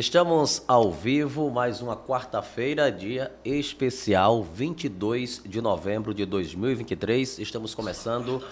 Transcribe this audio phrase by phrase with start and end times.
[0.00, 7.38] Estamos ao vivo, mais uma quarta-feira, dia especial, 22 de novembro de 2023.
[7.38, 8.42] Estamos começando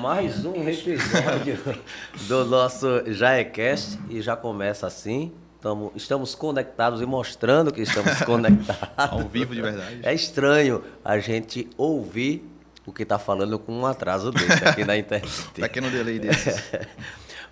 [0.00, 1.58] mais um episódio
[2.28, 5.32] do nosso Jaecast e já começa assim.
[5.60, 8.88] Tamo, estamos conectados e mostrando que estamos conectados.
[8.96, 9.98] ao vivo de verdade.
[10.04, 12.48] É estranho a gente ouvir
[12.86, 15.48] o que está falando com um atraso desse aqui na internet.
[15.52, 16.50] Pequeno delay desse.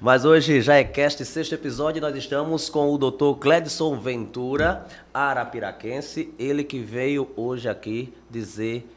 [0.01, 3.39] Mas hoje já é cast, sexto episódio, nós estamos com o Dr.
[3.39, 8.91] Cledson Ventura, arapiraquense, ele que veio hoje aqui dizer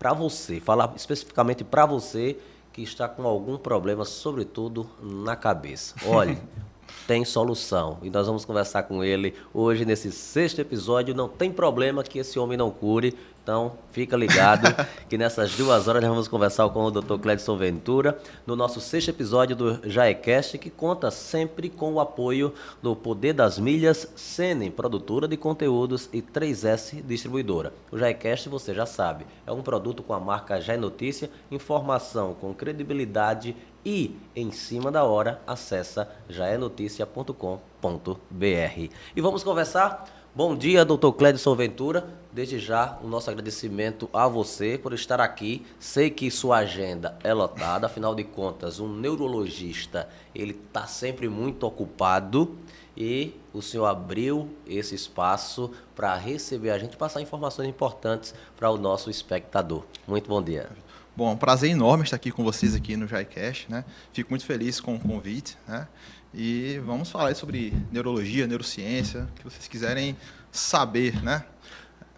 [0.00, 2.36] para você, falar especificamente para você
[2.72, 5.94] que está com algum problema, sobretudo na cabeça.
[6.04, 6.36] Olha,
[7.06, 7.98] tem solução.
[8.02, 11.14] E nós vamos conversar com ele hoje nesse sexto episódio.
[11.14, 13.16] Não tem problema que esse homem não cure.
[13.48, 14.66] Então, fica ligado
[15.08, 17.18] que nessas duas horas nós vamos conversar com o Dr.
[17.18, 22.94] Cledson Ventura no nosso sexto episódio do Jaecast, que conta sempre com o apoio do
[22.94, 27.72] Poder das Milhas, Senem, produtora de conteúdos e 3S Distribuidora.
[27.90, 32.52] O Jaecast, você já sabe, é um produto com a marca Jae Notícia, informação com
[32.52, 38.92] credibilidade e, em cima da hora, acessa jaenoticia.com.br.
[39.16, 42.06] E vamos conversar Bom dia, doutor Clédson Ventura.
[42.32, 45.64] Desde já, o nosso agradecimento a você por estar aqui.
[45.80, 51.66] Sei que sua agenda é lotada, afinal de contas, um neurologista, ele está sempre muito
[51.66, 52.56] ocupado
[52.96, 58.76] e o senhor abriu esse espaço para receber a gente, passar informações importantes para o
[58.76, 59.84] nosso espectador.
[60.06, 60.68] Muito bom dia.
[61.16, 63.84] Bom, prazer enorme estar aqui com vocês aqui no JaiCast, né?
[64.12, 65.88] Fico muito feliz com o convite, né?
[66.32, 70.16] E vamos falar sobre neurologia, neurociência, o que vocês quiserem
[70.52, 71.44] saber, né?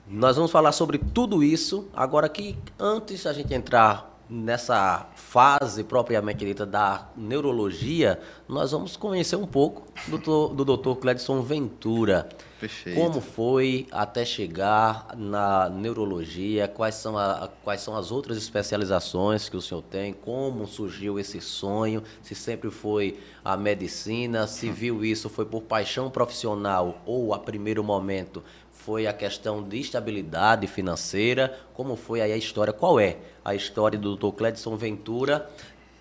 [0.06, 1.89] Nós vamos falar sobre tudo isso.
[1.94, 8.19] Agora que antes a gente entrar nessa fase propriamente dita da neurologia,
[8.49, 10.97] nós vamos conhecer um pouco do, do Dr.
[11.00, 12.28] Cledson Ventura.
[12.59, 12.99] Perfeito.
[12.99, 16.66] Como foi até chegar na neurologia?
[16.66, 20.12] Quais são, a, quais são as outras especializações que o senhor tem?
[20.12, 22.03] Como surgiu esse sonho?
[22.21, 24.49] Se sempre foi a medicina?
[24.49, 29.78] Se viu isso foi por paixão profissional ou a primeiro momento foi a questão de
[29.78, 31.56] estabilidade financeira?
[31.72, 32.72] Como foi aí a história?
[32.72, 34.37] Qual é a história do Dr.
[34.37, 35.51] Cledson Ventura,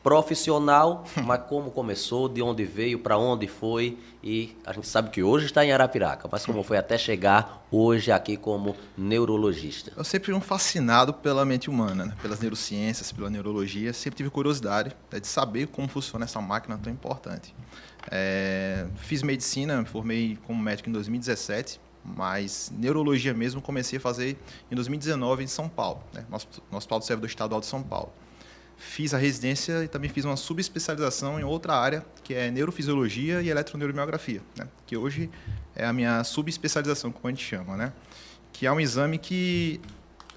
[0.04, 3.98] profissional, mas como começou, de onde veio, para onde foi?
[4.24, 8.12] E a gente sabe que hoje está em Arapiraca, mas como foi até chegar hoje
[8.12, 9.92] aqui como neurologista?
[9.96, 12.16] Eu sempre fui um fascinado pela mente humana, né?
[12.22, 13.94] pelas neurociências, pela neurologia.
[13.94, 17.54] Sempre tive curiosidade né, de saber como funciona essa máquina tão importante.
[18.10, 24.38] É, fiz medicina, me formei como médico em 2017 mas neurologia mesmo comecei a fazer
[24.72, 26.26] em 2019 em São Paulo, né?
[26.30, 26.38] no,
[26.72, 28.12] no Hospital do Servidor Estadual de São Paulo.
[28.78, 33.50] Fiz a residência e também fiz uma subespecialização em outra área, que é neurofisiologia e
[33.50, 34.68] eletroneuromiografia, né?
[34.88, 35.30] que hoje
[35.76, 37.92] é a minha subespecialização, como a gente chama, né?
[38.54, 39.82] que é um exame que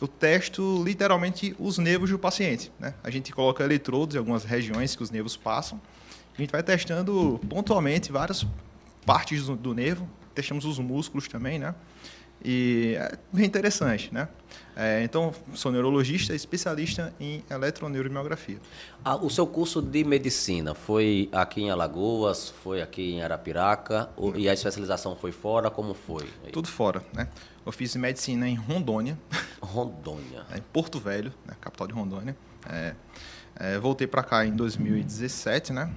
[0.00, 2.72] eu testo literalmente os nervos do paciente.
[2.80, 2.92] Né?
[3.04, 5.80] A gente coloca eletrodos em algumas regiões que os nervos passam,
[6.36, 8.44] a gente vai testando pontualmente várias
[9.04, 11.74] partes do, do nervo, testamos os músculos também, né?
[12.44, 14.28] E é bem interessante, né?
[14.74, 18.58] É, então, sou neurologista, especialista em eletroneuromiografia.
[19.04, 24.36] Ah, o seu curso de medicina foi aqui em Alagoas, foi aqui em Arapiraca, ou,
[24.36, 25.70] e a especialização foi fora?
[25.70, 26.26] Como foi?
[26.52, 27.28] Tudo fora, né?
[27.64, 29.18] Eu fiz medicina em Rondônia.
[29.60, 30.42] Rondônia.
[30.52, 31.54] É, em Porto Velho, né?
[31.60, 32.36] capital de Rondônia.
[32.68, 32.94] É,
[33.56, 35.92] é voltei para cá em 2017, né?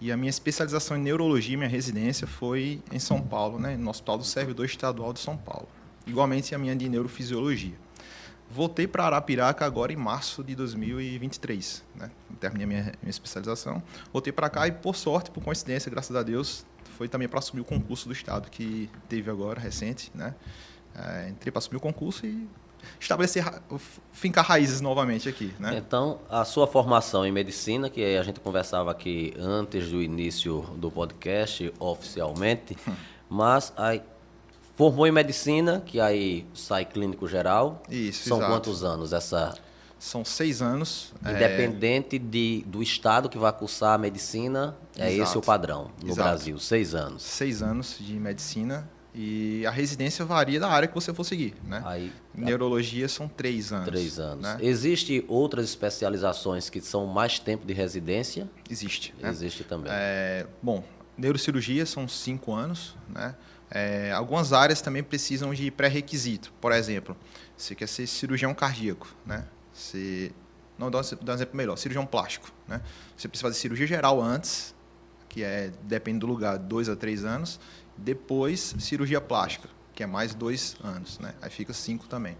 [0.00, 4.18] E a minha especialização em neurologia, minha residência, foi em São Paulo, né, no Hospital
[4.18, 5.68] do Servidor Estadual de São Paulo.
[6.06, 7.74] Igualmente a minha de neurofisiologia.
[8.50, 11.82] Voltei para Arapiraca agora em março de 2023.
[11.96, 12.10] Né?
[12.38, 13.82] Terminei a minha, minha especialização.
[14.12, 16.66] Voltei para cá e, por sorte, por coincidência, graças a Deus,
[16.96, 20.10] foi também para assumir o concurso do Estado que teve agora, recente.
[20.14, 20.34] Né?
[20.94, 22.48] É, entrei para assumir o concurso e
[22.98, 23.44] estabelecer,
[24.12, 25.54] fincar raízes novamente aqui.
[25.58, 25.76] Né?
[25.76, 30.90] Então, a sua formação em medicina, que a gente conversava aqui antes do início do
[30.90, 32.92] podcast, oficialmente, hum.
[33.28, 34.02] mas aí
[34.76, 37.82] formou em medicina, que aí sai clínico geral.
[37.88, 38.52] Isso, São exato.
[38.52, 39.54] quantos anos essa...
[39.96, 41.14] São seis anos.
[41.22, 42.18] Independente é...
[42.18, 45.22] de, do estado que vai cursar a medicina, é Exato.
[45.22, 46.28] esse o padrão no Exato.
[46.28, 47.22] Brasil, seis anos.
[47.22, 51.80] Seis anos de medicina e a residência varia da área que você for seguir, né?
[51.86, 53.86] Aí, Neurologia são três anos.
[53.86, 54.42] Três anos.
[54.42, 54.58] Né?
[54.60, 58.50] Existe outras especializações que são mais tempo de residência?
[58.68, 59.14] Existe.
[59.20, 59.30] Né?
[59.30, 59.92] Existe também.
[59.94, 60.82] É, bom,
[61.16, 63.36] neurocirurgia são cinco anos, né?
[63.70, 66.52] É, algumas áreas também precisam de pré-requisito.
[66.60, 67.16] Por exemplo,
[67.56, 69.44] você quer ser cirurgião cardíaco, né?
[69.72, 70.32] Você,
[70.76, 72.80] não dá um exemplo melhor, cirurgião plástico, né?
[73.16, 74.74] Você precisa fazer cirurgia geral antes,
[75.28, 77.58] que é depende do lugar, dois a três anos,
[77.96, 81.34] Depois, cirurgia plástica, que é mais dois anos, né?
[81.40, 82.36] Aí fica cinco também.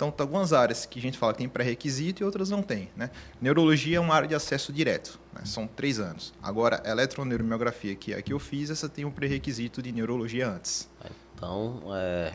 [0.00, 2.88] Então, tem algumas áreas que a gente fala que tem pré-requisito e outras não tem.
[2.96, 3.10] Né?
[3.38, 5.42] Neurologia é uma área de acesso direto, né?
[5.44, 6.32] são três anos.
[6.42, 10.88] Agora, eletroneuromiografia, que é a que eu fiz, essa tem um pré-requisito de neurologia antes.
[11.34, 12.32] Então, é,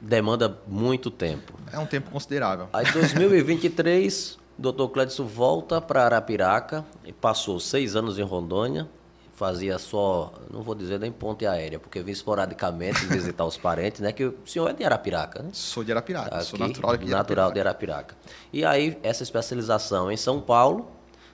[0.00, 1.52] demanda muito tempo.
[1.72, 2.68] É um tempo considerável.
[2.72, 8.88] Aí, 2023, o doutor Clédson volta para Arapiraca e passou seis anos em Rondônia
[9.36, 14.10] fazia só, não vou dizer nem ponte aérea, porque vim esporadicamente visitar os parentes, né?
[14.10, 15.50] Que o senhor é de Arapiraca, né?
[15.52, 17.54] Sou de Arapiraca, Aqui, sou natural aqui de natural Arapiraca.
[17.54, 18.16] de Arapiraca.
[18.52, 20.90] E aí, essa especialização em São Paulo,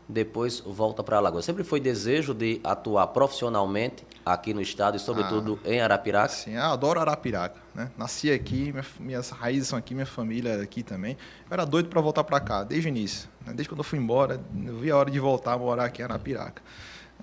[0.09, 1.45] depois volta para Alagoas.
[1.45, 5.69] Sempre foi desejo de atuar profissionalmente aqui no estado e, sobretudo, Ah.
[5.71, 6.29] em Arapiraca?
[6.29, 7.89] Sim, eu adoro Arapiraca, né?
[7.97, 11.13] Nasci aqui, minha- minhas raízes são aqui, minha família é aqui também.
[11.49, 13.29] Eu era doido para voltar para cá, desde o início.
[13.47, 13.53] né?
[13.55, 16.05] Desde quando eu fui embora, eu vi a hora de voltar a morar aqui em
[16.05, 16.63] Arapiraca.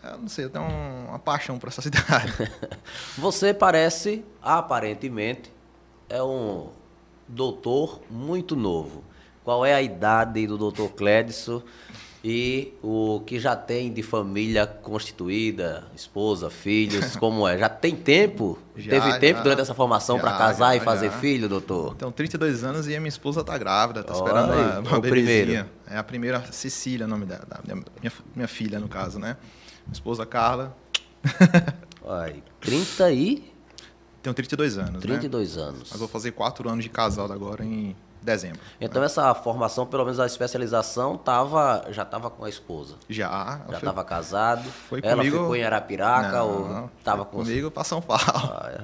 [0.03, 2.33] Eu não sei, eu tenho um- uma paixão por essa cidade.
[3.17, 5.51] Você parece, aparentemente,
[6.09, 6.69] é um
[7.27, 9.03] doutor muito novo.
[9.43, 11.61] Qual é a idade do doutor Clédson
[12.23, 17.57] e o que já tem de família constituída, esposa, filhos, como é?
[17.57, 18.59] Já tem tempo?
[18.75, 19.43] Já, Teve tempo já.
[19.43, 21.17] durante essa formação para casar e já, fazer já.
[21.17, 21.93] filho, doutor?
[21.95, 24.99] Então, 32 anos e a minha esposa tá grávida, tá Olha esperando aí, uma, uma
[25.01, 25.45] bebezinha.
[25.45, 25.69] primeiro.
[25.89, 29.37] É a primeira, Cecília, é o nome dela, da- minha, minha filha, no caso, né?
[29.91, 30.75] Esposa Carla,
[32.07, 33.53] Ai, 30 e
[34.21, 34.99] tenho 32 anos, né?
[34.99, 35.87] 32 anos.
[35.91, 38.59] Mas vou fazer 4 anos de casado agora em dezembro.
[38.81, 42.95] Então essa formação, pelo menos a especialização, tava, já estava com a esposa.
[43.07, 43.61] Já.
[43.69, 44.69] Já estava casado.
[44.89, 46.49] foi Ela comigo- ficou em Arapiraca Não,
[46.83, 48.23] ou estava com comigo para São Paulo.
[48.27, 48.81] Ah, é,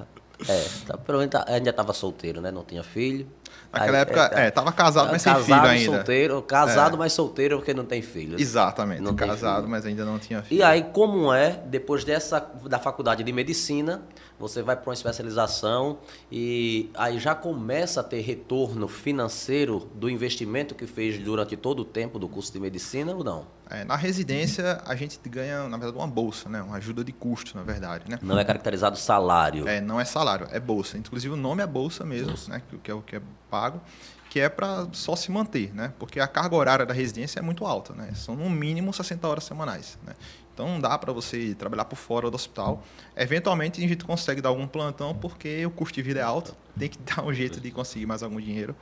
[0.48, 2.52] É, tá, pelo menos tá- ainda estava solteiro, né?
[2.52, 3.28] Não tinha filho.
[3.72, 5.96] Naquela Aí, época, tá- é, tava casado, mas sem casado, filho ainda.
[5.96, 7.00] solteiro, casado, É.
[7.00, 8.40] mas solteiro porque não tem filho.
[8.40, 10.60] Exatamente, Não casado, mas ainda não tinha filho.
[10.60, 14.02] E aí, como é, depois dessa da faculdade de medicina,
[14.40, 16.00] você vai para uma especialização
[16.32, 21.86] e aí já começa a ter retorno financeiro do investimento que fez durante todo o
[21.86, 23.48] tempo do curso de medicina ou não?
[23.70, 26.62] É, na residência, a gente ganha, na verdade, uma bolsa, né?
[26.62, 28.20] Uma ajuda de custo, na verdade, né?
[28.22, 29.68] Não é caracterizado salário.
[29.68, 30.98] É, não é salário, é bolsa.
[30.98, 32.62] Inclusive o nome é bolsa mesmo, né?
[32.70, 33.82] Que, que é o que é pago,
[34.30, 35.94] que é para só se manter, né?
[35.98, 38.12] Porque a carga horária da residência é muito alta, né?
[38.14, 40.14] São no mínimo 60 horas semanais, né?
[40.56, 42.82] Então não dá para você trabalhar por fora do hospital.
[43.16, 46.88] Eventualmente a gente consegue dar algum plantão porque o custo de vida é alto, tem
[46.90, 48.74] que dar um jeito de conseguir mais algum dinheiro.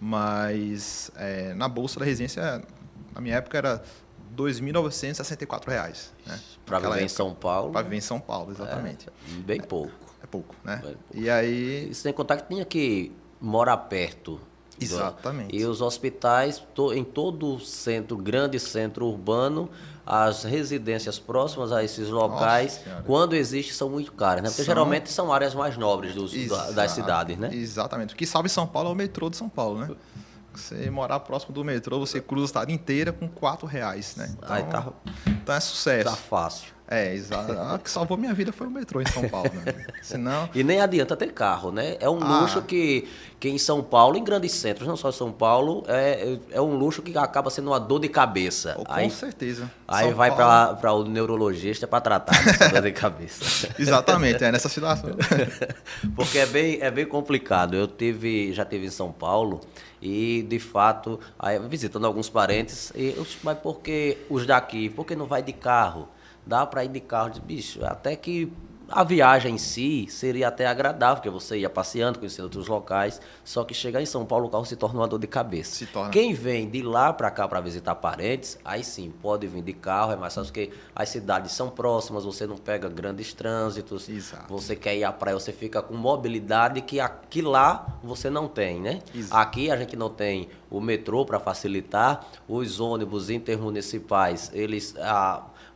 [0.00, 2.62] Mas é, na bolsa da residência,
[3.12, 3.82] na minha época era
[4.36, 6.38] 2.964 reais, né?
[6.64, 7.08] Para viver em época.
[7.08, 9.08] São Paulo, Para viver em São Paulo, exatamente.
[9.44, 9.92] bem pouco.
[10.22, 10.76] É pouco, né?
[10.76, 10.98] Bem pouco.
[11.12, 14.32] E aí, sem contar que tinha que morar perto.
[14.78, 15.56] do- Exatamente.
[15.56, 16.62] E os hospitais,
[16.94, 19.70] em todo o centro, grande centro urbano,
[20.06, 24.48] as residências próximas a esses locais, quando existe, são muito caras, né?
[24.48, 27.50] Porque São- geralmente são áreas mais nobres dos, Exato, das cidades, né?
[27.52, 28.14] Exatamente.
[28.14, 29.90] O que salve São Paulo é o metrô de São Paulo, né?
[30.54, 34.32] Você morar próximo do metrô, você cruza a cidade inteira com quatro reais, né?
[34.38, 34.92] Então, Aí tá,
[35.26, 36.08] então é sucesso.
[36.08, 36.75] tá fácil.
[36.88, 37.52] É, exato.
[37.52, 39.74] Ah, O que salvou minha vida foi o metrô em São Paulo, né?
[40.02, 41.96] Senão, E nem adianta ter carro, né?
[41.98, 42.40] É um Ah.
[42.42, 43.08] luxo que,
[43.40, 46.76] que em São Paulo, em grandes centros, não só em São Paulo, é, é um
[46.76, 48.74] luxo que acaba sendo uma dor de cabeça.
[48.74, 49.68] com Aí, certeza.
[49.88, 53.68] aí São vai Paulo- para o neurologista para tratar dessa dor de cabeça.
[53.76, 55.10] Exatamente, é nessa situação.
[56.14, 57.74] Porque é bem, é bem complicado.
[57.74, 59.60] Eu tive, já tive em São Paulo
[60.00, 64.88] e, de fato, aí, visitando alguns parentes, e, mas por que os daqui?
[64.88, 66.08] Por que não vai de carro?
[66.46, 67.30] Dá para ir de carro?
[67.30, 68.52] Disse, bicho, até que
[68.88, 73.64] a viagem em si seria até agradável, porque você ia passeando, conhecendo outros locais, só
[73.64, 75.74] que chegar em São Paulo o carro se torna uma dor de cabeça.
[75.74, 76.10] Se torna.
[76.10, 80.12] Quem vem de lá para cá para visitar parentes, aí sim, pode vir de carro,
[80.12, 84.44] é mais fácil porque as cidades são próximas, você não pega grandes trânsitos, Exato.
[84.48, 88.80] você quer ir à praia, você fica com mobilidade que aqui lá você não tem,
[88.80, 89.00] né?
[89.14, 89.36] Exato.
[89.36, 94.94] Aqui a gente não tem o metrô para facilitar, os ônibus intermunicipais, eles.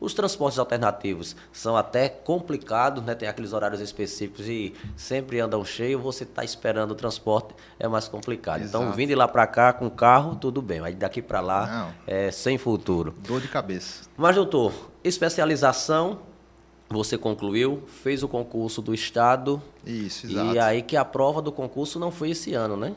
[0.01, 3.15] Os transportes alternativos são até complicados, né?
[3.15, 8.09] Tem aqueles horários específicos e sempre andam cheios, você está esperando o transporte, é mais
[8.09, 8.63] complicado.
[8.65, 8.97] Então, Exato.
[8.97, 11.95] vindo de lá para cá com carro, tudo bem, mas daqui para lá Não.
[12.07, 13.15] é sem futuro.
[13.27, 14.05] Dor de cabeça.
[14.17, 14.73] Mas, doutor,
[15.05, 16.21] especialização,
[16.89, 20.55] você concluiu, fez o concurso do Estado, Isso, exato.
[20.55, 22.93] e aí que a prova do concurso não foi esse ano, né?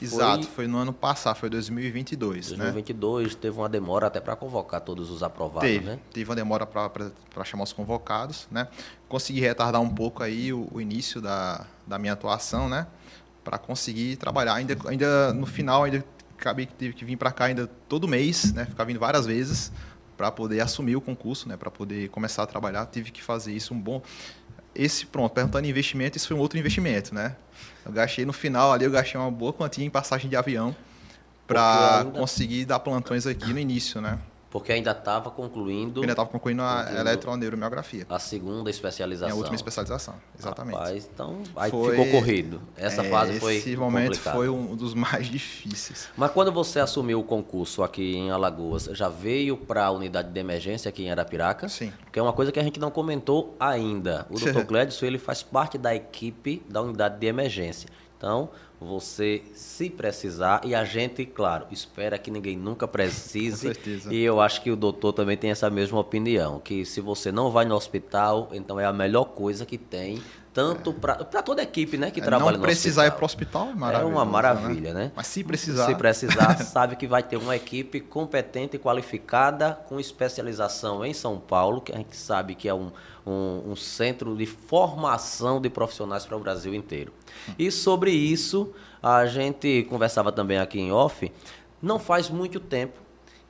[0.00, 2.56] Exato, Foi foi no ano passado, foi 2022, né?
[2.56, 5.98] 2022, teve uma demora até para convocar todos os aprovados, Teve, né?
[6.12, 8.68] teve uma demora para chamar os convocados, né?
[9.08, 12.86] Consegui retardar um pouco aí o, o início da, da minha atuação, né?
[13.42, 14.54] Para conseguir trabalhar.
[14.54, 16.04] Ainda, ainda no final, ainda
[16.38, 18.66] acabei que tive que vir para cá ainda todo mês, né?
[18.66, 19.72] Ficar vindo várias vezes
[20.16, 21.56] para poder assumir o concurso, né?
[21.56, 24.02] Para poder começar a trabalhar, tive que fazer isso um bom.
[24.74, 27.36] esse, pronto, perguntando investimento, isso foi um outro investimento, né?
[27.88, 30.76] Eu gastei no final ali, eu gastei uma boa quantia em passagem de avião
[31.46, 32.18] para ainda...
[32.18, 34.18] conseguir dar plantões aqui no início, né?
[34.50, 36.00] Porque ainda estava concluindo.
[36.00, 38.06] Ainda estava concluindo a eletroneuromiografia.
[38.08, 39.34] A segunda especialização.
[39.34, 40.76] a última especialização, exatamente.
[40.76, 42.60] Rapaz, então aí foi, ficou corrido.
[42.76, 43.56] Essa é, fase foi.
[43.56, 44.34] Esse momento complicado.
[44.34, 46.08] foi um dos mais difíceis.
[46.16, 50.40] Mas quando você assumiu o concurso aqui em Alagoas, já veio para a unidade de
[50.40, 51.68] emergência aqui em Arapiraca?
[51.68, 51.92] Sim.
[52.10, 54.26] Que é uma coisa que a gente não comentou ainda.
[54.30, 54.64] O Dr.
[54.66, 57.88] Clédson, ele faz parte da equipe da unidade de emergência.
[58.16, 63.72] Então, você se precisar e a gente, claro, espera que ninguém nunca precise.
[64.10, 67.50] E eu acho que o doutor também tem essa mesma opinião, que se você não
[67.50, 70.92] vai no hospital, então é a melhor coisa que tem, tanto é.
[70.92, 72.60] para toda a equipe, né, que é, trabalha no hospital.
[72.60, 74.12] Não precisar ir para o hospital é maravilhoso.
[74.12, 75.04] É uma maravilha, né?
[75.04, 75.12] né?
[75.14, 79.98] Mas se precisar, se precisar, sabe que vai ter uma equipe competente e qualificada com
[80.00, 82.90] especialização em São Paulo, que a gente sabe que é um
[83.28, 87.12] um, um centro de formação de profissionais para o Brasil inteiro.
[87.58, 91.30] E sobre isso, a gente conversava também aqui em off,
[91.80, 92.98] não faz muito tempo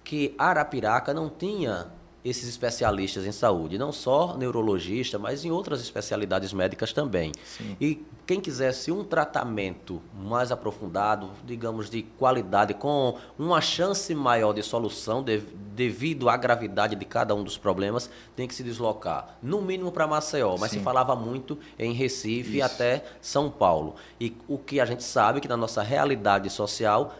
[0.02, 1.86] que Arapiraca não tinha
[2.24, 7.32] esses especialistas em saúde, não só neurologista, mas em outras especialidades médicas também.
[7.44, 7.76] Sim.
[7.80, 14.62] E quem quisesse um tratamento mais aprofundado, digamos de qualidade, com uma chance maior de
[14.62, 19.62] solução de, devido à gravidade de cada um dos problemas, tem que se deslocar, no
[19.62, 20.78] mínimo para Maceió, mas Sim.
[20.78, 23.94] se falava muito em Recife e até São Paulo.
[24.20, 27.14] E o que a gente sabe que na nossa realidade social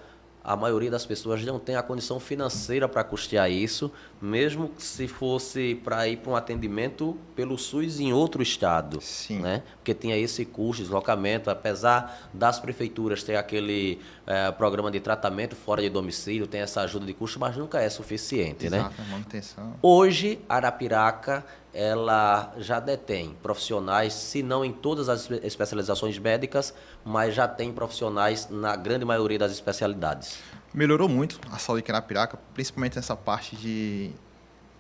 [0.49, 5.75] a maioria das pessoas não tem a condição financeira para custear isso, mesmo se fosse
[5.85, 8.99] para ir para um atendimento pelo SUS em outro estado.
[9.02, 9.40] Sim.
[9.40, 9.62] Né?
[9.76, 15.83] Porque tinha esse custo, deslocamento, apesar das prefeituras ter aquele é, programa de tratamento fora
[15.83, 18.69] de domicílio, tem essa ajuda de custo, mas nunca é suficiente.
[18.69, 19.07] Exato, né?
[19.11, 19.75] manutenção.
[19.83, 21.45] Hoje, Arapiraca
[21.79, 28.49] ela já detém profissionais, se não em todas as especializações médicas, mas já tem profissionais
[28.51, 30.41] na grande maioria das especialidades.
[30.75, 34.11] Melhorou muito a saúde aqui na Piraca, principalmente nessa parte de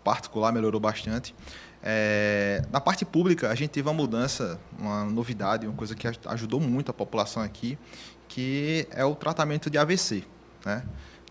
[0.02, 1.32] particular, melhorou bastante.
[1.80, 6.58] É, na parte pública, a gente teve uma mudança, uma novidade, uma coisa que ajudou
[6.58, 7.78] muito a população aqui,
[8.26, 10.24] que é o tratamento de AVC.
[10.66, 10.82] Né?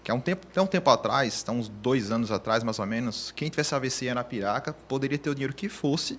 [0.07, 2.85] Que há um tempo, até um tempo atrás, há uns dois anos atrás mais ou
[2.85, 6.17] menos, quem tivesse AVC na piraca poderia ter o dinheiro que fosse,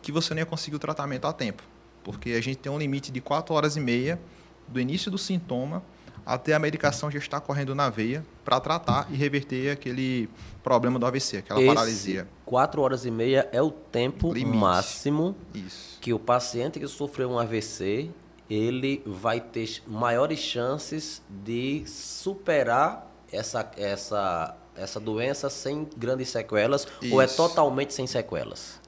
[0.00, 1.62] que você não ia conseguir o tratamento a tempo.
[2.02, 4.18] Porque a gente tem um limite de quatro horas e meia
[4.66, 5.82] do início do sintoma
[6.24, 10.30] até a medicação já estar correndo na veia para tratar e reverter aquele
[10.62, 12.28] problema do AVC, aquela Esse paralisia.
[12.42, 14.56] Quatro horas e meia é o tempo Limite.
[14.56, 15.98] máximo Isso.
[16.00, 18.10] que o paciente que sofreu um AVC
[18.48, 23.05] ele vai ter maiores chances de superar
[23.36, 27.14] essa, essa, essa doença sem grandes sequelas Isso.
[27.14, 28.80] ou é totalmente sem sequelas?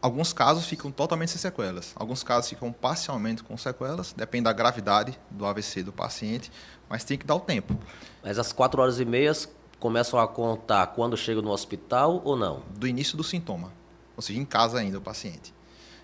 [0.00, 1.92] Alguns casos ficam totalmente sem sequelas.
[1.96, 6.52] Alguns casos ficam parcialmente com sequelas, depende da gravidade do AVC do paciente,
[6.88, 7.76] mas tem que dar o tempo.
[8.22, 9.48] Mas as quatro horas e meias
[9.80, 12.62] começam a contar quando chega no hospital ou não?
[12.76, 13.72] Do início do sintoma,
[14.16, 15.54] ou seja, em casa ainda o paciente.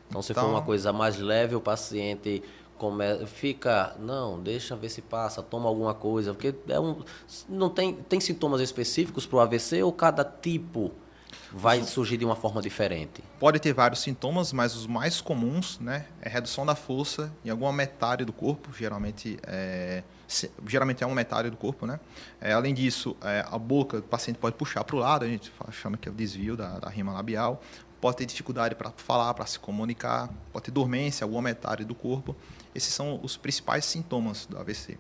[0.09, 2.43] Então, então se for então uma coisa mais leve, o paciente
[2.83, 7.01] come, fica, não, deixa ver se passa, toma alguma coisa, porque é um,
[7.49, 10.91] não tem, tem sintomas específicos para o AVC ou cada tipo
[11.53, 13.23] vai surgir de uma forma diferente?
[13.39, 17.73] Pode ter vários sintomas, mas os mais comuns, né, é redução da força em alguma
[17.73, 20.03] metade do corpo, geralmente é,
[20.67, 22.01] geralmente é uma metade do corpo, né?
[22.41, 25.53] É, além disso, é, a boca do paciente pode puxar para o lado, a gente
[25.71, 27.63] chama que é o desvio da, da rima labial,
[28.03, 32.35] pode ter dificuldade para falar, para se comunicar, pode ter dormência, alguma metade do corpo.
[32.75, 34.99] Esses são os principais sintomas do AVC.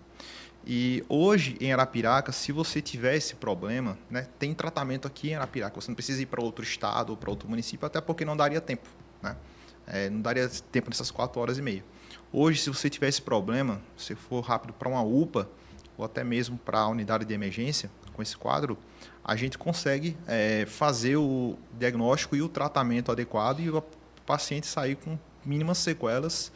[0.64, 5.80] E hoje em Arapiraca, se você tiver esse problema, né, tem tratamento aqui em Arapiraca.
[5.80, 8.61] Você não precisa ir para outro estado ou para outro município, até porque não daria
[8.61, 8.88] tempo.
[9.21, 9.37] Né?
[9.85, 11.85] É, não daria tempo nessas quatro horas e meia.
[12.32, 15.50] Hoje, se você tiver esse problema, se for rápido para uma UPA
[15.99, 18.78] ou até mesmo para a unidade de emergência com esse quadro,
[19.25, 23.83] a gente consegue é, fazer o diagnóstico e o tratamento adequado e o
[24.26, 26.52] paciente sair com mínimas sequelas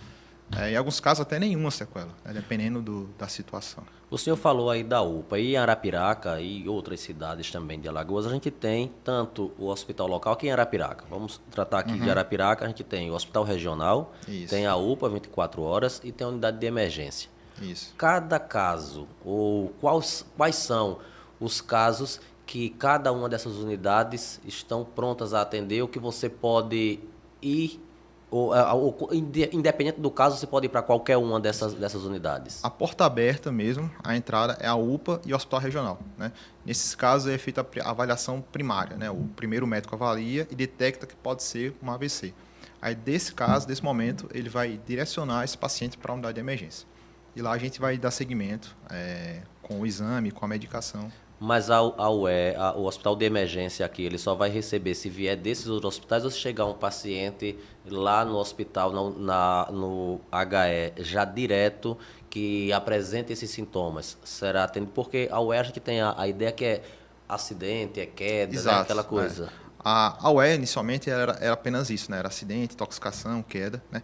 [0.54, 3.82] é, em alguns casos, até nenhuma sequela, né, dependendo do, da situação.
[4.08, 8.26] O senhor falou aí da UPA e em Arapiraca e outras cidades também de Alagoas,
[8.26, 11.04] a gente tem tanto o hospital local aqui em Arapiraca.
[11.10, 12.00] Vamos tratar aqui uhum.
[12.00, 14.50] de Arapiraca, a gente tem o hospital regional, Isso.
[14.50, 17.28] tem a UPA 24 horas e tem a unidade de emergência.
[17.60, 17.92] Isso.
[17.98, 20.98] Cada caso, ou quais, quais são
[21.40, 27.00] os casos que cada uma dessas unidades estão prontas a atender, o que você pode
[27.42, 27.80] ir
[28.28, 32.62] ou, ou, independente do caso, você pode ir para qualquer uma dessas, dessas unidades?
[32.64, 35.98] A porta aberta mesmo, a entrada é a UPA e o hospital regional.
[36.18, 36.32] Né?
[36.64, 38.96] Nesses casos é feita a avaliação primária.
[38.96, 39.08] Né?
[39.10, 42.34] O primeiro médico avalia e detecta que pode ser um AVC.
[42.82, 46.86] Aí, desse caso, desse momento, ele vai direcionar esse paciente para a unidade de emergência.
[47.34, 51.10] E lá a gente vai dar seguimento é, com o exame, com a medicação.
[51.38, 55.10] Mas a, a UE, a, o hospital de emergência aqui, ele só vai receber se
[55.10, 60.20] vier desses outros hospitais ou se chegar um paciente lá no hospital, no, na, no
[60.32, 61.96] HE, já direto,
[62.30, 64.16] que apresente esses sintomas?
[64.24, 64.92] Será atendido?
[64.94, 66.82] Porque a UE a gente tem a, a ideia que é
[67.28, 68.58] acidente, é queda, né?
[68.58, 69.44] Exato, aquela coisa.
[69.44, 69.52] né?
[69.84, 72.18] A, a UE, inicialmente, era, era apenas isso, né?
[72.18, 74.02] Era acidente, intoxicação, queda, né?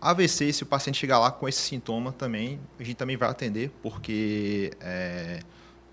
[0.00, 3.70] AVC, se o paciente chegar lá com esse sintoma também, a gente também vai atender,
[3.82, 5.40] porque é,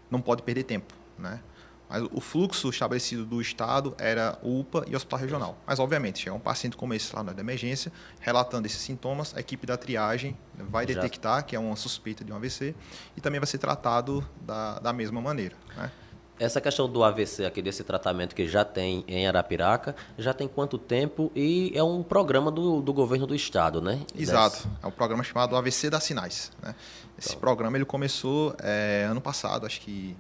[0.10, 1.40] não pode perder tempo, né?
[1.88, 5.58] Mas o fluxo estabelecido do Estado era UPA e hospital regional.
[5.68, 9.68] Mas, obviamente, chegar um paciente como esse lá na emergência, relatando esses sintomas, a equipe
[9.68, 12.74] da triagem vai detectar que é uma suspeita de um AVC
[13.16, 15.92] e também vai ser tratado da, da mesma maneira, né?
[16.38, 20.78] Essa questão do AVC aqui, desse tratamento que já tem em Arapiraca, já tem quanto
[20.78, 21.32] tempo?
[21.34, 24.02] E é um programa do, do governo do estado, né?
[24.14, 24.58] Exato.
[24.58, 26.52] Desse- É um programa chamado AVC das Sinais.
[26.62, 26.76] Né?
[27.18, 27.40] Esse Então.
[27.40, 30.16] programa ele começou é, ano passado, acho que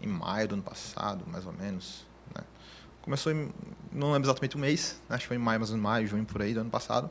[0.00, 2.06] em maio do ano passado, mais ou menos.
[2.34, 2.42] né?
[3.02, 3.52] Começou em,
[3.90, 5.16] não lembro exatamente o mês, né?
[5.16, 7.10] acho que foi em maio, mas em maio, junho, por aí do ano passado.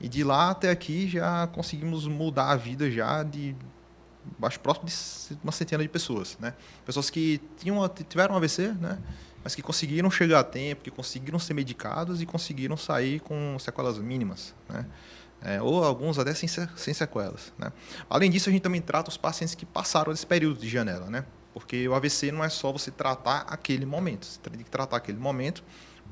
[0.00, 3.54] E de lá até aqui já conseguimos mudar a vida já de
[4.42, 6.54] acho próximo de uma centena de pessoas, né?
[6.84, 8.98] Pessoas que tinham tiveram AVC, né?
[9.42, 13.98] Mas que conseguiram chegar a tempo, que conseguiram ser medicados e conseguiram sair com sequelas
[13.98, 14.86] mínimas, né?
[15.40, 17.72] É, ou alguns até sem, se- sem sequelas, né?
[18.10, 21.24] Além disso, a gente também trata os pacientes que passaram desse período de janela, né?
[21.54, 25.18] Porque o AVC não é só você tratar aquele momento, você tem que tratar aquele
[25.18, 25.62] momento,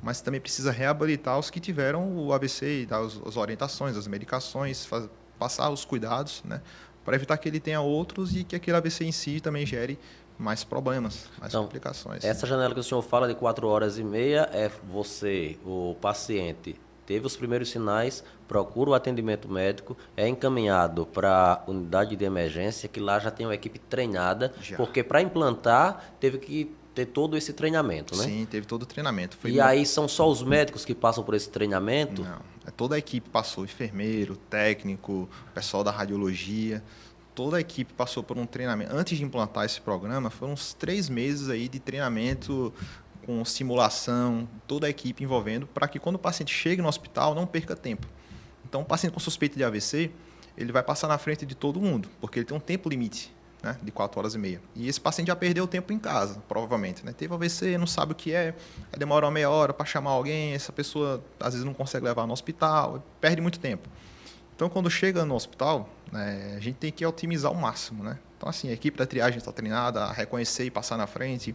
[0.03, 4.07] mas também precisa reabilitar os que tiveram o AVC e dar os- as orientações, as
[4.07, 5.09] medicações, faz-
[5.39, 6.63] passar os cuidados, né?
[7.07, 9.97] Para evitar que ele tenha outros e que aquele AVC em si também gere
[10.37, 12.25] mais problemas, mais Então, complicações.
[12.25, 16.79] Essa janela que o senhor fala de 4 horas e meia é você, o paciente,
[17.07, 22.89] teve os primeiros sinais, procura o atendimento médico, é encaminhado para a unidade de emergência,
[22.89, 24.77] que lá já tem uma equipe treinada, Já.
[24.77, 28.25] porque para implantar teve que ter todo esse treinamento, né?
[28.25, 29.37] Sim, teve todo o treinamento.
[29.37, 32.23] Foi E mu- aí são só os médicos que passam por esse treinamento?
[32.25, 36.83] Não, é toda a equipe passou, enfermeiro, técnico, pessoal da radiologia,
[37.35, 38.97] toda a equipe passou por um treinamento.
[38.97, 42.73] Antes de implantar esse programa, foram uns três meses aí de treinamento
[43.27, 47.47] com simulação, toda a equipe envolvendo, para que quando o paciente chegue no hospital não
[47.47, 48.07] perca tempo.
[48.65, 50.11] Então, o paciente com suspeita de AVC,
[50.57, 53.77] ele vai passar na frente de todo mundo, porque ele tem um tempo limite né,
[53.83, 54.61] de 4 horas e meia.
[54.75, 57.05] E esse paciente já perdeu tempo em casa, provavelmente.
[57.05, 57.13] Né?
[57.13, 58.55] Teve AVC, não sabe o que é,
[58.97, 62.33] demora uma meia hora para chamar alguém, essa pessoa às vezes não consegue levar no
[62.33, 63.89] hospital, perde muito tempo.
[64.55, 68.03] Então, quando chega no hospital, né, a gente tem que otimizar ao máximo.
[68.03, 68.19] Né?
[68.37, 71.55] Então, assim, a equipe da triagem está treinada a reconhecer e passar na frente.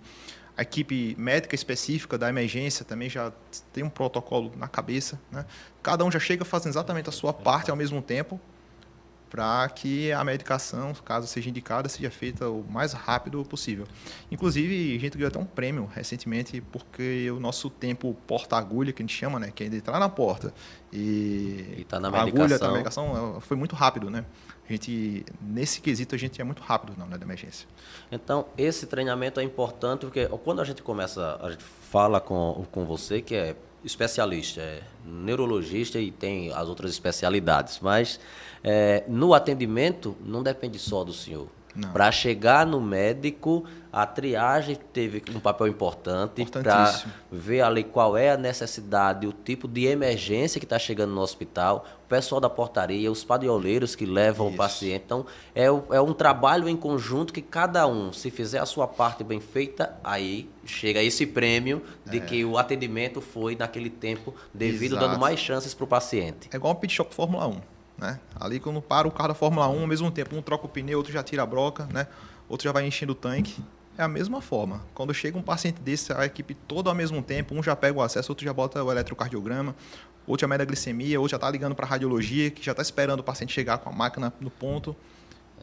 [0.55, 3.31] A equipe médica específica da emergência também já
[3.73, 5.19] tem um protocolo na cabeça.
[5.31, 5.45] Né?
[5.81, 8.39] Cada um já chega fazendo exatamente a sua parte ao mesmo tempo
[9.31, 13.87] para que a medicação, caso seja indicada, seja feita o mais rápido possível.
[14.29, 19.05] Inclusive, a gente ganhou até um prêmio recentemente, porque o nosso tempo porta-agulha, que a
[19.05, 20.53] gente chama, né, que é de entrar na porta
[20.91, 22.67] e, E tá na a agulha medicação.
[22.67, 24.25] da medicação, foi muito rápido, né?
[24.69, 27.67] A gente, nesse quesito, a gente é muito rápido na hora da emergência.
[28.11, 32.85] Então, esse treinamento é importante porque quando a gente começa, a gente fala com, com
[32.85, 38.19] você, que é especialista, é neurologista e tem as outras especialidades, mas
[38.63, 41.47] é, no atendimento não depende só do senhor.
[41.93, 48.31] Para chegar no médico, a triagem teve um papel importante para ver ali qual é
[48.31, 53.09] a necessidade, o tipo de emergência que está chegando no hospital, o pessoal da portaria,
[53.11, 54.57] os padioleiros que levam o Isso.
[54.57, 55.03] paciente.
[55.05, 58.87] Então, é, o- é um trabalho em conjunto que cada um, se fizer a sua
[58.87, 64.95] parte bem feita, aí chega esse prêmio de que o atendimento foi naquele tempo devido,
[64.95, 64.97] É.
[64.97, 65.07] Exato.
[65.11, 66.49] dando mais chances para o paciente.
[66.51, 67.61] É igual um pit stop Fórmula 1,
[68.01, 68.19] né?
[68.35, 70.97] Ali quando para o carro da Fórmula 1, ao mesmo tempo um troca o pneu,
[70.97, 72.07] outro já tira a broca, né?
[72.49, 73.63] Outro já vai enchendo o tanque.
[73.97, 74.81] É a mesma forma.
[74.95, 78.01] Quando chega um paciente desse, a equipe toda ao mesmo tempo, um já pega o
[78.01, 79.75] acesso, outro já bota o eletrocardiograma,
[80.25, 82.81] outro já mede a glicemia, outro já está ligando para a radiologia, que já está
[82.81, 84.95] esperando o paciente chegar com a máquina no ponto.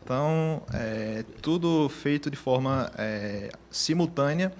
[0.02, 4.52] Então, é tudo feito de forma é, simultânea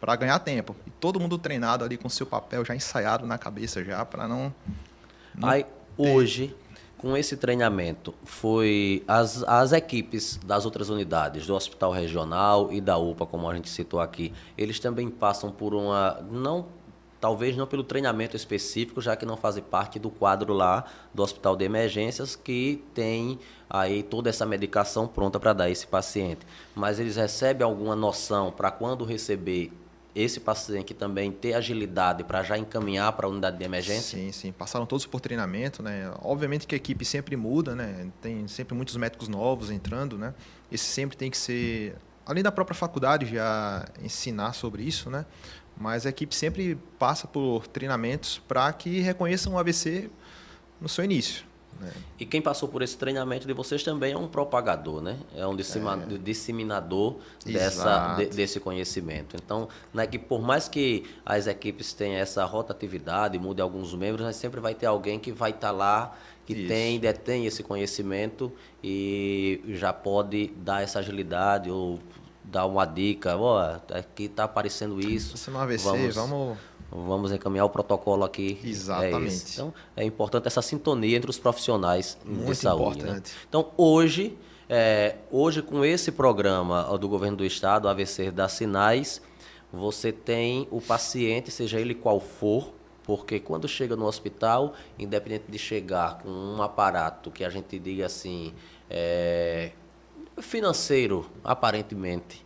[0.00, 0.74] para ganhar tempo.
[0.86, 4.52] E todo mundo treinado ali com seu papel já ensaiado na cabeça já para não
[5.34, 6.56] não Aí, hoje,
[7.00, 12.98] com esse treinamento, foi as, as equipes das outras unidades, do Hospital Regional e da
[12.98, 16.20] UPA, como a gente citou aqui, eles também passam por uma.
[16.30, 16.66] não
[17.18, 21.54] Talvez não pelo treinamento específico, já que não fazem parte do quadro lá do Hospital
[21.54, 26.46] de Emergências, que tem aí toda essa medicação pronta para dar esse paciente.
[26.74, 29.70] Mas eles recebem alguma noção para quando receber
[30.14, 34.18] esse paciente também ter agilidade para já encaminhar para a unidade de emergência?
[34.18, 34.52] Sim, sim.
[34.52, 36.12] Passaram todos por treinamento, né?
[36.22, 38.08] Obviamente que a equipe sempre muda, né?
[38.20, 40.34] Tem sempre muitos médicos novos entrando, né?
[40.70, 41.96] Esse sempre tem que ser,
[42.26, 45.24] além da própria faculdade já ensinar sobre isso, né?
[45.76, 50.10] Mas a equipe sempre passa por treinamentos para que reconheçam o AVC
[50.80, 51.49] no seu início.
[51.80, 51.90] Né?
[52.18, 55.18] E quem passou por esse treinamento de vocês também é um propagador, né?
[55.34, 56.18] É um é.
[56.18, 59.34] disseminador dessa, de, desse conhecimento.
[59.42, 64.36] Então, né, que por mais que as equipes tenham essa rotatividade, mude alguns membros, mas
[64.36, 66.68] sempre vai ter alguém que vai estar tá lá, que Isso.
[66.68, 68.52] tem, detém esse conhecimento
[68.84, 71.98] e já pode dar essa agilidade ou
[72.44, 75.36] dar uma dica, ó, oh, aqui está aparecendo isso.
[75.36, 76.58] Você não AVC, vamos, vamos
[76.90, 78.58] vamos encaminhar o protocolo aqui.
[78.62, 79.44] É Exatamente.
[79.50, 82.98] É então, é importante essa sintonia entre os profissionais Muito de saúde.
[82.98, 83.04] Né?
[83.04, 83.32] Importante.
[83.32, 83.40] Né?
[83.48, 84.36] Então, hoje,
[84.68, 89.22] é, hoje, com esse programa do governo do estado, AVC das Sinais,
[89.72, 92.72] você tem o paciente, seja ele qual for,
[93.04, 98.06] porque quando chega no hospital, independente de chegar com um aparato que a gente diga
[98.06, 98.52] assim,
[98.88, 99.72] é,
[100.38, 102.44] financeiro, aparentemente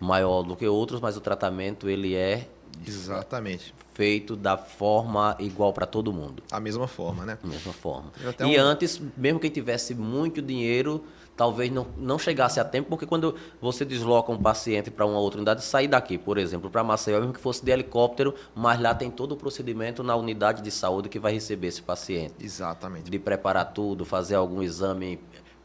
[0.00, 2.48] maior do que outros, mas o tratamento ele é
[2.84, 6.42] Exatamente feito da forma igual para todo mundo.
[6.50, 7.38] A mesma forma, né?
[7.42, 8.12] A mesma forma.
[8.40, 8.62] E um...
[8.62, 11.04] antes, mesmo quem tivesse muito dinheiro,
[11.36, 15.38] talvez não, não chegasse a tempo, porque quando você desloca um paciente para uma outra
[15.38, 19.10] unidade, sair daqui, por exemplo, para Maceió, mesmo que fosse de helicóptero, mas lá tem
[19.10, 22.34] todo o procedimento na unidade de saúde que vai receber esse paciente.
[22.40, 23.08] Exatamente.
[23.08, 25.20] De preparar tudo, fazer algum exame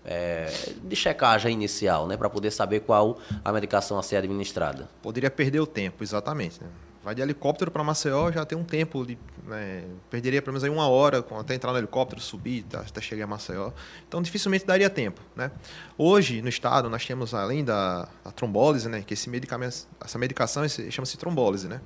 [0.05, 0.51] é,
[0.83, 4.87] de checagem inicial, né, para poder saber qual a medicação a ser administrada.
[5.01, 6.61] Poderia perder o tempo, exatamente.
[6.61, 6.69] Né?
[7.01, 10.69] Vai de helicóptero para Maceió, já tem um tempo, de, né, perderia pelo menos aí
[10.69, 13.71] uma hora até entrar no helicóptero, subir, tá, até chegar a Maceió.
[14.05, 15.21] Então, dificilmente daria tempo.
[15.33, 15.49] Né?
[15.97, 20.67] Hoje, no estado, nós temos, além da, da trombólise, né, que esse medicamento, essa medicação
[20.67, 21.79] chama-se trombólise, né?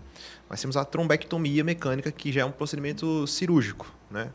[0.49, 3.93] nós temos a trombectomia mecânica, que já é um procedimento cirúrgico.
[4.09, 4.31] Né?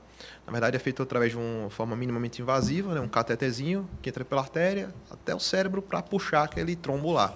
[0.47, 4.25] Na verdade, é feito através de uma forma minimamente invasiva, né, um catetezinho que entra
[4.25, 7.35] pela artéria até o cérebro para puxar aquele trombo lá.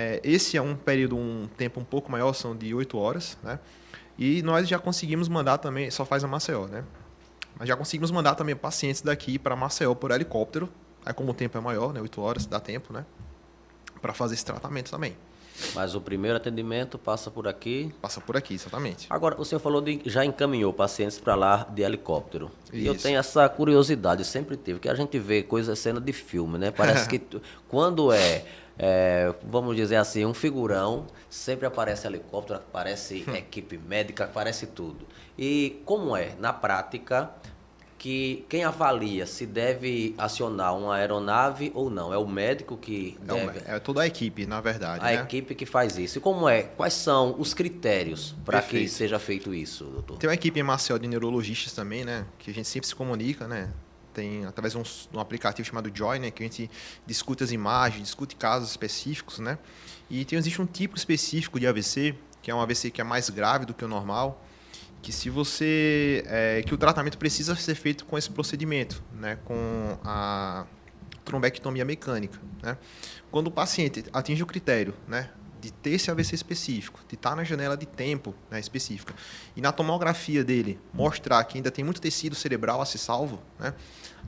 [0.00, 3.58] É, esse é um período, um tempo um pouco maior, são de 8 horas, né?
[4.16, 6.84] E nós já conseguimos mandar também, só faz a Maceió, né?
[7.58, 10.68] Mas já conseguimos mandar também pacientes daqui para Maceió por helicóptero.
[11.04, 12.00] Aí como o tempo é maior, né?
[12.00, 13.04] 8 horas, dá tempo, né?
[14.00, 15.16] Para fazer esse tratamento também.
[15.74, 17.92] Mas o primeiro atendimento passa por aqui?
[18.00, 19.08] Passa por aqui, exatamente.
[19.10, 22.52] Agora, o senhor falou de já encaminhou pacientes para lá de helicóptero.
[22.66, 22.76] Isso.
[22.76, 26.56] E eu tenho essa curiosidade, sempre tive, que a gente vê coisa cena de filme,
[26.56, 26.70] né?
[26.70, 27.20] Parece que
[27.66, 28.44] quando é
[28.78, 35.06] é, vamos dizer assim, um figurão, sempre aparece helicóptero, aparece equipe médica, aparece tudo.
[35.36, 37.30] E como é, na prática,
[37.98, 42.12] que quem avalia se deve acionar uma aeronave ou não?
[42.12, 43.58] É o médico que é deve...
[43.66, 45.04] É, toda a equipe, na verdade.
[45.04, 45.14] A né?
[45.22, 46.18] equipe que faz isso.
[46.18, 46.62] E como é?
[46.62, 50.18] Quais são os critérios para que seja feito isso, doutor?
[50.18, 52.24] Tem uma equipe em Marcel de neurologistas também, né?
[52.38, 53.70] Que a gente sempre se comunica, né?
[54.18, 56.70] Tem através de um, um, aplicativo chamado Joy, né, que a gente
[57.06, 59.58] discute as imagens, discute casos específicos, né?
[60.10, 63.30] E tem, existe um tipo específico de AVC, que é um AVC que é mais
[63.30, 64.44] grave do que o normal,
[65.00, 69.98] que se você é, que o tratamento precisa ser feito com esse procedimento, né, com
[70.04, 70.66] a
[71.24, 72.76] trombectomia mecânica, né?
[73.30, 77.44] Quando o paciente atinge o critério, né, de ter esse AVC específico, de estar na
[77.44, 79.14] janela de tempo né, específica,
[79.56, 83.74] e na tomografia dele mostrar que ainda tem muito tecido cerebral a ser salvo, né,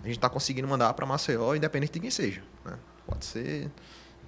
[0.02, 2.42] a gente está conseguindo mandar para Maceió, independente de quem seja.
[2.64, 2.78] Né?
[3.06, 3.70] Pode ser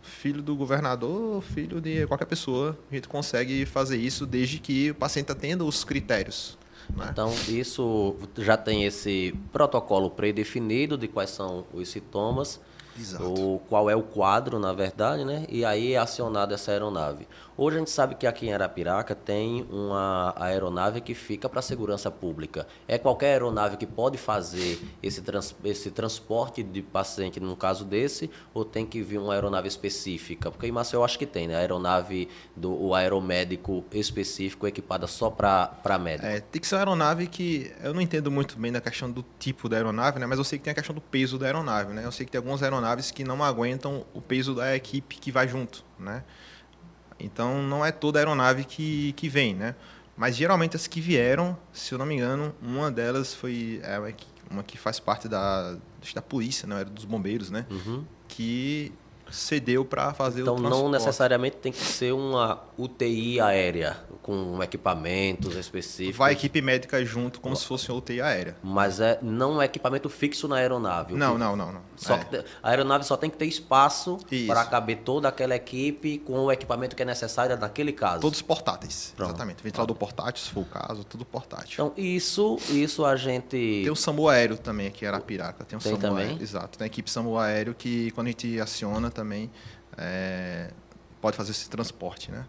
[0.03, 4.94] filho do governador, filho de qualquer pessoa, a gente consegue fazer isso desde que o
[4.94, 6.59] paciente tendo os critérios.
[6.90, 7.09] Né?
[7.11, 12.61] Então, isso já tem esse protocolo predefinido de quais são os sintomas
[12.98, 13.25] Exato.
[13.25, 15.46] O, qual é o quadro, na verdade, né?
[15.48, 17.27] E aí é acionada essa aeronave.
[17.55, 22.11] Hoje a gente sabe que aqui em Arapiraca tem uma aeronave que fica para segurança
[22.11, 22.67] pública.
[22.88, 28.31] É qualquer aeronave que pode fazer esse, trans, esse transporte de paciente num caso desse,
[28.55, 30.51] ou tem que vir uma aeronave específica?
[30.51, 31.57] Porque em Maceió eu acho que tem, né?
[31.57, 36.27] A aeronave do o aeromédico específico equipada só para médico.
[36.27, 39.23] É, tem que ser uma aeronave que eu não entendo muito bem da questão do
[39.38, 40.25] tipo da aeronave, né?
[40.25, 42.03] Mas eu sei que tem a questão do peso da aeronave, né?
[42.03, 45.47] Eu sei que tem algumas aeronaves que não aguentam o peso da equipe que vai
[45.47, 46.25] junto, né?
[47.23, 49.75] Então não é toda aeronave que, que vem, né?
[50.17, 53.99] Mas geralmente as que vieram, se eu não me engano, uma delas foi é,
[54.51, 55.77] uma que faz parte da,
[56.15, 57.67] da polícia, não era dos bombeiros, né?
[57.71, 58.05] Uhum.
[58.29, 58.93] Que
[59.31, 60.81] cedeu para fazer então, o transporte.
[60.81, 63.97] Então não necessariamente tem que ser uma UTI aérea.
[64.23, 66.17] Com equipamentos específicos?
[66.17, 68.57] Vai equipe médica junto, como se fosse uma UTI aérea.
[68.63, 71.15] Mas é, não é equipamento fixo na aeronave.
[71.15, 71.83] Não, não, não, não.
[71.97, 72.19] Só É.
[72.25, 76.53] te- a aeronave só tem que ter espaço para caber toda aquela equipe com o
[76.53, 78.21] equipamento que é necessário naquele caso.
[78.21, 79.31] Todos portáteis, Pronto.
[79.31, 79.63] exatamente.
[79.63, 81.73] Ventilador portátil, se for o caso, tudo portátil.
[81.73, 83.51] Então, isso, isso a gente.
[83.83, 85.65] Tem o SAMU aéreo também aqui em Arapiraca.
[85.65, 86.27] Tem o Tem SAMU também?
[86.29, 86.43] aéreo.
[86.43, 86.79] Exato.
[86.79, 89.51] Tem a equipe SAMU aéreo que quando a gente aciona também
[89.99, 90.71] é,
[91.21, 92.45] pode fazer esse transporte, né?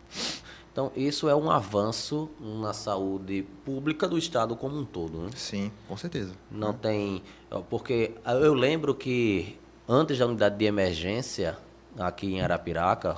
[0.74, 5.20] Então, isso é um avanço na saúde pública do Estado como um todo.
[5.20, 5.30] Né?
[5.36, 6.34] Sim, com certeza.
[6.50, 7.22] Não tem.
[7.52, 9.56] ó, Porque eu lembro que
[9.88, 11.60] antes da unidade de emergência,
[11.96, 13.18] aqui em Arapiraca,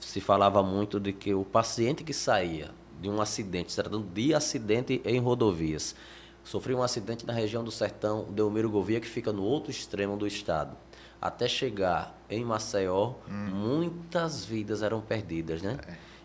[0.00, 4.32] se falava muito de que o paciente que saía de um acidente, se tratando de
[4.32, 5.94] acidente em rodovias,
[6.42, 10.16] sofreu um acidente na região do sertão de Elmiro Gouveia, que fica no outro extremo
[10.16, 10.74] do estado.
[11.20, 15.76] Até chegar em Maceió, muitas vidas eram perdidas, né?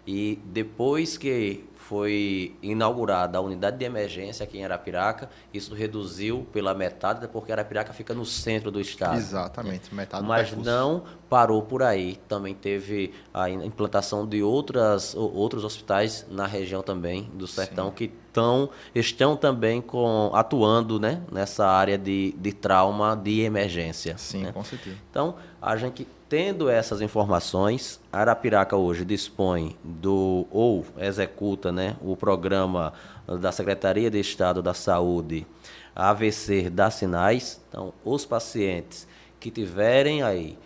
[0.08, 6.74] E depois que foi inaugurada a unidade de emergência aqui em Arapiraca, isso reduziu pela
[6.74, 9.18] metade, porque Arapiraca fica no centro do estado.
[9.18, 10.70] Exatamente, metade do Mas percurso.
[10.70, 11.04] não
[11.36, 12.17] parou por aí.
[12.30, 18.69] Também teve a implantação de outras, outros hospitais na região também do sertão que tão,
[18.95, 24.17] estão também com, atuando né, nessa área de, de trauma de emergência.
[24.17, 24.54] Sim, né?
[24.54, 24.95] com certeza.
[25.12, 32.93] Então, a gente tendo essas informações, Arapiraca hoje dispõe do ou executa, né, o programa
[33.28, 35.45] da Secretaria de Estado da Saúde
[35.93, 37.62] AVC dá sinais.
[37.67, 39.06] Então, os pacientes
[39.38, 40.58] que tiverem aí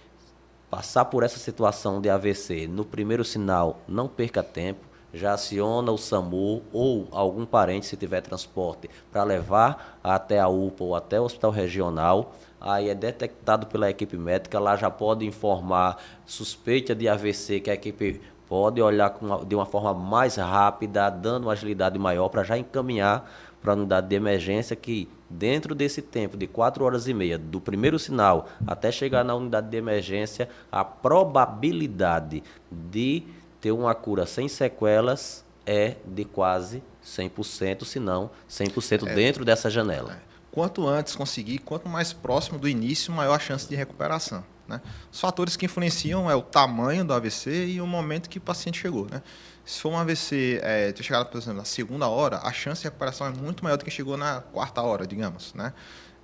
[0.70, 5.98] passar por essa situação de AVC no primeiro sinal, não perca tempo, já aciona o
[5.98, 11.24] SAMU ou algum parente, se tiver transporte, para levar até a UPA ou até o
[11.24, 12.36] hospital regional.
[12.62, 17.74] Aí é detectado pela equipe médica, lá já pode informar suspeita de AVC, que a
[17.74, 22.58] equipe pode olhar uma- de uma forma mais rápida, dando uma agilidade maior para já
[22.58, 23.28] encaminhar
[23.62, 27.62] para a unidade de emergência que dentro desse tempo de 4 horas e meia do
[27.62, 33.24] primeiro sinal até chegar na unidade de emergência, a probabilidade de
[33.62, 40.18] ter uma cura sem sequelas é de quase 100%, se não 100% dentro dessa janela.
[40.52, 44.44] Quanto antes conseguir, quanto mais próximo do início, maior a chance de recuperação.
[44.68, 44.82] Né?
[45.12, 48.80] Os fatores que influenciam é o tamanho do AVC e o momento que o paciente
[48.80, 49.08] chegou.
[49.10, 49.22] Né?
[49.70, 52.88] Se for um AVC é, ter chegado, por exemplo, na segunda hora, a chance de
[52.88, 55.54] recuperação é muito maior do que chegou na quarta hora, digamos.
[55.54, 55.72] Né?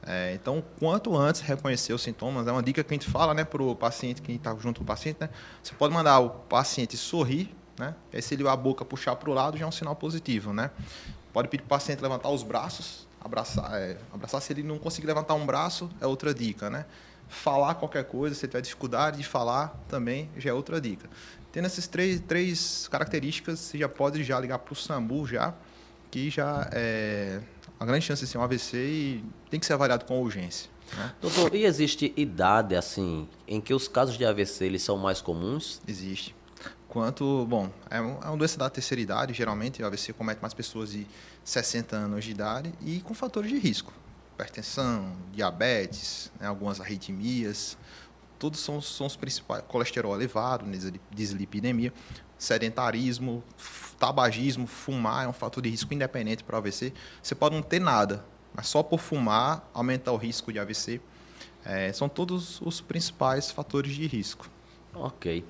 [0.01, 3.43] É, então, quanto antes reconhecer os sintomas, é uma dica que a gente fala né,
[3.43, 5.29] para o paciente, quem está junto com o paciente, né?
[5.61, 7.93] você pode mandar o paciente sorrir, né?
[8.11, 10.51] aí se ele a boca puxar para o lado, já é um sinal positivo.
[10.51, 10.71] Né?
[11.31, 15.05] Pode pedir para o paciente levantar os braços, abraçar, é, abraçar se ele não conseguir
[15.05, 16.67] levantar um braço, é outra dica.
[16.71, 16.83] Né?
[17.29, 21.07] Falar qualquer coisa, se ele tiver dificuldade de falar, também já é outra dica.
[21.55, 25.53] Tendo essas três, três características, você já pode já ligar para o SAMU já,
[26.11, 27.39] que já é
[27.79, 30.69] a grande chance de ser um AVC e tem que ser avaliado com urgência.
[30.97, 31.13] Né?
[31.21, 35.81] Doutor, e existe idade assim em que os casos de AVC eles são mais comuns?
[35.87, 36.35] Existe.
[36.89, 40.53] Quanto, bom, é, um, é uma doença da terceira idade, geralmente o AVC comete mais
[40.53, 41.07] pessoas de
[41.45, 43.93] 60 anos de idade e com fatores de risco.
[44.33, 47.77] Hipertensão, diabetes, né, algumas arritmias,
[48.37, 49.63] todos são, são os principais.
[49.67, 50.65] Colesterol elevado,
[51.11, 51.93] dislipidemia,
[52.37, 53.43] sedentarismo,
[53.99, 56.93] tabagismo, fumar é um fator de risco independente para o AVC.
[57.21, 61.01] Você pode não ter nada, mas só por fumar aumenta o risco de AVC.
[61.65, 64.47] É, são todos os principais fatores de risco.
[64.93, 65.43] Ok.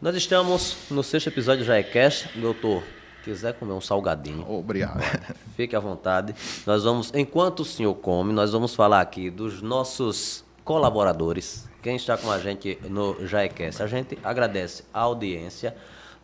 [0.00, 2.38] Nós estamos no sexto episódio do Jaecast.
[2.38, 2.82] Doutor,
[3.24, 5.00] quiser comer um salgadinho, Obrigado.
[5.56, 6.34] fique à vontade.
[6.66, 11.68] Nós vamos, enquanto o senhor come, nós vamos falar aqui dos nossos colaboradores.
[11.80, 13.80] Quem está com a gente no Jaecast.
[13.80, 15.76] A gente agradece a audiência.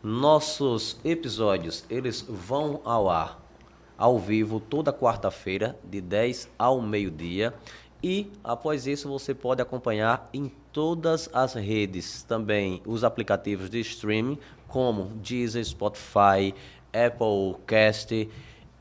[0.03, 3.41] Nossos episódios, eles vão ao ar
[3.97, 7.55] ao vivo toda quarta-feira, de 10 ao meio-dia.
[8.03, 14.41] E após isso você pode acompanhar em todas as redes também os aplicativos de streaming,
[14.67, 16.53] como Deezer, Spotify,
[16.93, 18.29] Apple Cast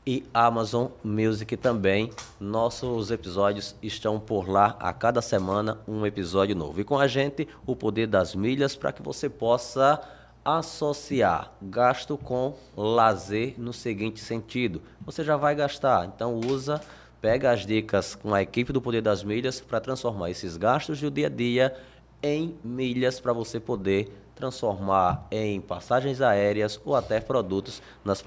[0.06, 2.10] e Amazon Music também.
[2.40, 6.80] Nossos episódios estão por lá a cada semana um episódio novo.
[6.80, 10.00] E com a gente o poder das milhas para que você possa
[10.44, 14.82] associar gasto com lazer no seguinte sentido.
[15.06, 16.80] Você já vai gastar, então usa,
[17.20, 21.10] pega as dicas com a equipe do Poder das Milhas para transformar esses gastos do
[21.10, 21.76] dia a dia
[22.20, 28.24] em milhas para você poder transformar em passagens aéreas ou até produtos nas,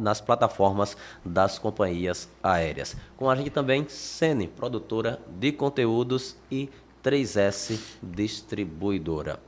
[0.00, 2.96] nas plataformas das companhias aéreas.
[3.16, 6.68] Com a gente também, Sene, produtora de conteúdos e
[7.04, 9.38] 3S Distribuidora.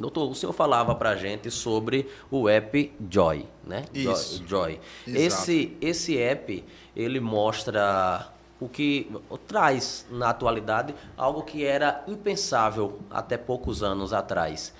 [0.00, 3.84] Doutor, o senhor falava para gente sobre o app Joy, né?
[3.92, 4.42] Isso.
[4.46, 4.80] Joy.
[5.06, 5.20] Exato.
[5.20, 6.64] Esse, esse app,
[6.96, 9.12] ele mostra o que
[9.46, 14.72] traz na atualidade algo que era impensável até poucos anos atrás.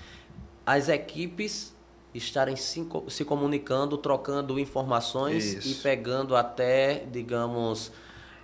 [0.65, 1.75] As equipes
[2.13, 5.83] estarem se, se comunicando, trocando informações e Isso.
[5.83, 7.91] pegando até, digamos,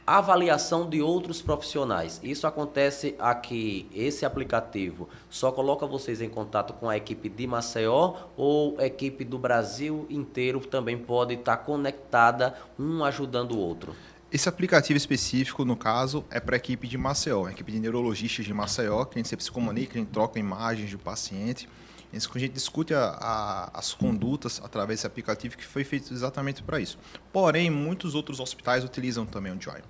[0.05, 2.19] avaliação de outros profissionais.
[2.21, 8.15] Isso acontece aqui, esse aplicativo só coloca vocês em contato com a equipe de Maceió
[8.35, 13.95] ou a equipe do Brasil inteiro também pode estar conectada, um ajudando o outro.
[14.31, 18.45] Esse aplicativo específico, no caso, é para a equipe de Maceió, a equipe de neurologistas
[18.45, 21.67] de Maceió, que a gente sempre se comunica, a gente troca imagens do paciente.
[22.13, 26.79] A gente discute a- a- as condutas através desse aplicativo que foi feito exatamente para
[26.79, 26.97] isso.
[27.31, 29.81] Porém, muitos outros hospitais utilizam também o Joy.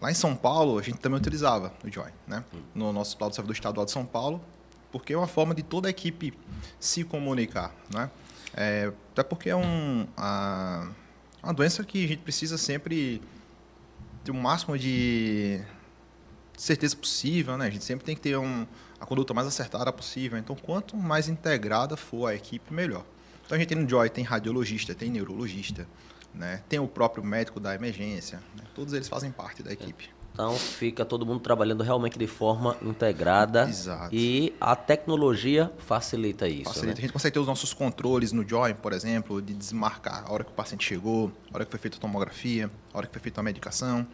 [0.00, 2.44] Lá em São Paulo, a gente também utilizava o Joy, né?
[2.74, 4.40] No nosso Hospital do Servidor Estadual de São Paulo,
[4.92, 6.32] porque é uma forma de toda a equipe
[6.78, 8.08] se comunicar, né?
[8.56, 10.86] É, até porque é um, a-
[11.42, 13.20] uma doença que a gente precisa sempre
[14.22, 15.60] ter o máximo de
[16.56, 17.66] certeza possível, né?
[17.66, 18.66] A gente sempre tem que ter um,
[18.98, 20.38] a conduta mais acertada possível.
[20.38, 23.04] Então, quanto mais integrada for a equipe, melhor.
[23.44, 25.86] Então, a gente tem no Joy, tem radiologista, tem neurologista,
[26.34, 26.62] né?
[26.68, 28.38] Tem o próprio médico da emergência.
[28.56, 28.64] né?
[28.74, 30.08] Todos eles fazem parte da equipe.
[30.34, 34.12] Então fica todo mundo trabalhando realmente de forma integrada Exato.
[34.12, 36.64] e a tecnologia facilita isso.
[36.64, 36.86] Facilita.
[36.88, 36.94] né?
[36.98, 40.42] A gente consegue ter os nossos controles no Joy, por exemplo, de desmarcar a hora
[40.42, 43.22] que o paciente chegou, a hora que foi feita a tomografia, a hora que foi
[43.22, 44.04] feita a medicação.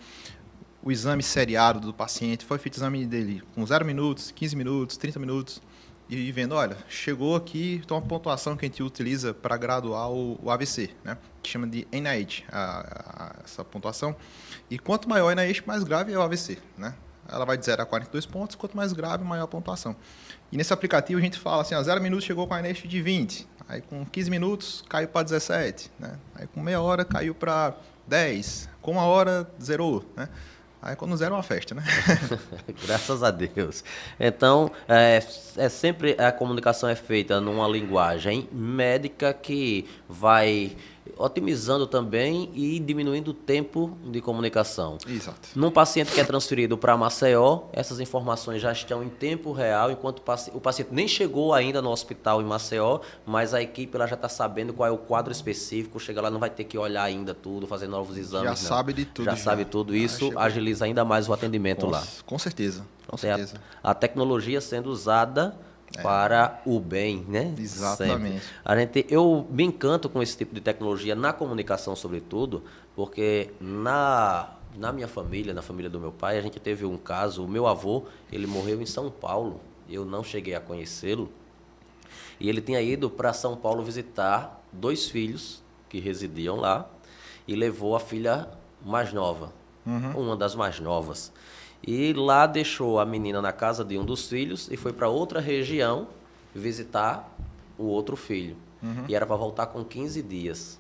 [0.83, 4.97] O exame seriado do paciente, foi feito o exame dele com 0 minutos, 15 minutos,
[4.97, 5.61] 30 minutos.
[6.09, 10.41] E vendo, olha, chegou aqui, então uma pontuação que a gente utiliza para graduar o,
[10.43, 11.17] o AVC, né?
[11.41, 12.81] Que chama de NIH, a-
[13.39, 14.17] a- essa pontuação.
[14.69, 16.95] E quanto maior o NIH, mais grave é o AVC, né?
[17.29, 19.95] Ela vai de 0 a 42 pontos, quanto mais grave, maior a pontuação.
[20.51, 23.01] E nesse aplicativo a gente fala assim, ó, 0 minutos chegou com a NIH de
[23.01, 26.19] 20, aí com 15 minutos caiu para 17, né?
[26.35, 27.77] Aí com meia hora caiu para
[28.09, 30.29] 10, com uma hora zerou, né?
[30.83, 31.83] Aí quando zero é uma festa, né?
[32.87, 33.85] Graças a Deus.
[34.19, 35.23] Então, é,
[35.57, 40.75] é sempre a comunicação é feita numa linguagem médica que vai
[41.17, 44.99] otimizando também e diminuindo o tempo de comunicação.
[45.09, 45.49] Exato.
[45.55, 50.19] Num paciente que é transferido para Maceió, essas informações já estão em tempo real, enquanto
[50.19, 54.07] o paci- o paciente nem chegou ainda no hospital em Maceió, mas a equipe ela
[54.07, 57.03] já está sabendo qual é o quadro específico, chega lá não vai ter que olhar
[57.03, 58.45] ainda tudo, fazer novos exames.
[58.45, 58.57] Já não.
[58.57, 59.37] sabe de tudo Já, já.
[59.43, 59.93] sabe tudo.
[59.93, 60.39] Ah, Isso chegou.
[60.43, 62.03] agiliza ainda mais o atendimento Com, lá.
[62.27, 63.61] com certeza, com tem a- certeza.
[63.83, 65.55] A, tecnologia sendo usada
[66.03, 67.55] para o bem, né?
[67.59, 68.35] Exatamente.
[68.35, 68.43] Sempre.
[68.65, 72.63] A gente, eu me encanto com esse tipo de tecnologia na comunicação, sobretudo,
[72.95, 77.45] porque na, na minha família, na família do meu pai, a gente teve um caso.
[77.45, 79.61] O meu avô, ele morreu em São Paulo.
[79.89, 81.31] Eu não cheguei a conhecê-lo.
[82.39, 86.89] E ele tinha ido para São Paulo visitar dois filhos que residiam lá
[87.47, 88.49] e levou a filha
[88.85, 89.53] mais nova,
[90.15, 91.33] uma das mais novas.
[91.87, 95.41] E lá deixou a menina na casa de um dos filhos e foi para outra
[95.41, 96.09] região
[96.55, 97.37] visitar
[97.79, 98.57] o outro filho.
[99.09, 100.79] E era para voltar com 15 dias.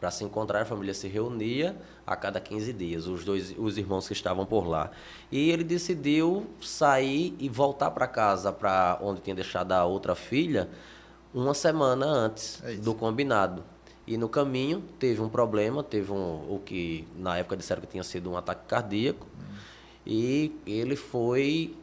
[0.00, 4.06] Para se encontrar, a família se reunia a cada 15 dias, os dois os irmãos
[4.06, 4.90] que estavam por lá.
[5.32, 10.68] E ele decidiu sair e voltar para casa, para onde tinha deixado a outra filha,
[11.32, 13.64] uma semana antes É do combinado.
[14.06, 18.04] E no caminho teve um problema, teve um, o que na época disseram que tinha
[18.04, 19.26] sido um ataque cardíaco.
[20.06, 21.74] E ele foi.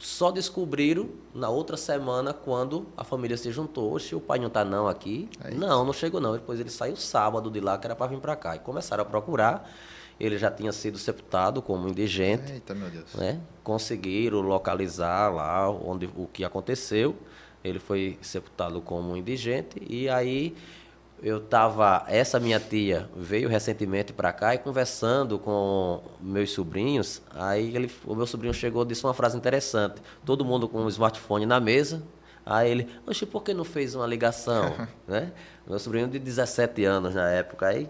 [0.00, 3.94] Só descobriram na outra semana quando a família se juntou.
[3.94, 5.28] Oxe, o pai não tá não aqui.
[5.48, 5.56] Isso.
[5.56, 6.32] não, não chegou não.
[6.32, 8.56] Depois ele saiu sábado de lá, que era para vir para cá.
[8.56, 9.70] E começaram a procurar.
[10.18, 13.14] Ele já tinha sido sepultado como indigente Eita, meu Deus.
[13.14, 13.40] né?
[13.62, 17.14] Conseguiram localizar lá onde o que aconteceu.
[17.62, 20.56] Ele foi sepultado como indigente e aí
[21.22, 27.74] eu tava, essa minha tia veio recentemente para cá e conversando com meus sobrinhos, aí
[27.74, 30.00] ele, o meu sobrinho chegou e disse uma frase interessante.
[30.24, 32.02] Todo mundo com um smartphone na mesa.
[32.46, 34.74] Aí ele, oxe, por que não fez uma ligação?
[35.06, 35.32] né?
[35.66, 37.66] Meu sobrinho de 17 anos na época.
[37.66, 37.88] Aí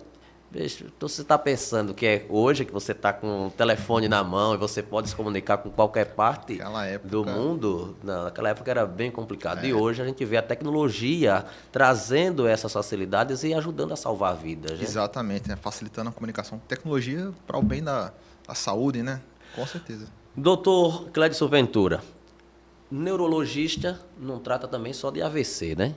[0.51, 4.25] Bicho, então você está pensando que é hoje que você está com o telefone na
[4.25, 7.95] mão e você pode se comunicar com qualquer parte época- do mundo?
[8.03, 9.67] Não, naquela época era bem complicado.
[9.67, 14.79] E hoje a gente vê a tecnologia trazendo essas facilidades e ajudando a salvar vidas.
[14.79, 14.85] né?
[14.85, 15.55] Exatamente, né?
[15.57, 16.59] facilitando a comunicação.
[16.67, 18.11] Tecnologia para o bem da,
[18.47, 19.21] da saúde, né?
[19.55, 20.07] Com certeza.
[20.35, 22.01] Doutor Clédson Ventura,
[22.91, 25.95] neurologista não trata também só de AVC, né?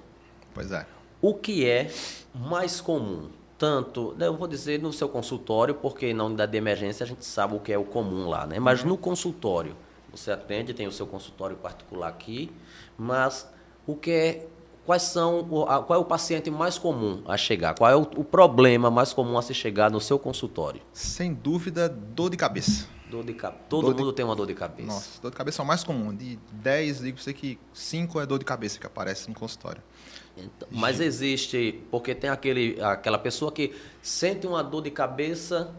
[0.54, 0.86] Pois é.
[1.22, 1.90] O que é
[2.36, 3.30] mais comum?
[3.62, 7.24] Tanto, né, eu vou dizer no seu consultório, porque na unidade de emergência a gente
[7.24, 8.60] sabe o que é o comum lá, né?
[8.60, 9.76] Mas no consultório,
[10.12, 12.52] você atende, tem o seu consultório particular aqui,
[12.98, 13.48] mas
[13.86, 14.48] o que é,
[14.84, 17.76] quais são, qual é o paciente mais comum a chegar?
[17.76, 20.82] Qual é o, o problema mais comum a se chegar no seu consultório?
[20.92, 22.88] Sem dúvida, dor de cabeça.
[23.12, 23.64] Dor de cabeça.
[23.70, 24.16] Todo dor mundo de...
[24.16, 24.88] tem uma dor de cabeça.
[24.88, 26.16] Nossa, dor de cabeça é o mais comum.
[26.16, 29.84] De 10, digo você que 5 é dor de cabeça que aparece no consultório.
[30.38, 35.74] Então, mas existe, porque tem aquele, aquela pessoa que sente uma dor de cabeça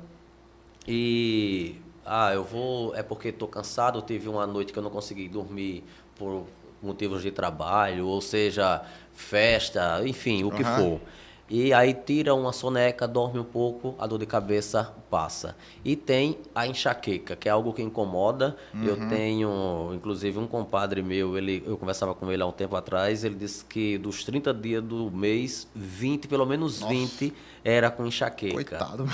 [0.86, 5.28] e ah, eu vou, é porque estou cansado, tive uma noite que eu não consegui
[5.28, 5.84] dormir
[6.16, 6.46] por
[6.82, 8.82] motivos de trabalho, ou seja,
[9.14, 10.56] festa, enfim, o uhum.
[10.56, 11.00] que for.
[11.50, 15.54] E aí tira uma soneca, dorme um pouco, a dor de cabeça passa.
[15.84, 18.56] E tem a enxaqueca, que é algo que incomoda.
[18.72, 18.84] Uhum.
[18.84, 23.22] Eu tenho, inclusive, um compadre meu, ele, eu conversava com ele há um tempo atrás,
[23.22, 26.92] ele disse que dos 30 dias do mês, 20, pelo menos Nossa.
[26.92, 27.34] 20,
[27.64, 28.54] era com enxaqueca.
[28.54, 29.06] Coitado.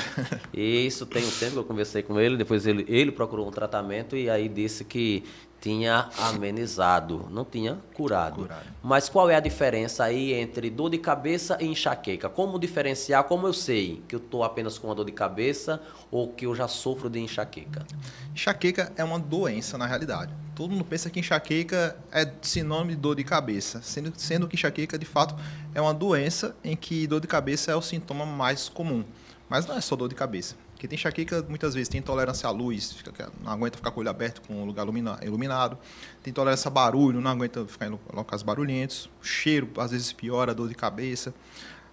[0.53, 3.51] E isso tem um tempo que eu conversei com ele, depois ele, ele procurou um
[3.51, 5.24] tratamento e aí disse que
[5.61, 8.43] tinha amenizado, não tinha curado.
[8.43, 8.67] curado.
[8.83, 12.29] Mas qual é a diferença aí entre dor de cabeça e enxaqueca?
[12.29, 13.25] Como diferenciar?
[13.25, 15.81] Como eu sei que eu estou apenas com uma dor de cabeça
[16.11, 17.85] ou que eu já sofro de enxaqueca?
[18.33, 20.33] Enxaqueca é uma doença na realidade.
[20.55, 24.99] Todo mundo pensa que enxaqueca é sinônimo de dor de cabeça, sendo, sendo que enxaqueca
[24.99, 25.35] de fato
[25.75, 29.05] é uma doença em que dor de cabeça é o sintoma mais comum.
[29.49, 30.55] Mas não é só dor de cabeça.
[30.79, 34.01] Porque tem enxaqueca, muitas vezes, tem intolerância à luz, fica, não aguenta ficar com o
[34.01, 35.76] olho aberto com o lugar iluminado.
[36.22, 39.11] Tem intolerância a barulho, não aguenta ficar em locais barulhentos.
[39.20, 41.35] O cheiro, às vezes, piora a dor de cabeça.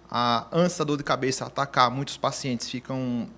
[0.08, 3.28] A, antes da dor de cabeça atacar, muitos pacientes ficam...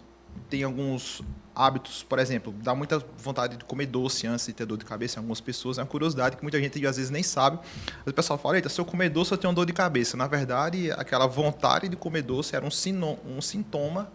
[0.50, 1.22] Tem alguns
[1.54, 5.16] hábitos, por exemplo, dá muita vontade de comer doce antes de ter dor de cabeça
[5.16, 5.78] em algumas pessoas.
[5.78, 7.58] É uma curiosidade que muita gente às vezes nem sabe.
[8.06, 10.14] O pessoal fala, eita, se eu comer doce eu tenho dor de cabeça.
[10.14, 14.12] Na verdade, aquela vontade de comer doce era um, sino, um sintoma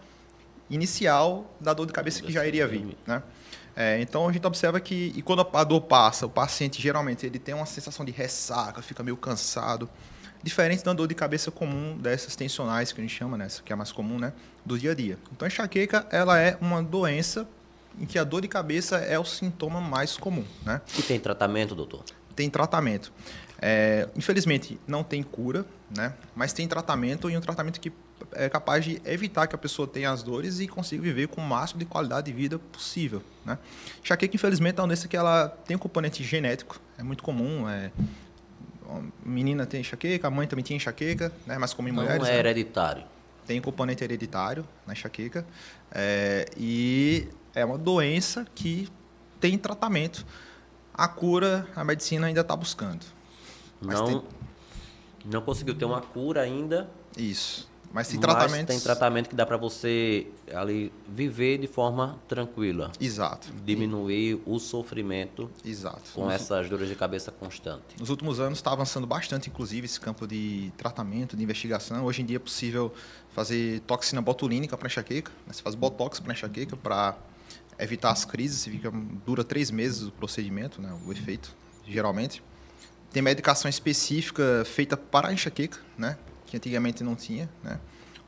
[0.74, 3.22] inicial da dor de cabeça que já iria vir, né?
[3.76, 7.40] É, então a gente observa que e quando a dor passa, o paciente geralmente ele
[7.40, 9.90] tem uma sensação de ressaca, fica meio cansado,
[10.44, 13.76] diferente da dor de cabeça comum dessas tensionais que a gente chama, né, que é
[13.76, 14.32] mais comum, né,
[14.64, 15.18] do dia a dia.
[15.32, 17.48] Então a enxaqueca ela é uma doença
[18.00, 20.82] em que a dor de cabeça é o sintoma mais comum, né?
[20.98, 22.04] E tem tratamento, doutor?
[22.36, 23.12] Tem tratamento.
[23.62, 25.66] É, infelizmente não tem cura,
[25.96, 26.14] né?
[26.36, 27.92] Mas tem tratamento e um tratamento que
[28.32, 31.44] é capaz de evitar que a pessoa tenha as dores e consiga viver com o
[31.44, 33.22] máximo de qualidade de vida possível.
[33.46, 33.58] Né?
[34.02, 37.68] Enxaqueca, infelizmente, é uma doença que ela tem um componente genético, é muito comum.
[37.70, 37.92] É,
[39.26, 41.58] menina tem enxaqueca, a mãe também tinha enxaqueca, né?
[41.58, 42.28] mas como em Não mulheres.
[42.28, 42.40] é né?
[42.40, 43.04] hereditário.
[43.46, 45.46] Tem componente hereditário na enxaqueca.
[45.92, 48.88] É, e é uma doença que
[49.40, 50.26] tem tratamento.
[50.94, 53.06] A cura, a medicina ainda está buscando.
[53.82, 54.24] Não, tem...
[55.26, 56.90] não conseguiu ter uma cura ainda.
[57.18, 57.70] Isso.
[57.94, 58.68] Mas tem tratamento.
[58.68, 62.92] tem tratamento que dá para você ali viver de forma tranquila.
[63.00, 63.54] Exato.
[63.64, 64.42] Diminuir e...
[64.48, 65.48] o sofrimento.
[65.64, 66.12] Exato.
[66.16, 66.34] Com Nos...
[66.34, 67.84] essas dores de cabeça constante.
[68.00, 72.04] Nos últimos anos está avançando bastante, inclusive, esse campo de tratamento, de investigação.
[72.04, 72.92] Hoje em dia é possível
[73.30, 75.32] fazer toxina botulínica para enxaqueca.
[75.46, 75.54] Né?
[75.54, 77.16] Você faz botox para enxaqueca para
[77.78, 78.66] evitar as crises.
[78.66, 78.92] Fica,
[79.24, 80.92] dura três meses o procedimento, né?
[81.06, 81.56] o efeito,
[81.88, 82.42] geralmente.
[83.12, 86.18] Tem medicação específica feita para a enxaqueca, né?
[86.54, 87.80] Que antigamente não tinha, né?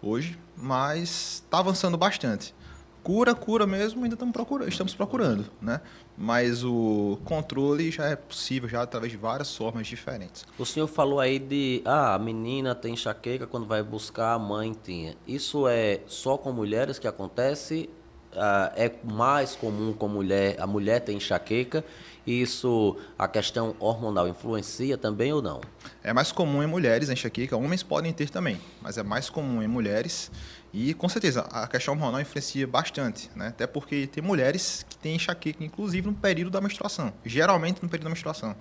[0.02, 2.56] Hoje, mas está avançando bastante.
[3.04, 5.80] Cura, cura mesmo, ainda estamos procurando, estamos procurando, né?
[6.18, 10.44] Mas o controle já é possível já através de várias formas diferentes.
[10.58, 14.76] O senhor falou aí de, ah, a menina tem enxaqueca quando vai buscar a mãe
[14.84, 15.16] tinha.
[15.28, 17.88] Isso é só com mulheres que acontece?
[18.36, 21.86] Ah, é mais comum com mulher, a mulher tem enxaqueca
[22.26, 25.62] isso, a questão hormonal influencia também ou não?
[26.04, 29.62] É mais comum em mulheres a enxaqueca, homens podem ter também, mas é mais comum
[29.62, 30.32] em mulheres
[30.74, 33.50] e com certeza a questão hormonal influencia bastante, né?
[33.50, 38.06] Até porque tem mulheres que têm enxaqueca, inclusive no período da menstruação, geralmente no período
[38.06, 38.56] da menstruação,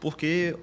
[0.00, 0.56] porque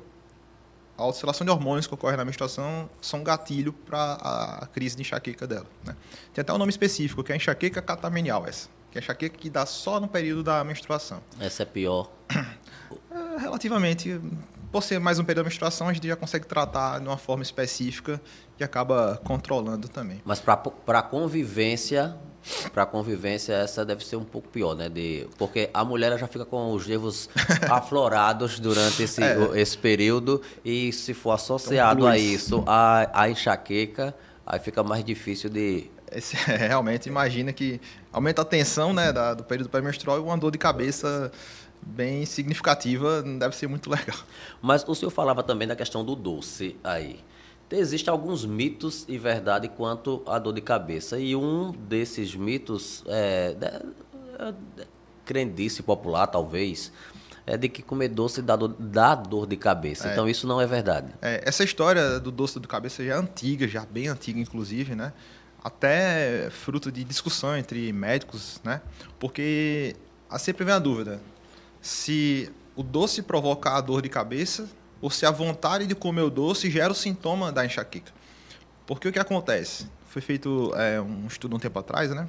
[0.98, 4.14] a oscilação de hormônios que ocorre na menstruação são gatilho para
[4.62, 5.66] a crise de enxaqueca dela.
[5.86, 5.96] Né?
[6.34, 9.66] Tem até um nome específico, que é enxaqueca catamenial, essa que é enxaqueca que dá
[9.66, 11.22] só no período da menstruação.
[11.40, 12.12] Essa é pior?
[12.30, 14.20] É, relativamente.
[14.72, 17.44] Por ser mais um período da menstruação, a gente já consegue tratar de uma forma
[17.44, 18.22] específica
[18.58, 20.22] e acaba controlando também.
[20.24, 22.16] Mas para convivência,
[22.72, 24.88] para convivência essa deve ser um pouco pior, né?
[24.88, 27.30] De, porque a mulher já fica com os nervos
[27.70, 29.36] aflorados durante esse, é.
[29.56, 34.16] esse período e se for associado então, a isso a, a enxaqueca,
[34.46, 37.80] aí fica mais difícil de esse, é, realmente imagina que
[38.12, 41.32] aumenta a tensão né, da, do período pré-menstrual e uma dor de cabeça
[41.82, 44.18] bem significativa não deve ser muito legal.
[44.62, 47.20] Mas o senhor falava também da questão do doce aí.
[47.72, 51.18] Existem alguns mitos e verdade quanto à dor de cabeça.
[51.18, 53.56] E um desses mitos é,
[54.38, 54.54] é,
[55.24, 56.92] crendice popular, talvez,
[57.46, 60.10] é de que comer doce dá dor, dá dor de cabeça.
[60.10, 60.12] É.
[60.12, 61.14] Então isso não é verdade.
[61.22, 65.14] É, essa história do doce de cabeça já é antiga, já bem antiga inclusive, né?
[65.64, 68.82] Até fruto de discussão entre médicos, né?
[69.20, 69.96] Porque
[70.40, 71.22] sempre vem a dúvida
[71.82, 74.70] se o doce provoca a dor de cabeça
[75.02, 78.12] ou se a vontade de comer o doce gera o sintoma da enxaqueca.
[78.86, 79.88] Porque o que acontece?
[80.08, 82.28] Foi feito é, um estudo um tempo atrás, né?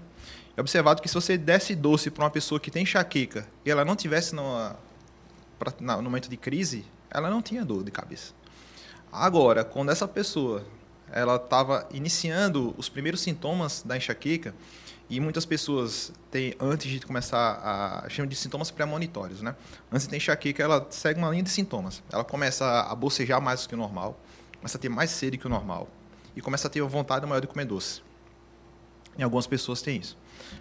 [0.56, 3.84] É observado que se você desse doce para uma pessoa que tem enxaqueca e ela
[3.84, 4.76] não tivesse numa,
[5.58, 8.32] pra, na, no momento de crise, ela não tinha dor de cabeça.
[9.10, 10.64] Agora, quando essa pessoa
[11.12, 14.54] ela estava iniciando os primeiros sintomas da enxaqueca,
[15.10, 18.08] e muitas pessoas têm, antes de começar a.
[18.08, 19.54] chamam de sintomas premonitórios, né?
[19.90, 22.02] Antes de enxaqueca, ela segue uma linha de sintomas.
[22.10, 24.18] Ela começa a bocejar mais do que o normal,
[24.56, 25.86] começa a ter mais sede que o normal,
[26.34, 28.00] e começa a ter uma vontade maior de comer doce.
[29.18, 30.16] Em algumas pessoas tem isso.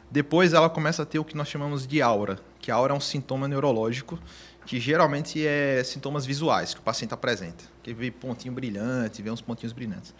[0.09, 2.97] Depois ela começa a ter o que nós chamamos de aura, que a aura é
[2.97, 4.19] um sintoma neurológico
[4.65, 9.41] que geralmente é sintomas visuais que o paciente apresenta, que vê pontinho brilhante, vê uns
[9.41, 10.13] pontinhos brilhantes.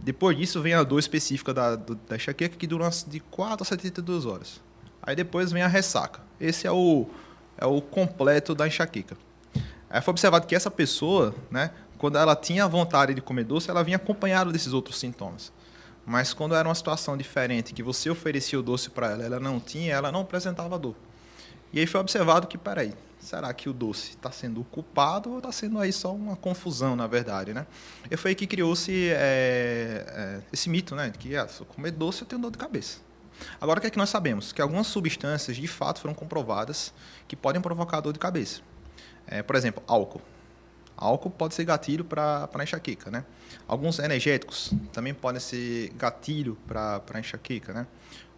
[0.00, 4.26] Depois disso vem a dor específica da, da enxaqueca, que dura de 4 a 72
[4.26, 4.60] horas.
[5.02, 6.20] Aí depois vem a ressaca.
[6.40, 7.06] Esse é o,
[7.56, 9.16] é o completo da enxaqueca.
[9.88, 13.82] Aí foi observado que essa pessoa, né, quando ela tinha vontade de comer doce, ela
[13.82, 15.52] vinha acompanhada desses outros sintomas.
[16.04, 19.58] Mas quando era uma situação diferente, que você oferecia o doce para ela, ela não
[19.58, 20.94] tinha, ela não apresentava dor.
[21.74, 25.38] E aí foi observado que, peraí, será que o doce está sendo o culpado ou
[25.38, 27.66] está sendo aí só uma confusão, na verdade, né?
[28.08, 31.10] E foi aí que criou-se é, é, esse mito, né?
[31.18, 32.98] Que ah, se eu comer doce eu tenho dor de cabeça.
[33.60, 34.52] Agora, o que é que nós sabemos?
[34.52, 36.94] Que algumas substâncias, de fato, foram comprovadas
[37.26, 38.60] que podem provocar dor de cabeça.
[39.26, 40.22] É, por exemplo, álcool.
[40.96, 43.24] Álcool pode ser gatilho para enxaqueca, né?
[43.66, 47.86] Alguns energéticos também podem ser gatilho para enxaqueca, né?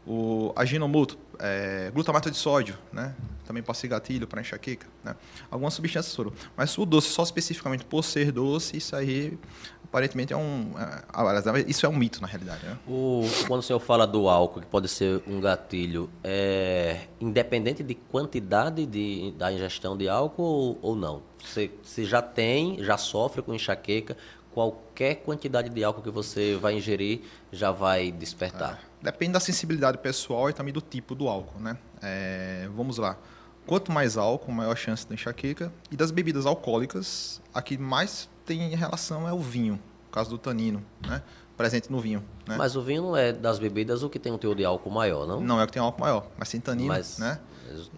[0.07, 3.15] O aginomoto, é, glutamato de sódio, né?
[3.45, 5.17] Também pode ser gatilho para enxaqueca, né?
[5.51, 6.33] Algumas substâncias foram.
[6.57, 9.39] Mas o doce, só especificamente por ser doce, isso aí
[9.85, 10.73] aparentemente é um.
[10.79, 12.65] É, isso é um mito, na realidade.
[12.65, 12.77] Né?
[12.87, 17.95] O, quando o senhor fala do álcool, que pode ser um gatilho, é independente de
[17.95, 21.23] quantidade de, da ingestão de álcool ou, ou não?
[21.43, 24.17] Você, você já tem, já sofre com enxaqueca,
[24.53, 27.21] qualquer quantidade de álcool que você vai ingerir
[27.53, 28.81] já vai despertar.
[28.83, 31.79] É, depende da sensibilidade pessoal e também do tipo do álcool, né?
[32.03, 33.17] É, vamos lá.
[33.65, 35.73] Quanto mais álcool, maior a chance da enxaqueca.
[35.91, 40.39] E das bebidas alcoólicas, a que mais tem relação é o vinho, no caso do
[40.39, 41.23] tanino, né?
[41.57, 42.23] Presente no vinho.
[42.47, 42.57] Né?
[42.57, 45.27] Mas o vinho não é das bebidas o que tem um teor de álcool maior,
[45.27, 45.41] não?
[45.41, 47.19] Não é o que tem álcool maior, mas tem tanino, mas...
[47.19, 47.41] né?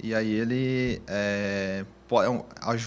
[0.03, 1.85] E aí ele é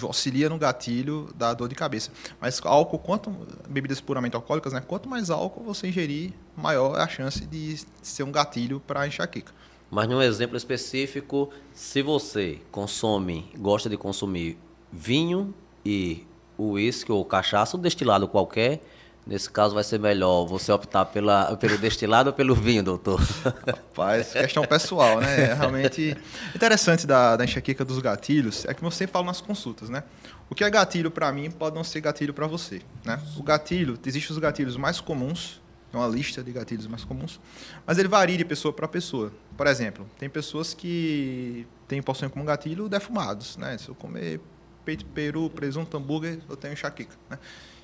[0.04, 2.12] auxilia no gatilho da dor de cabeça.
[2.40, 3.30] Mas álcool, quanto
[3.70, 4.82] bebidas puramente alcoólicas, né?
[4.82, 9.54] Quanto mais álcool você ingerir, maior é a chance de ser um gatilho para enxaqueca.
[9.90, 14.58] Mas num exemplo específico, se você consome, gosta de consumir
[14.92, 15.54] vinho
[15.86, 16.26] e
[16.58, 18.82] uísque ou cachaça, ou destilado qualquer,
[19.26, 23.22] Nesse caso vai ser melhor você optar pela, pelo destilado ou pelo vinho, doutor?
[23.68, 25.52] Rapaz, questão pessoal, né?
[25.52, 26.18] É realmente
[26.56, 30.04] interessante da, da enxaqueca dos gatilhos é que eu sempre falo nas consultas, né?
[30.50, 33.22] O que é gatilho para mim pode não ser gatilho para você, né?
[33.38, 35.62] O gatilho, existem os gatilhos mais comuns,
[35.94, 37.40] é uma lista de gatilhos mais comuns,
[37.86, 39.32] mas ele varia de pessoa para pessoa.
[39.56, 43.78] Por exemplo, tem pessoas que têm possuem como gatilho defumados, né?
[43.78, 44.40] Se eu comer
[44.84, 47.38] peito peru, presunto, hambúrguer, eu tenho enxaqueca, né?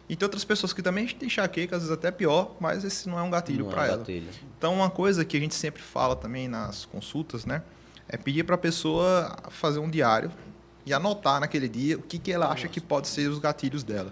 [0.10, 3.20] E tem outras pessoas que também têm enxaqueca, às vezes até pior, mas esse não
[3.20, 3.98] é um gatilho para é ela.
[3.98, 4.30] Gatilho.
[4.58, 7.62] Então, uma coisa que a gente sempre fala também nas consultas, né?
[8.08, 10.32] É pedir para a pessoa fazer um diário
[10.86, 12.60] e anotar naquele dia o que, que ela Nossa.
[12.60, 14.12] acha que pode ser os gatilhos dela.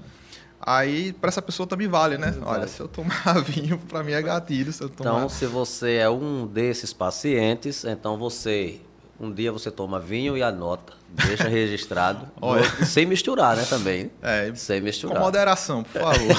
[0.59, 2.35] Aí, para essa pessoa também vale, né?
[2.41, 4.73] Olha, se eu tomar vinho, para mim é gatilho.
[4.73, 5.11] Se tomar...
[5.11, 8.81] Então, se você é um desses pacientes, então você,
[9.19, 10.93] um dia você toma vinho e anota
[11.23, 12.27] Deixa registrado.
[12.85, 14.11] Sem misturar, né, também.
[14.21, 15.17] É, sem misturar.
[15.17, 16.35] Com moderação, por favor.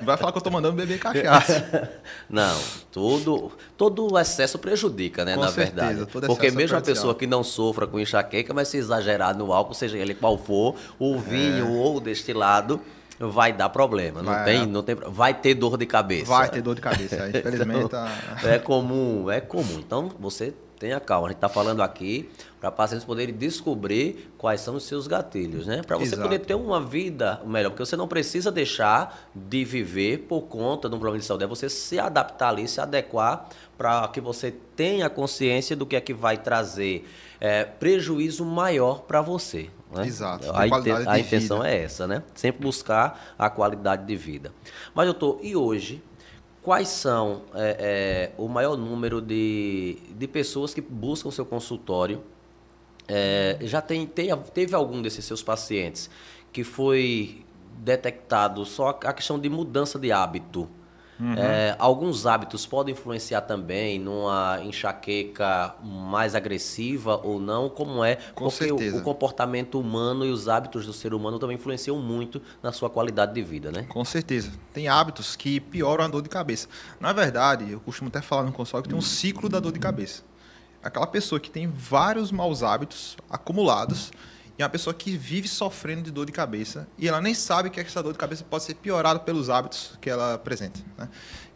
[0.00, 1.90] Não vai falar que eu tô mandando beber cachaça.
[2.28, 2.58] Não,
[2.90, 6.26] tudo, todo excesso prejudica, né, com na certeza, verdade.
[6.26, 9.96] Porque mesmo a pessoa que não sofra com enxaqueca, mas se exagerar no álcool, seja
[9.96, 11.70] ele qual for, o vinho é.
[11.70, 12.80] ou o destilado,
[13.18, 14.22] vai dar problema.
[14.22, 14.66] Não vai, tem, é.
[14.66, 16.26] não tem, vai ter dor de cabeça.
[16.26, 17.28] Vai ter dor de cabeça.
[17.28, 17.84] Infelizmente.
[17.84, 18.08] então.
[18.44, 19.78] É comum, é comum.
[19.78, 21.28] Então você tenha calma.
[21.28, 22.28] A gente está falando aqui
[22.60, 25.82] para pacientes poderem descobrir quais são os seus gatilhos, né?
[25.82, 26.22] Para você Exato.
[26.22, 30.94] poder ter uma vida melhor, porque você não precisa deixar de viver por conta de
[30.94, 35.08] um problema de saúde, é você se adaptar ali, se adequar para que você tenha
[35.10, 37.06] consciência do que é que vai trazer
[37.40, 39.70] é, prejuízo maior para você.
[39.94, 40.06] Né?
[40.06, 40.50] Exato.
[40.50, 41.70] A, a intenção vida.
[41.70, 42.22] é essa, né?
[42.34, 44.52] Sempre buscar a qualidade de vida.
[44.94, 46.02] Mas, doutor, e hoje
[46.66, 52.20] quais são é, é, o maior número de, de pessoas que buscam seu consultório
[53.08, 56.10] É, já tem, tem, teve algum desses seus pacientes
[56.52, 57.44] que foi
[57.78, 60.68] detectado só a questão de mudança de hábito?
[61.18, 61.34] Uhum.
[61.34, 68.16] É, alguns hábitos podem influenciar também numa enxaqueca mais agressiva ou não, como é?
[68.34, 68.70] Com porque.
[68.70, 72.90] O, o, comportamento humano e os hábitos do ser humano também influenciam muito na sua
[72.90, 73.84] qualidade de vida, né?
[73.88, 74.52] Com certeza.
[74.74, 76.68] Tem hábitos que pioram a dor de cabeça.
[77.00, 79.78] Na verdade, eu costumo até falar no consultório que tem um ciclo da dor de
[79.78, 80.22] cabeça.
[80.82, 84.12] Aquela pessoa que tem vários maus hábitos acumulados
[84.58, 87.78] e uma pessoa que vive sofrendo de dor de cabeça e ela nem sabe que
[87.78, 90.80] essa dor de cabeça pode ser piorada pelos hábitos que ela apresenta.
[90.96, 91.08] Né?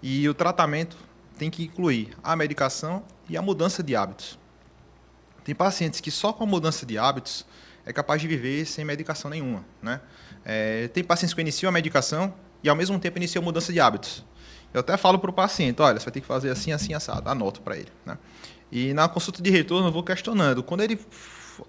[0.03, 0.97] E o tratamento
[1.39, 4.39] tem que incluir a medicação e a mudança de hábitos.
[5.45, 7.47] Tem pacientes que só com a mudança de hábitos
[7.87, 9.65] é capaz de viver sem medicação nenhuma.
[9.83, 10.01] Né?
[10.45, 13.81] É, tem pacientes que iniciam a medicação e ao mesmo tempo iniciam a mudança de
[13.81, 14.23] hábitos.
[14.75, 17.29] Eu até falo para o paciente, olha, você vai ter que fazer assim, assim, assado.
[17.29, 17.91] Anoto para ele.
[18.05, 18.19] Né?
[18.71, 20.63] E na consulta de retorno eu vou questionando.
[20.63, 21.01] Quando ele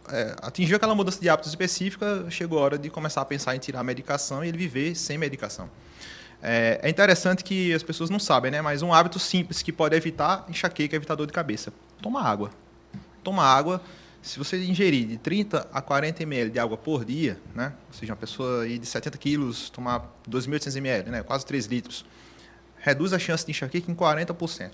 [0.10, 3.60] é, atingiu aquela mudança de hábitos específica, chegou a hora de começar a pensar em
[3.60, 5.70] tirar a medicação e ele viver sem medicação.
[6.42, 8.62] É, é, interessante que as pessoas não sabem, né?
[8.62, 11.72] Mas um hábito simples que pode evitar enxaqueca, evitar dor de cabeça.
[12.02, 12.50] Toma água.
[13.24, 13.82] Toma água.
[14.22, 17.74] Se você ingerir de 30 a 40 ml de água por dia, né?
[17.88, 21.24] Ou seja, uma pessoa de 70 quilos tomar 2.800 ml, né?
[21.24, 22.06] Quase 3 litros.
[22.78, 24.72] Reduz a chance de enxaqueca em 40%.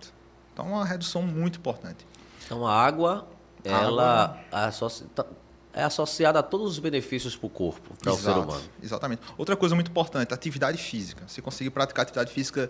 [0.54, 2.06] Então, é uma redução muito importante.
[2.46, 3.28] Então, a água
[3.64, 5.26] ela associa, tá,
[5.78, 8.64] é associada a todos os benefícios para o corpo, para o ser humano.
[8.82, 9.22] Exatamente.
[9.38, 11.24] Outra coisa muito importante, atividade física.
[11.28, 12.70] Você conseguir praticar atividade física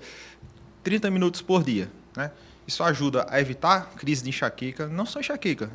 [0.83, 1.89] 30 minutos por dia.
[2.15, 2.31] Né?
[2.67, 5.71] Isso ajuda a evitar crise de enxaqueca, não só enxaqueca,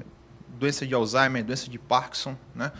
[0.58, 2.36] doença de Alzheimer, doença de Parkinson.
[2.54, 2.70] Né?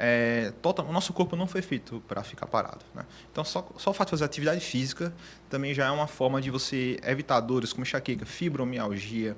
[0.00, 2.84] É, total, o nosso corpo não foi feito para ficar parado.
[2.94, 3.04] Né?
[3.30, 5.12] Então, só, só o fato de fazer atividade física
[5.50, 9.36] também já é uma forma de você evitar dores como enxaqueca, fibromialgia,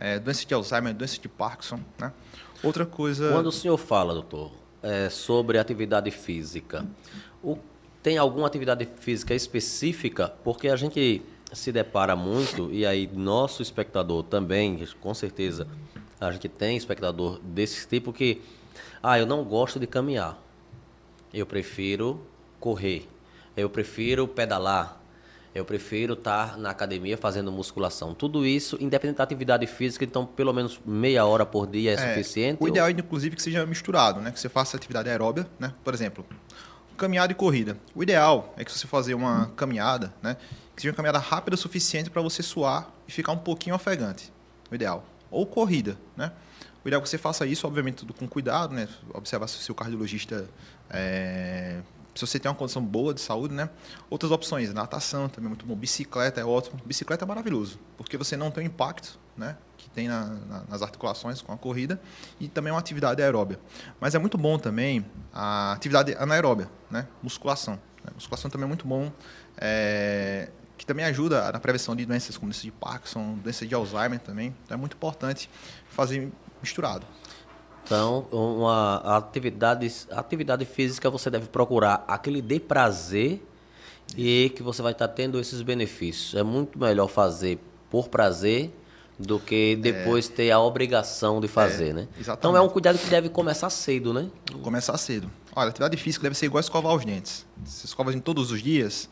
[0.00, 1.80] é, doença de Alzheimer, doença de Parkinson.
[1.98, 2.10] Né?
[2.62, 3.30] Outra coisa.
[3.30, 4.50] Quando o senhor fala, doutor,
[4.82, 6.86] é, sobre atividade física,
[7.44, 7.58] o,
[8.02, 10.32] tem alguma atividade física específica?
[10.42, 11.22] Porque a gente
[11.52, 15.66] se depara muito, e aí nosso espectador também, com certeza,
[16.20, 18.40] a gente tem espectador desse tipo que,
[19.02, 20.38] ah, eu não gosto de caminhar,
[21.34, 22.20] eu prefiro
[22.60, 23.08] correr,
[23.56, 24.99] eu prefiro pedalar,
[25.54, 28.14] eu prefiro estar na academia fazendo musculação.
[28.14, 32.08] Tudo isso, independente da atividade física, então pelo menos meia hora por dia é, é
[32.08, 32.62] suficiente?
[32.62, 34.30] O ideal é, inclusive, que seja misturado, né?
[34.30, 35.74] Que você faça atividade aeróbia, né?
[35.82, 36.24] Por exemplo,
[36.96, 37.76] caminhada e corrida.
[37.94, 40.36] O ideal é que você fazer uma caminhada, né?
[40.76, 44.32] Que seja uma caminhada rápida o suficiente para você suar e ficar um pouquinho ofegante.
[44.70, 45.04] O ideal.
[45.30, 46.30] Ou corrida, né?
[46.84, 48.88] O ideal é que você faça isso, obviamente, tudo com cuidado, né?
[49.12, 50.48] Observar se o seu cardiologista
[50.88, 51.80] é,
[52.14, 53.70] se você tem uma condição boa de saúde, né?
[54.08, 56.80] Outras opções, natação também é muito bom, bicicleta é ótimo.
[56.84, 59.56] Bicicleta é maravilhoso, porque você não tem o impacto, né?
[59.76, 62.00] Que tem na, na, nas articulações com a corrida
[62.38, 63.58] e também é uma atividade aeróbia.
[64.00, 67.06] Mas é muito bom também a atividade anaeróbia, né?
[67.22, 67.74] Musculação.
[68.04, 68.10] Né?
[68.14, 69.12] Musculação também é muito bom,
[69.56, 74.18] é, que também ajuda na prevenção de doenças como doença de Parkinson, doença de Alzheimer
[74.18, 74.54] também.
[74.64, 75.48] Então é muito importante
[75.88, 76.30] fazer
[76.60, 77.06] misturado.
[77.90, 83.44] Então, uma atividade, atividade física você deve procurar aquele de prazer
[84.16, 86.36] e que você vai estar tendo esses benefícios.
[86.36, 87.58] É muito melhor fazer
[87.90, 88.72] por prazer
[89.18, 90.32] do que depois é.
[90.32, 92.08] ter a obrigação de fazer, é, né?
[92.16, 92.38] Exatamente.
[92.38, 94.30] Então é um cuidado que deve começar cedo, né?
[94.62, 95.28] Começar cedo.
[95.56, 97.44] Olha, atividade física deve ser igual a escovar os dentes.
[97.64, 99.10] Se escova em todos os dias,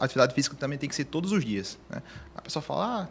[0.00, 1.78] a atividade física também tem que ser todos os dias.
[1.90, 2.02] Né?
[2.34, 3.08] A pessoa fala, ah,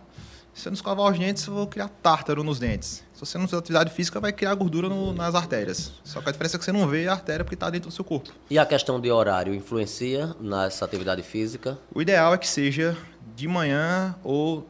[0.56, 3.04] se eu não escovar os dentes, eu vou criar tártaro nos dentes.
[3.22, 5.92] Se você não fizer atividade física, vai criar gordura no, nas artérias.
[6.04, 7.94] Só que a diferença é que você não vê a artéria porque está dentro do
[7.94, 8.32] seu corpo.
[8.50, 11.78] E a questão de horário influencia nessa atividade física?
[11.94, 12.98] O ideal é que seja
[13.36, 14.68] de manhã ou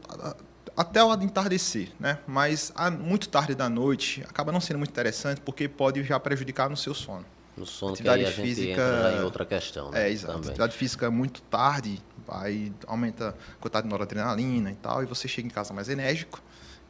[0.76, 2.20] até o entardecer, né?
[2.28, 6.76] Mas muito tarde da noite acaba não sendo muito interessante porque pode já prejudicar no
[6.76, 7.26] seu sono.
[7.56, 9.92] No sono atividade que aí a física gente entra em outra questão.
[9.92, 10.08] Né?
[10.08, 10.34] É, exato.
[10.34, 10.50] Também.
[10.50, 15.48] Atividade física muito tarde aí aumenta a quantidade de noradrenalina e tal, e você chega
[15.48, 16.42] em casa mais enérgico.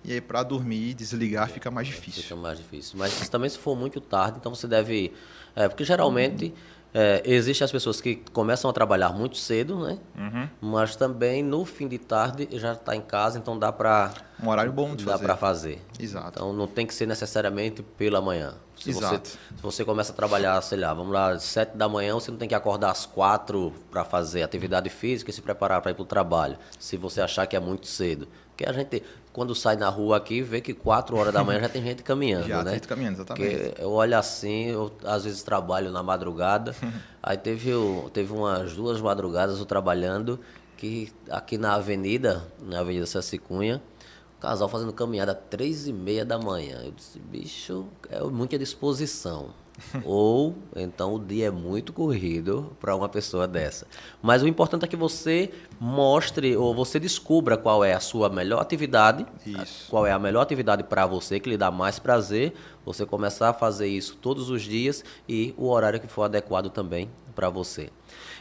[0.04, 2.24] E aí, para dormir, desligar, fica mais difícil.
[2.24, 2.98] Fica mais difícil.
[2.98, 5.14] Mas também, se for muito tarde, então você deve.
[5.56, 6.54] É, porque geralmente.
[6.94, 9.98] É, Existem as pessoas que começam a trabalhar muito cedo, né?
[10.14, 10.50] Uhum.
[10.60, 14.74] Mas também no fim de tarde já está em casa, então dá para um horário
[14.74, 15.24] bom de dá fazer.
[15.24, 15.82] para fazer.
[15.98, 16.32] Exato.
[16.36, 18.56] Então não tem que ser necessariamente pela manhã.
[18.78, 19.30] Se Exato.
[19.30, 22.30] Você, se você começa a trabalhar, sei lá, vamos lá, às sete da manhã, você
[22.30, 25.94] não tem que acordar às quatro para fazer atividade física e se preparar para ir
[25.94, 26.58] para o trabalho.
[26.78, 28.28] Se você achar que é muito cedo,
[28.62, 29.04] porque a gente
[29.34, 32.48] quando sai na rua aqui, vê que 4 horas da manhã já tem gente caminhando,
[32.50, 32.64] já né?
[32.66, 33.58] tem gente caminhando, exatamente.
[33.58, 36.76] Porque eu olho assim, eu às vezes trabalho na madrugada,
[37.24, 37.72] aí teve,
[38.14, 40.40] teve umas duas madrugadas eu trabalhando,
[40.78, 43.06] que aqui na avenida, na Avenida
[43.48, 43.82] Cunha,
[44.42, 46.82] casal fazendo caminhada três e meia da manhã.
[46.84, 49.52] Eu disse, bicho, é muita disposição.
[50.04, 53.88] Ou então o dia é muito corrido para uma pessoa dessa.
[54.22, 58.60] Mas o importante é que você mostre ou você descubra qual é a sua melhor
[58.62, 59.90] atividade, Isso.
[59.90, 62.54] qual é a melhor atividade para você que lhe dá mais prazer.
[62.86, 67.10] Você começar a fazer isso todos os dias e o horário que for adequado também
[67.34, 67.90] para você.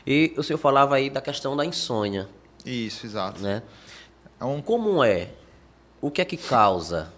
[0.07, 2.29] E o senhor falava aí da questão da insônia,
[2.67, 3.41] Isso, exato.
[3.41, 3.63] né?
[4.39, 5.31] É um Como é?
[6.01, 7.13] O que é que causa?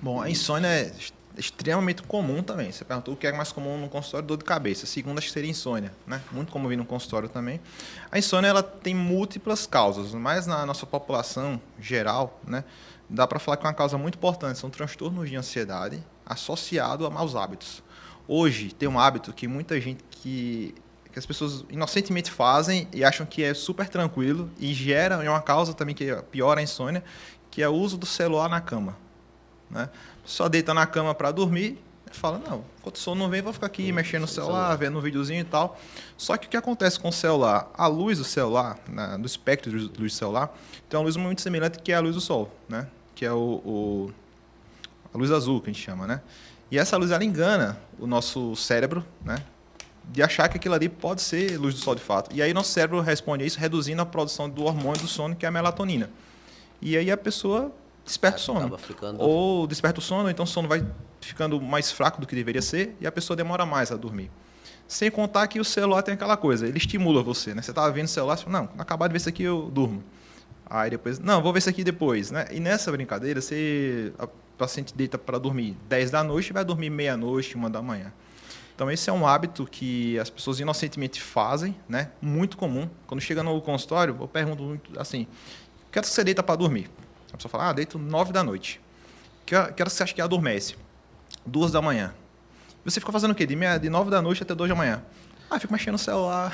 [0.00, 0.92] Bom, a insônia é
[1.36, 2.70] extremamente comum também.
[2.70, 4.86] Você perguntou o que é mais comum no consultório, dor de cabeça.
[4.86, 6.22] Que seria insônia, né?
[6.30, 7.60] Muito comum vir no consultório também.
[8.10, 12.64] A insônia, ela tem múltiplas causas, mas na nossa população geral, né?
[13.08, 17.10] Dá para falar que é uma causa muito importante são transtornos de ansiedade associado a
[17.10, 17.82] maus hábitos.
[18.26, 20.74] Hoje, tem um hábito que muita gente que
[21.14, 25.40] que as pessoas inocentemente fazem e acham que é super tranquilo e gera é uma
[25.40, 27.04] causa também que piora a insônia,
[27.54, 28.96] que é o uso do celular na cama.
[29.70, 29.88] Né?
[30.24, 31.78] Só deita na cama para dormir
[32.10, 34.98] e fala, não, enquanto o sono não vem, vou ficar aqui mexendo no celular, vendo
[34.98, 35.78] um videozinho e tal.
[36.16, 37.70] Só que o que acontece com o celular?
[37.72, 40.52] A luz do celular, né, do espectro de luz do celular,
[40.88, 42.88] tem uma luz muito semelhante que é a luz do sol, né?
[43.14, 44.12] que é o, o
[45.12, 46.20] a luz azul que a gente chama, né?
[46.72, 49.36] E essa luz ela engana o nosso cérebro, né?
[50.06, 52.34] De achar que aquilo ali pode ser luz do sol de fato.
[52.34, 55.46] E aí nosso cérebro responde a isso reduzindo a produção do hormônio do sono, que
[55.46, 56.10] é a melatonina.
[56.84, 57.72] E aí a pessoa
[58.04, 58.60] desperta o sono.
[58.78, 58.78] Ficando-
[59.22, 60.86] Ou desperta o sono, então o sono vai
[61.20, 64.30] ficando mais fraco do que deveria ser e a pessoa demora mais a dormir.
[64.86, 67.62] Sem contar que o celular tem aquela coisa, ele estimula você, né?
[67.62, 70.04] Você estava vendo o celular, você fala, não, acabar de ver isso aqui eu durmo.
[70.68, 72.44] Aí depois, não, vou ver isso aqui depois, né?
[72.50, 74.26] E nessa brincadeira, você, a
[74.58, 78.12] paciente deita para dormir 10 da noite e vai dormir meia-noite, uma da manhã.
[78.74, 82.10] Então esse é um hábito que as pessoas inocentemente fazem, né?
[82.20, 82.88] Muito comum.
[83.06, 85.26] Quando chega no consultório, eu pergunto muito assim,
[85.94, 86.90] que horas você deita para dormir?
[87.32, 88.80] A pessoa fala, ah, deito 9 da noite.
[89.46, 90.74] Que hora que você acha que adormece?
[91.46, 92.12] Duas da manhã.
[92.84, 93.46] Você fica fazendo o quê?
[93.46, 95.04] De, meia, de 9 da noite até 2 da manhã.
[95.48, 96.52] Ah, fico mexendo no celular.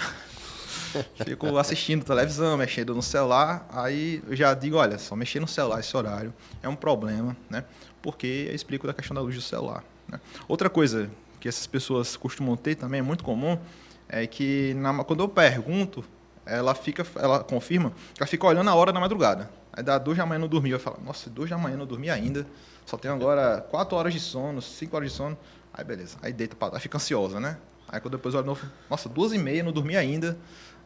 [1.24, 3.66] fico assistindo televisão, mexendo no celular.
[3.72, 7.64] Aí eu já digo, olha, só mexer no celular esse horário é um problema, né?
[8.02, 9.82] Porque eu explico da questão da luz do celular.
[10.06, 10.20] né?
[10.46, 11.10] Outra coisa
[11.40, 13.58] que essas pessoas costumam ter também, é muito comum,
[14.06, 16.04] é que na- quando eu pergunto,
[16.46, 19.50] ela fica, ela confirma ela fica olhando a hora da madrugada.
[19.72, 22.10] Aí dá duas da manhã não dormi, eu falo, nossa, duas da manhã não dormi
[22.10, 22.46] ainda.
[22.84, 25.38] Só tenho agora quatro horas de sono, cinco horas de sono.
[25.72, 27.56] Aí beleza, aí deita, pra- aí fica ansiosa, né?
[27.88, 30.36] Aí quando depois olha novo, nossa, duas e meia, não dormi ainda.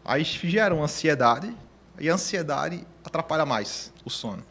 [0.05, 1.55] Aí gera uma ansiedade,
[1.99, 4.43] e a ansiedade atrapalha mais o sono.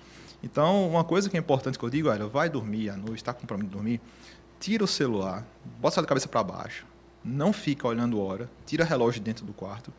[0.41, 3.33] Então, uma coisa que é importante que eu digo, olha, vai dormir à noite, está
[3.33, 4.01] com problema de dormir,
[4.59, 5.45] tira o celular,
[5.79, 6.85] bota a cabeça para baixo,
[7.23, 9.93] não fica olhando hora, tira o relógio de dentro do quarto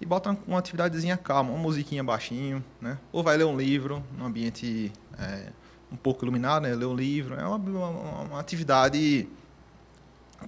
[0.00, 2.98] e bota uma- atividadezinha calma, uma musiquinha baixinho, né?
[3.12, 5.48] Ou vai ler um livro num ambiente é,
[5.90, 6.74] um pouco iluminado, né?
[6.74, 9.28] Ler um livro, é uma, uma- uma atividade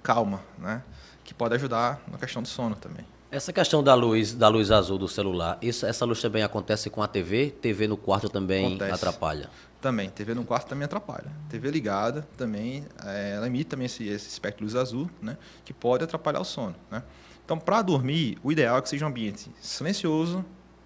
[0.03, 0.81] calma, né?
[1.23, 3.05] Que pode ajudar na questão do sono também.
[3.31, 7.03] Essa questão da luz, da luz azul do celular, isso, essa luz também acontece com
[7.03, 7.51] a TV?
[7.61, 8.91] TV no quarto também Acontece.
[8.91, 9.49] atrapalha.
[9.79, 11.31] Também, TV no quarto também atrapalha.
[11.47, 15.37] TV ligada também, eh, ela emite também esse, esse espectro de luz azul, né?
[15.63, 17.03] Que pode atrapalhar o sono, né?
[17.49, 20.45] Então, para dormir, o ideal é que seja um ambiente silencioso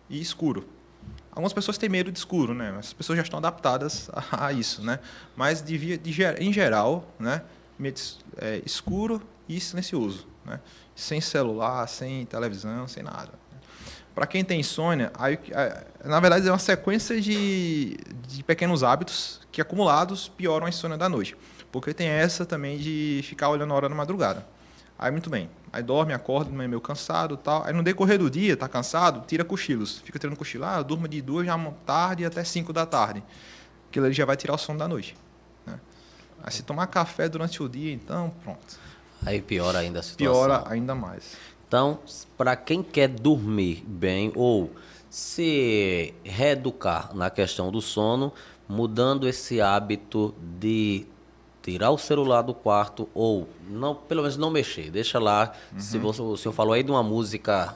[0.09, 0.65] e escuro.
[1.29, 2.73] Algumas pessoas têm medo de escuro, né?
[2.79, 4.99] As pessoas já estão adaptadas a, a isso, né?
[5.35, 7.41] Mas de, via- de em geral, né?
[8.37, 10.61] Eh, escuro e silencioso, né?
[10.95, 13.33] Sem celular, sem televisão, sem nada.
[14.15, 15.37] Para quem tem insônia, aí,
[16.05, 21.09] na verdade é uma sequência de, de pequenos hábitos que acumulados pioram a insônia da
[21.09, 21.35] noite.
[21.73, 24.52] Porque tem essa também de ficar olhando a hora da madrugada.
[24.97, 25.49] Aí muito bem.
[25.71, 27.63] Aí dorme, acorda, manhã meio cansado tal.
[27.65, 29.99] Aí no decorrer do dia, tá cansado, tira cochilos.
[29.99, 30.65] Fica tirando cochilo.
[30.65, 33.23] Ah, eu durmo de duas da tarde até cinco da tarde.
[33.89, 35.15] Aquilo ali já vai tirar o sono da noite.
[35.65, 35.79] né?
[36.43, 38.79] Aí se tomar café durante o dia, então pronto.
[39.25, 40.33] Aí piora ainda a situação.
[40.33, 41.35] Piora ainda mais.
[41.67, 41.99] Então,
[42.37, 44.71] para quem quer dormir bem ou
[45.09, 48.31] se reeducar na questão do sono,
[48.67, 51.05] mudando esse hábito de
[51.63, 55.53] tirar o celular do quarto ou não, pelo menos não mexer, deixa lá.
[55.77, 57.75] Se você, o senhor falou aí de uma música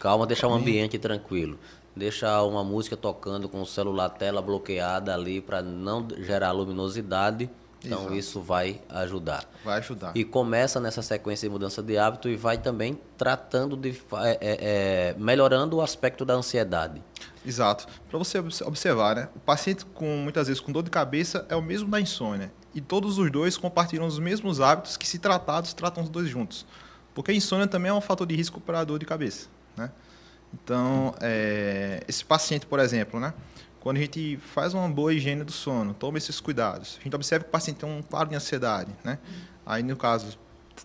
[0.00, 1.58] calma, deixar um ambiente tranquilo.
[1.96, 7.50] Deixa uma música tocando com o celular tela bloqueada ali para não gerar luminosidade.
[7.84, 8.14] Então Exato.
[8.16, 9.44] isso vai ajudar.
[9.64, 10.12] Vai ajudar.
[10.16, 14.38] E começa nessa sequência de mudança de hábito e vai também tratando de é, é,
[14.40, 17.02] é, melhorando o aspecto da ansiedade.
[17.46, 17.86] Exato.
[18.08, 19.28] Para você obs- observar, né?
[19.34, 22.52] O paciente com muitas vezes com dor de cabeça é o mesmo da insônia.
[22.78, 26.64] E todos os dois compartilham os mesmos hábitos que, se tratados, tratam os dois juntos.
[27.12, 29.90] Porque a insônia também é um fator de risco para dor de cabeça, né?
[30.54, 33.34] Então, é, esse paciente, por exemplo, né?
[33.80, 37.44] quando a gente faz uma boa higiene do sono, toma esses cuidados, a gente observa
[37.44, 39.18] que o paciente tem um quadro de ansiedade, né?
[39.66, 40.38] Aí, no caso,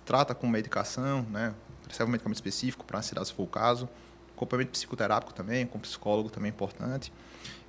[0.03, 1.53] trata com medicação, né?
[1.87, 3.87] Recebe um medicamento específico para ansiedade, se for o caso.
[4.35, 7.13] Acompanhamento psicoterápico também, com psicólogo também é importante.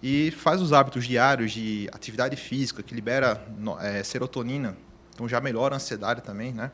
[0.06, 3.42] E faz os hábitos diários de atividade física, que libera
[3.80, 4.76] é, serotonina,
[5.14, 6.70] então já melhora a ansiedade também, né?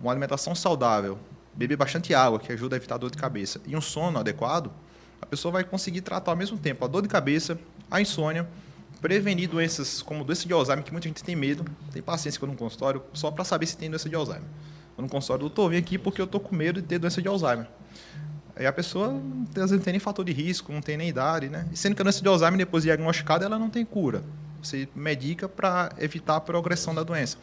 [0.00, 1.20] Uma alimentação saudável,
[1.54, 4.72] beber bastante água, que ajuda a evitar dor de cabeça, e um sono adequado,
[5.20, 7.56] a pessoa vai conseguir tratar ao mesmo tempo a dor de cabeça,
[7.88, 8.48] a insônia,
[9.00, 12.56] prevenir doenças como doença de Alzheimer, que muita gente tem medo, tem paciência com no
[12.56, 14.48] consultório só para saber se tem doença de Alzheimer.
[14.98, 17.28] Eu no consultório, doutor, vim aqui porque eu estou com medo de ter doença de
[17.28, 17.68] Alzheimer.
[18.54, 21.48] Aí a pessoa, às vezes, não tem nem fator de risco, não tem nem idade,
[21.48, 21.66] né?
[21.72, 24.22] E sendo que a doença de Alzheimer, depois diagnosticada, ela não tem cura.
[24.62, 27.38] Você medica para evitar a progressão da doença.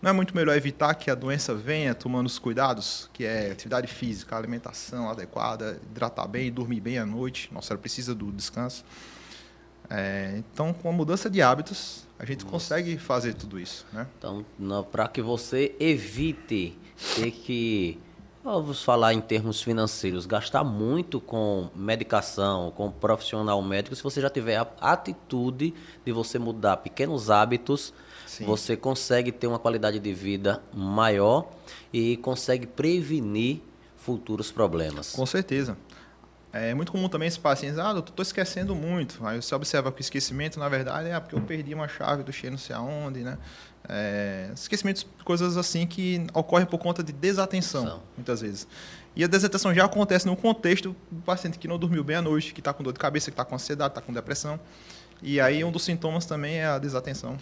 [0.00, 3.86] Não é muito melhor evitar que a doença venha tomando os cuidados, que é atividade
[3.86, 7.48] física, alimentação adequada, hidratar bem, dormir bem à noite.
[7.52, 8.84] Nossa, ela precisa do descanso.
[9.88, 12.52] É, então, com a mudança de hábitos, a gente Nossa.
[12.52, 13.86] consegue fazer tudo isso.
[13.92, 14.06] Né?
[14.18, 14.44] Então,
[14.92, 16.76] para que você evite
[17.14, 17.98] ter que,
[18.52, 24.30] vamos falar em termos financeiros, gastar muito com medicação, com profissional médico, se você já
[24.30, 25.74] tiver a atitude
[26.04, 27.92] de você mudar pequenos hábitos
[28.26, 28.44] Sim.
[28.44, 31.48] você consegue ter uma qualidade de vida maior
[31.92, 33.60] e consegue prevenir
[33.96, 35.12] futuros problemas.
[35.12, 35.76] Com certeza.
[36.52, 39.26] É muito comum também esse paciente, ah, doutor, estou esquecendo muito.
[39.26, 42.32] Aí você observa que o esquecimento, na verdade, é porque eu perdi uma chave do
[42.32, 43.36] cheio não sei aonde, né?
[43.88, 48.02] É, esquecimentos, coisas assim que ocorrem por conta de desatenção, São.
[48.16, 48.66] muitas vezes.
[49.14, 52.52] E a desatenção já acontece no contexto do paciente que não dormiu bem à noite,
[52.52, 54.60] que está com dor de cabeça, que está com ansiedade, está com depressão.
[55.22, 57.38] E aí um dos sintomas também é a desatenção.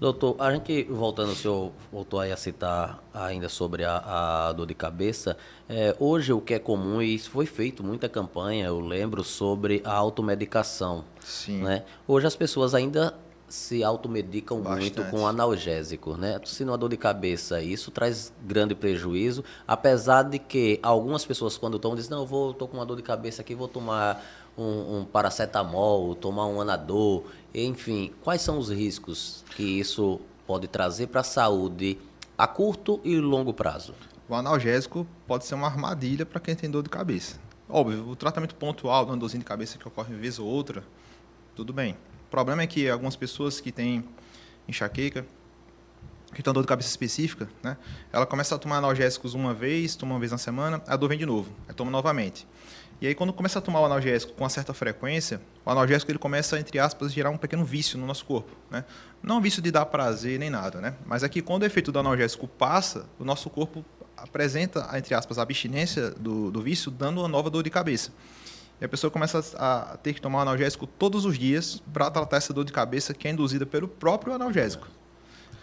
[0.00, 4.66] Doutor, a gente, voltando, o senhor voltou aí a citar ainda sobre a, a dor
[4.66, 5.36] de cabeça.
[5.68, 9.80] É, hoje o que é comum, e isso foi feito muita campanha, eu lembro, sobre
[9.84, 11.04] a automedicação.
[11.20, 11.62] Sim.
[11.62, 11.84] Né?
[12.08, 13.14] Hoje as pessoas ainda
[13.48, 14.80] se automedicam Bastante.
[14.80, 16.40] muito com analgésico, né?
[16.44, 21.56] Se não a dor de cabeça, isso traz grande prejuízo, apesar de que algumas pessoas
[21.56, 24.24] quando estão dizem, não, eu vou, tô com uma dor de cabeça aqui, vou tomar
[24.56, 27.24] um, um paracetamol, tomar um anador,
[27.54, 31.98] enfim, quais são os riscos que isso pode trazer para a saúde
[32.36, 33.94] a curto e longo prazo?
[34.28, 37.38] O analgésico pode ser uma armadilha para quem tem dor de cabeça.
[37.68, 40.82] Óbvio, o tratamento pontual de uma dorzinha de cabeça que ocorre uma vez ou outra,
[41.54, 41.96] tudo bem.
[42.34, 44.04] Problema é que algumas pessoas que têm
[44.66, 45.24] enxaqueca,
[46.34, 47.76] que tem dor de cabeça específica, né?
[48.12, 51.16] Ela começa a tomar analgésicos uma vez, toma uma vez na semana, a dor vem
[51.16, 52.44] de novo, aí toma novamente.
[53.00, 56.18] E aí, quando começa a tomar o analgésico com uma certa frequência, o analgésico ele
[56.18, 58.50] começa, entre aspas, a gerar um pequeno vício no nosso corpo.
[58.68, 58.84] Né?
[59.22, 60.96] Não um vício de dar prazer nem nada, né?
[61.06, 63.84] mas é que quando o efeito do analgésico passa, o nosso corpo
[64.16, 68.10] apresenta, entre aspas, a abstinência do, do vício, dando uma nova dor de cabeça.
[68.80, 72.52] E a pessoa começa a ter que tomar analgésico todos os dias para tratar essa
[72.52, 74.88] dor de cabeça que é induzida pelo próprio analgésico.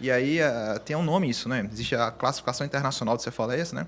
[0.00, 1.68] E aí uh, tem um nome isso, né?
[1.72, 3.86] Existe a classificação internacional de cefaleias, né?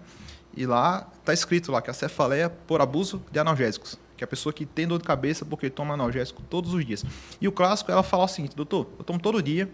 [0.57, 3.99] E lá está escrito lá que a cefaleia por abuso de analgésicos.
[4.17, 7.05] Que é a pessoa que tem dor de cabeça porque toma analgésico todos os dias.
[7.41, 9.69] E o clássico, ela fala o seguinte, doutor, eu tomo todo dia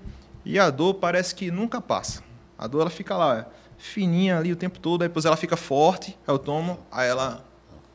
[0.44, 2.22] e a dor parece que nunca passa.
[2.56, 3.46] A dor ela fica lá,
[3.76, 7.44] fininha ali o tempo todo, aí depois ela fica forte, eu tomo, aí ela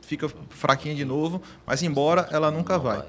[0.06, 3.04] fica fraquinha de novo, mas embora ela nunca vai.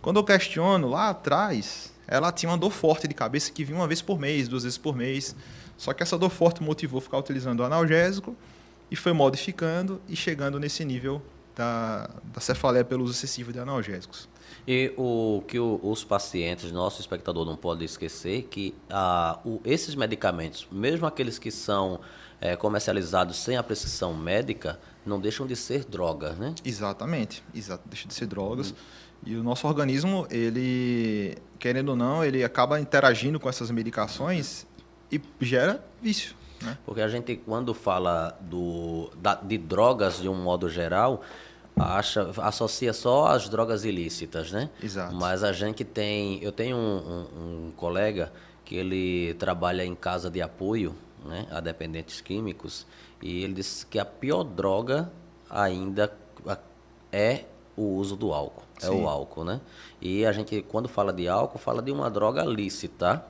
[0.00, 3.86] Quando eu questiono lá atrás, ela tinha uma dor forte de cabeça que vinha uma
[3.86, 5.36] vez por mês, duas vezes por mês.
[5.76, 8.34] Só que essa dor forte motivou ficar utilizando o analgésico
[8.90, 11.22] e foi modificando e chegando nesse nível
[11.54, 14.28] da, da cefaleia pelo uso excessivo de analgésicos.
[14.66, 19.94] E o que o, os pacientes, nosso espectador não pode esquecer que ah, o, esses
[19.94, 22.00] medicamentos, mesmo aqueles que são
[22.40, 24.78] é, comercializados sem a prescrição médica,
[25.08, 26.54] não deixam de ser drogas, né?
[26.64, 28.74] Exatamente, exato, deixam de ser drogas.
[29.24, 34.66] E o nosso organismo, ele, querendo ou não, ele acaba interagindo com essas medicações
[35.10, 36.36] e gera vício.
[36.62, 36.78] Né?
[36.84, 41.22] Porque a gente, quando fala do, da, de drogas de um modo geral,
[41.76, 44.70] acha, associa só as drogas ilícitas, né?
[44.82, 45.14] Exato.
[45.14, 46.42] Mas a gente tem.
[46.42, 48.32] Eu tenho um, um, um colega
[48.64, 50.94] que ele trabalha em casa de apoio
[51.24, 52.86] né, a dependentes químicos
[53.20, 55.10] e ele disse que a pior droga
[55.50, 56.12] ainda
[57.12, 57.44] é
[57.76, 58.62] o uso do álcool.
[58.78, 58.86] Sim.
[58.86, 59.60] É o álcool, né?
[60.00, 63.24] E a gente, quando fala de álcool, fala de uma droga lícita,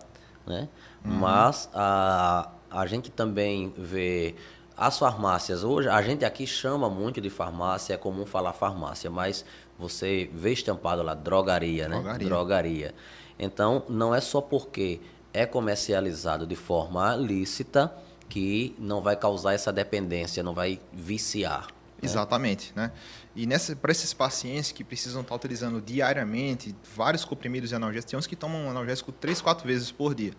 [0.47, 0.69] né?
[1.05, 1.13] Uhum.
[1.13, 4.35] Mas a, a gente também vê
[4.77, 9.45] as farmácias hoje, a gente aqui chama muito de farmácia, é comum falar farmácia, mas
[9.79, 11.97] você vê estampado lá drogaria, né?
[11.97, 12.29] Drogaria.
[12.29, 12.95] drogaria.
[13.39, 15.01] Então, não é só porque
[15.33, 17.93] é comercializado de forma lícita
[18.29, 21.69] que não vai causar essa dependência, não vai viciar.
[22.01, 22.93] Exatamente, né?
[23.35, 23.47] E
[23.81, 28.37] para esses pacientes que precisam estar utilizando diariamente vários comprimidos de analgésicos, tem uns que
[28.37, 30.33] tomam analgésico três, quatro vezes por dia.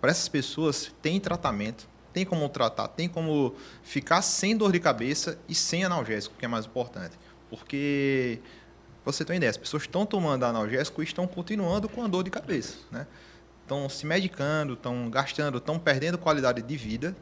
[0.00, 5.38] Para essas pessoas, tem tratamento, tem como tratar, tem como ficar sem dor de cabeça
[5.48, 7.18] e sem analgésico, que é mais importante.
[7.50, 8.38] Porque,
[9.04, 12.30] você tem ideia, as pessoas estão tomando analgésico e estão continuando com a dor de
[12.30, 13.06] cabeça, né?
[13.64, 17.16] Estão se medicando, estão gastando, estão perdendo qualidade de vida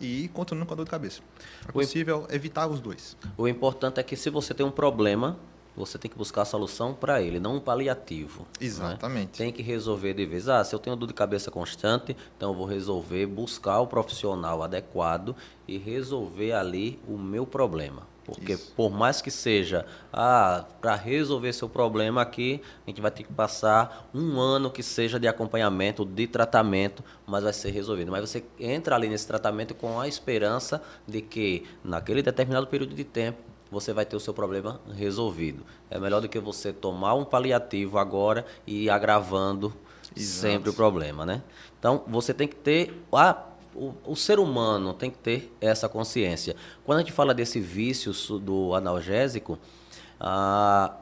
[0.00, 1.20] e continuando com a dor de cabeça.
[1.68, 3.14] É possível evitar os dois.
[3.36, 5.38] O importante é que se você tem um problema,
[5.76, 8.40] você tem que buscar a solução para ele, não um paliativo.
[8.58, 8.66] Né?
[8.66, 9.26] Exatamente.
[9.26, 9.36] Né?
[9.36, 10.48] Tem que resolver de vez.
[10.48, 14.62] Ah, se eu tenho dor de cabeça constante, então eu vou resolver, buscar o profissional
[14.62, 15.36] adequado
[15.68, 18.15] e resolver ali o meu problema.
[18.26, 18.72] Porque Isso.
[18.74, 23.32] por mais que seja, ah, para resolver seu problema aqui, a gente vai ter que
[23.32, 28.10] passar um ano que seja de acompanhamento, de tratamento, mas vai ser resolvido.
[28.10, 33.04] Mas você entra ali nesse tratamento com a esperança de que naquele determinado período de
[33.04, 33.38] tempo
[33.70, 35.64] você vai ter o seu problema resolvido.
[35.88, 39.72] É melhor do que você tomar um paliativo agora e ir agravando
[40.16, 40.40] Exato.
[40.40, 41.42] sempre o problema, né?
[41.78, 43.36] Então, você tem que ter a
[43.76, 46.56] o, o, ser humano tem que ter essa consciência.
[46.84, 49.58] Quando a gente fala desse vício do analgésico,
[50.18, 50.94] ah,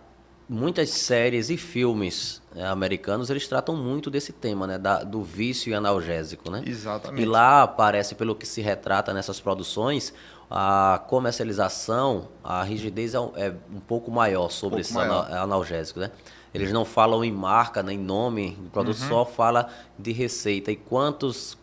[0.49, 5.77] muitas séries e filmes né, americanos eles tratam muito desse tema, né, da, do vício
[5.77, 6.63] analgésico, né?
[6.67, 7.23] Exatamente.
[7.23, 10.13] E lá aparece, pelo que se retrata nessas produções,
[10.51, 15.33] a comercialização, a rigidez é um, é um pouco maior sobre um pouco esse maior.
[15.33, 16.11] analgésico, né?
[16.53, 19.09] Eles não falam em marca, nem nome do produto, uhum.
[19.09, 19.69] só fala
[19.99, 20.71] de receita.
[20.71, 21.59] E quantos,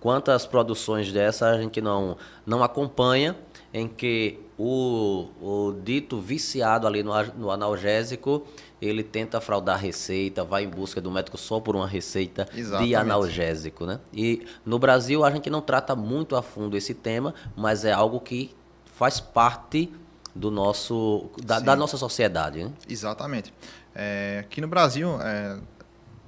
[0.00, 3.36] quantas produções dessa a gente não, não acompanha,
[3.72, 8.46] em que o, o dito viciado ali no, no analgésico,
[8.80, 12.88] ele tenta fraudar receita, vai em busca do médico só por uma receita Exatamente.
[12.88, 14.00] de analgésico, né?
[14.12, 18.18] E no Brasil a gente não trata muito a fundo esse tema, mas é algo
[18.20, 18.54] que
[18.94, 19.92] faz parte
[20.34, 22.72] do nosso da, da nossa sociedade, né?
[22.88, 23.52] Exatamente.
[23.94, 25.58] É, aqui no Brasil, é,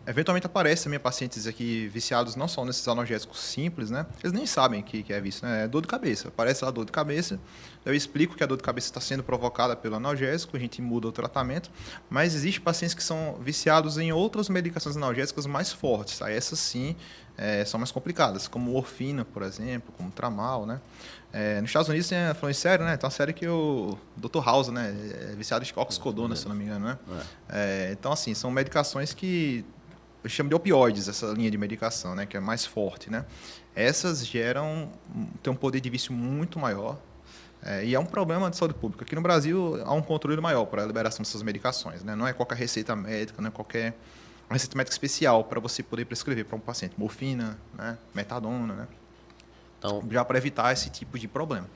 [0.08, 4.06] eventualmente aparece também pacientes aqui viciados não só nesses analgésicos simples, né?
[4.22, 5.64] Eles nem sabem o que, que é vício, né?
[5.64, 6.28] É dor de cabeça.
[6.28, 7.38] Aparece lá dor de cabeça.
[7.84, 11.08] Eu explico que a dor de cabeça está sendo provocada pelo analgésico, a gente muda
[11.08, 11.70] o tratamento,
[12.08, 16.22] mas existem pacientes que são viciados em outras medicações analgésicas mais fortes.
[16.22, 16.96] Aí essas sim
[17.36, 20.80] é, são mais complicadas, como morfina, por exemplo, como tramal, né?
[21.30, 22.96] É, nos Estados Unidos tem, falando em sério, né?
[22.96, 24.42] Tem uma série que o Dr.
[24.42, 24.94] House, né?
[25.30, 26.98] É viciado em oxicodona, se não me engano, né?
[27.50, 27.88] É.
[27.88, 29.64] É, então, assim, são medicações que
[30.28, 32.26] eu chamo de opioides, essa linha de medicação, né?
[32.26, 33.24] Que é mais forte, né?
[33.74, 34.92] Essas geram,
[35.42, 36.98] tem um poder de vício muito maior,
[37.62, 39.04] é, e é um problema de saúde pública.
[39.04, 42.04] Aqui no Brasil há um controle maior para a liberação dessas medicações.
[42.04, 42.14] Né?
[42.14, 43.94] Não é qualquer receita médica, não é qualquer
[44.50, 47.96] receita médica especial para você poder prescrever para um paciente morfina, né?
[48.14, 48.74] metadona.
[48.74, 48.88] Né?
[49.78, 51.66] Então, já para evitar esse tipo de problema.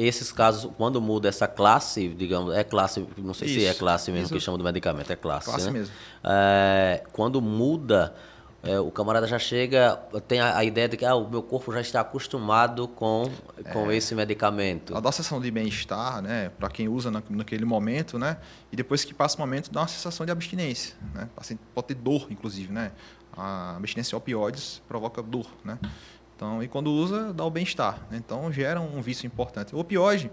[0.00, 4.12] Esses casos, quando muda essa classe, digamos, é classe, não sei isso, se é classe
[4.12, 4.34] mesmo isso.
[4.34, 5.46] que chama do medicamento, é classe.
[5.46, 5.72] Classe né?
[5.72, 5.92] mesmo.
[6.22, 8.14] É, quando muda,
[8.62, 9.96] é, o camarada já chega,
[10.28, 13.30] tem a, a, ideia de que ah, o meu corpo já está acostumado com,
[13.72, 14.96] com é, esse medicamento.
[14.96, 18.36] A dá uma sensação de bem-estar, né, para quem usa na, naquele momento, né,
[18.70, 21.28] e depois que passa o momento dá uma sensação de abstinência, né,
[21.74, 22.92] pode ter dor, inclusive, né,
[23.36, 25.78] a abstinência de opioides provoca dor, né.
[26.38, 27.98] Então, e quando usa, dá o bem-estar.
[28.08, 28.16] Né?
[28.16, 29.74] Então, gera um vício importante.
[29.74, 30.30] O opioide,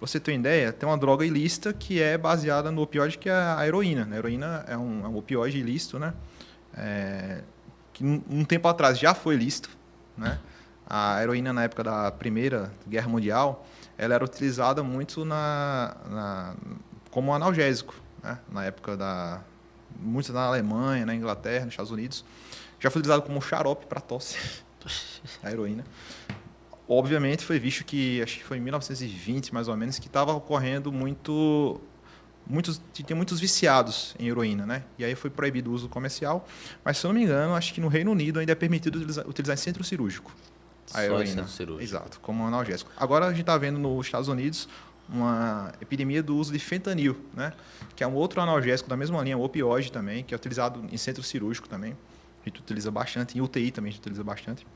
[0.00, 3.66] você tem ideia, tem uma droga ilícita que é baseada no opioide, que é a
[3.66, 4.06] heroína.
[4.06, 4.16] Né?
[4.16, 6.14] A heroína é um, é um opioide ilícito, né?
[6.74, 7.42] É,
[7.92, 9.68] que um tempo atrás já foi lícito.
[10.16, 10.38] Né?
[10.86, 13.66] A heroína, na época da Primeira Guerra Mundial,
[13.98, 16.54] ela era utilizada muito na, na
[17.10, 17.94] como analgésico.
[18.22, 18.38] Né?
[18.50, 19.42] Na época da...
[20.00, 22.24] Muito na Alemanha, na Inglaterra, nos Estados Unidos.
[22.80, 24.38] Já foi utilizado como xarope para tosse
[25.42, 25.84] a heroína.
[26.88, 30.92] Obviamente foi visto que, acho que foi em 1920 mais ou menos, que estava ocorrendo
[30.92, 31.80] muito
[32.46, 34.84] muitos tem muitos viciados em heroína, né?
[34.98, 36.46] E aí foi proibido o uso comercial,
[36.84, 39.28] mas se eu não me engano, acho que no Reino Unido ainda é permitido utilizar,
[39.28, 40.32] utilizar em centro cirúrgico.
[40.92, 41.26] A heroína.
[41.26, 41.82] centro cirúrgico.
[41.82, 42.90] Exato, como analgésico.
[42.96, 44.68] Agora a gente está vendo nos Estados Unidos
[45.08, 47.52] uma epidemia do uso de fentanil, né?
[47.94, 50.96] Que é um outro analgésico da mesma linha, o opioide também, que é utilizado em
[50.96, 51.96] centro cirúrgico também.
[52.42, 54.66] A gente utiliza bastante, em UTI também a gente utiliza bastante.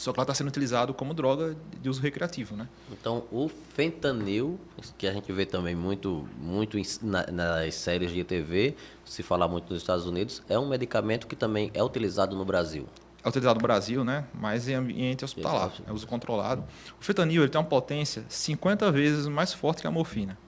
[0.00, 2.66] Só que ela está sendo utilizado como droga de uso recreativo, né?
[2.90, 4.58] Então, o fentanil,
[4.96, 8.74] que a gente vê também muito, muito nas séries de TV,
[9.04, 12.86] se falar muito nos Estados Unidos, é um medicamento que também é utilizado no Brasil.
[13.22, 14.24] É utilizado no Brasil, né?
[14.32, 16.64] Mas em ambiente hospitalar, é uso controlado.
[16.98, 20.38] O fentanil ele tem uma potência 50 vezes mais forte que a morfina.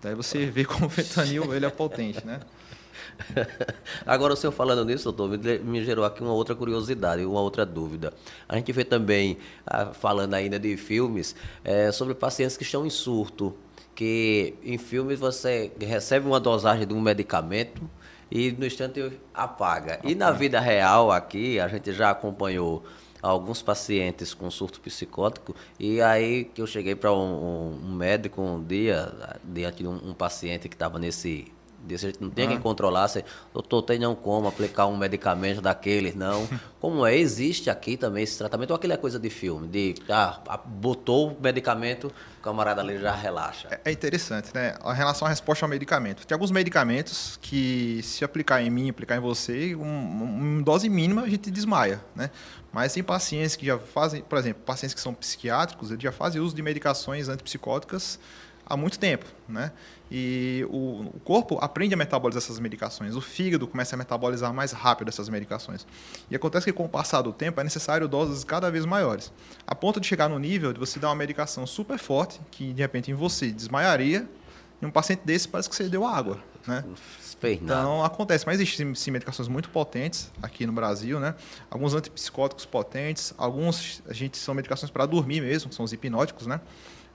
[0.00, 2.38] Daí você vê como o fentanil ele é potente, né?
[4.06, 8.12] Agora, o senhor falando nisso, doutor, me gerou aqui uma outra curiosidade, uma outra dúvida.
[8.48, 12.90] A gente vê também, ah, falando ainda de filmes, é, sobre pacientes que estão em
[12.90, 13.54] surto,
[13.94, 17.88] que em filmes você recebe uma dosagem de um medicamento
[18.30, 19.98] e no instante apaga.
[20.04, 22.84] E na vida real aqui, a gente já acompanhou
[23.20, 28.62] alguns pacientes com surto psicótico e aí que eu cheguei para um, um, médico um
[28.62, 29.12] dia
[29.42, 31.52] diante de um, um paciente que estava nesse
[31.88, 32.48] desse não tem ah.
[32.48, 36.14] quem controlasse doutor tem não como aplicar um medicamento daqueles?
[36.14, 36.48] Não.
[36.80, 40.40] Como é existe aqui também esse tratamento ou aquilo é coisa de filme de ah,
[40.64, 43.66] botou o medicamento o camarada ali já relaxa.
[43.68, 44.76] É, é interessante né?
[44.80, 46.24] A relação à resposta ao medicamento.
[46.24, 51.22] Tem alguns medicamentos que se aplicar em mim aplicar em você um, uma dose mínima
[51.22, 52.30] a gente desmaia né?
[52.72, 56.40] Mas tem pacientes que já fazem, por exemplo, pacientes que são psiquiátricos, eles já fazem
[56.40, 58.18] uso de medicações antipsicóticas
[58.66, 59.72] há muito tempo, né?
[60.10, 64.72] E o, o, corpo aprende a metabolizar essas medicações, o fígado começa a metabolizar mais
[64.72, 65.86] rápido essas medicações.
[66.30, 69.32] E acontece que com o passar do tempo é necessário doses cada vez maiores,
[69.66, 72.80] a ponto de chegar no nível de você dar uma medicação super forte, que de
[72.80, 74.26] repente em você desmaiaria,
[74.80, 76.84] e um paciente desse parece que você deu água, né?
[77.64, 81.34] Então acontece, mas existem sim, medicações muito potentes aqui no Brasil, né?
[81.68, 86.60] Alguns antipsicóticos potentes, alguns a gente são medicações para dormir mesmo, são os hipnóticos, né?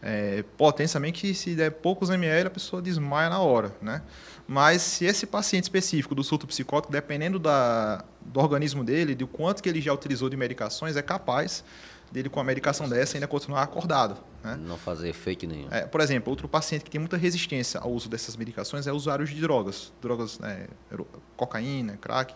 [0.06, 4.02] É, potentes também que se der poucos ml a pessoa desmaia na hora, né?
[4.46, 9.64] Mas se esse paciente específico do surto psicótico, dependendo da, do organismo dele, do quanto
[9.64, 11.64] que ele já utilizou de medicações, é capaz
[12.12, 14.18] dele com a medicação dessa ainda continuar acordado.
[14.44, 14.60] Né?
[14.62, 15.70] Não fazer efeito nenhum.
[15.72, 19.26] É, por exemplo, outro paciente que tem muita resistência ao uso dessas medicações é usuário
[19.26, 20.68] de drogas, drogas, né,
[21.38, 22.36] cocaína, crack,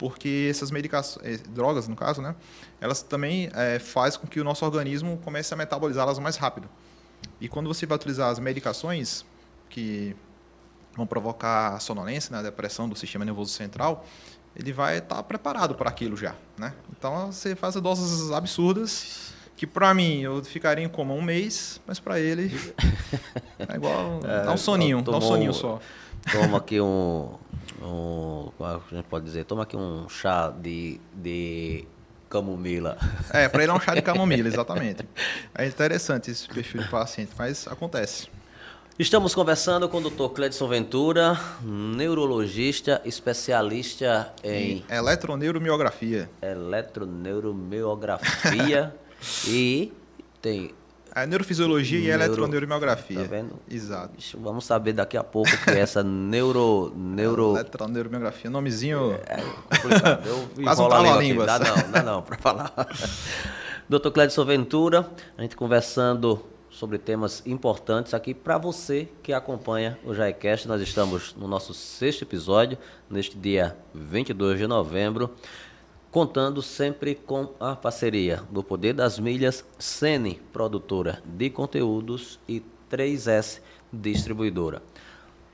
[0.00, 2.34] porque essas medicações, eh, drogas no caso, né,
[2.80, 6.70] elas também é, faz com que o nosso organismo comece a metabolizá-las mais rápido.
[7.38, 9.26] E quando você vai utilizar as medicações
[9.68, 10.16] que
[10.96, 14.06] vão provocar a sonolência, né, a depressão do sistema nervoso central,
[14.56, 16.72] ele vai estar tá preparado para aquilo já, né?
[16.96, 22.00] Então você faz doses absurdas que para mim eu ficaria em coma um mês, mas
[22.00, 22.50] para ele
[23.68, 25.78] é igual é, dá um soninho, dá um soninho só.
[26.32, 27.34] Toma aqui um,
[27.80, 31.84] um, como a gente pode dizer, toma aqui um chá de, de
[32.28, 32.98] camomila.
[33.32, 35.08] É, para ele é um chá de camomila, exatamente.
[35.54, 38.28] É interessante esse perfil de paciente, mas acontece.
[38.98, 40.28] Estamos conversando com o Dr.
[40.34, 46.28] Cledson Ventura, neurologista, especialista em eletroneuromiografia.
[46.42, 48.94] Eletroneuromiografia
[49.48, 49.90] e
[50.42, 50.74] tem
[51.14, 52.08] a neurofisiologia neuro...
[52.08, 53.20] e a eletroneuromiografia.
[53.20, 53.58] Tá vendo?
[53.70, 54.14] Exato.
[54.38, 59.36] Vamos saber daqui a pouco que é essa neuro neuro eletroneuromiografia, nomezinho é
[59.76, 60.26] complicado.
[60.26, 61.46] Eu Quase um a língua.
[61.46, 62.72] Dá não, dá não para falar.
[63.88, 64.10] Dr.
[64.10, 70.68] Cledson Ventura, a gente conversando sobre temas importantes aqui para você que acompanha o Jaicast.
[70.68, 72.78] Nós estamos no nosso sexto episódio,
[73.10, 75.34] neste dia 22 de novembro,
[76.10, 83.60] contando sempre com a parceria do Poder das Milhas, Sene, produtora de conteúdos, e 3S,
[83.92, 84.82] distribuidora.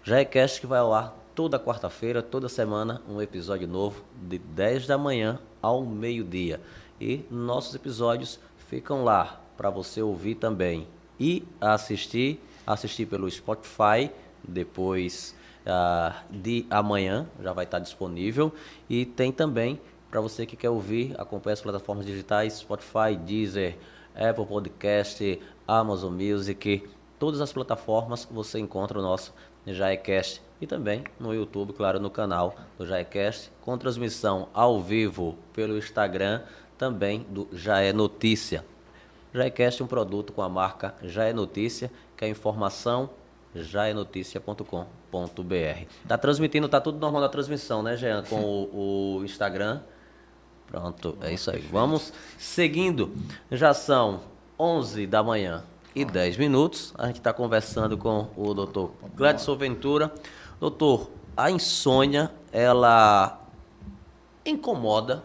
[0.03, 4.97] Jaicast que vai ao ar toda quarta-feira, toda semana, um episódio novo, de 10 da
[4.97, 6.61] manhã ao meio-dia.
[6.99, 8.41] E nossos episódios
[8.71, 10.87] ficam lá para você ouvir também
[11.21, 14.11] e assistir, assistir pelo Spotify,
[14.43, 15.35] depois
[15.67, 18.51] uh, de amanhã já vai estar disponível.
[18.89, 19.79] E tem também,
[20.17, 23.77] para você que quer ouvir, acompanhe as plataformas digitais, Spotify, Deezer,
[24.15, 26.89] Apple Podcast, Amazon Music,
[27.19, 29.35] todas as plataformas você encontra o nosso
[29.67, 35.77] Jaecast e também no YouTube, claro, no canal do Jaecast, com transmissão ao vivo pelo
[35.77, 36.41] Instagram,
[36.79, 38.65] também do Já é Notícia.
[39.35, 43.11] Jaecast é um produto com a marca Já é Notícia, que é informação
[43.55, 45.87] jaenoticia.com.br.
[46.09, 48.23] Tá transmitindo, tá tudo normal na transmissão, né, Jean?
[48.23, 49.83] Com o, o Instagram.
[50.67, 51.61] Pronto, é isso aí.
[51.71, 53.13] Vamos seguindo.
[53.51, 54.21] Já são
[54.59, 55.65] 11 da manhã
[55.95, 56.93] e 10 minutos.
[56.99, 60.13] A gente está conversando com o doutor Gladson Ventura.
[60.59, 63.41] Doutor, a insônia, ela
[64.45, 65.25] incomoda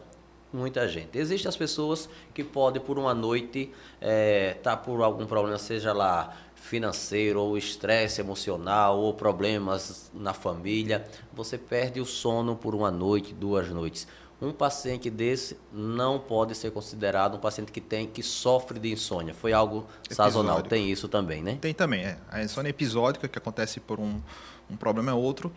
[0.54, 1.18] muita gente.
[1.18, 5.94] Existem as pessoas que podem, por uma noite, estar é, tá por algum problema, seja
[5.94, 6.36] lá
[6.72, 13.34] financeiro, ou estresse emocional, ou problemas na família, você perde o sono por uma noite,
[13.34, 14.07] duas noites.
[14.41, 19.34] Um paciente desse não pode ser considerado um paciente que tem que sofre de insônia.
[19.34, 20.15] Foi algo Episódico.
[20.15, 20.61] sazonal.
[20.64, 21.57] Tem isso também, né?
[21.60, 22.06] Tem também.
[22.06, 22.18] É.
[22.30, 24.22] A insônia episódica que acontece por um,
[24.69, 25.52] um problema ou outro,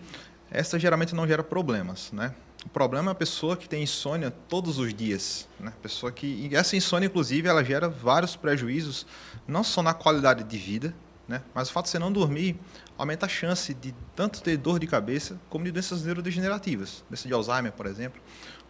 [0.50, 2.34] essa geralmente não gera problemas, né?
[2.66, 5.48] O problema é a pessoa que tem insônia todos os dias.
[5.60, 5.72] Né?
[5.80, 9.06] Pessoa que, e essa insônia, inclusive, ela gera vários prejuízos,
[9.46, 10.94] não só na qualidade de vida,
[11.26, 11.42] né?
[11.54, 12.58] Mas o fato de você não dormir
[12.98, 17.34] aumenta a chance de tanto ter dor de cabeça como de doenças neurodegenerativas, doença de
[17.34, 18.20] Alzheimer, por exemplo,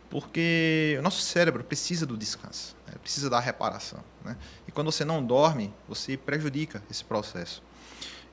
[0.09, 2.95] porque o nosso cérebro precisa do descanso, né?
[3.03, 3.99] precisa da reparação.
[4.25, 4.37] Né?
[4.69, 7.63] E quando você não dorme, você prejudica esse processo.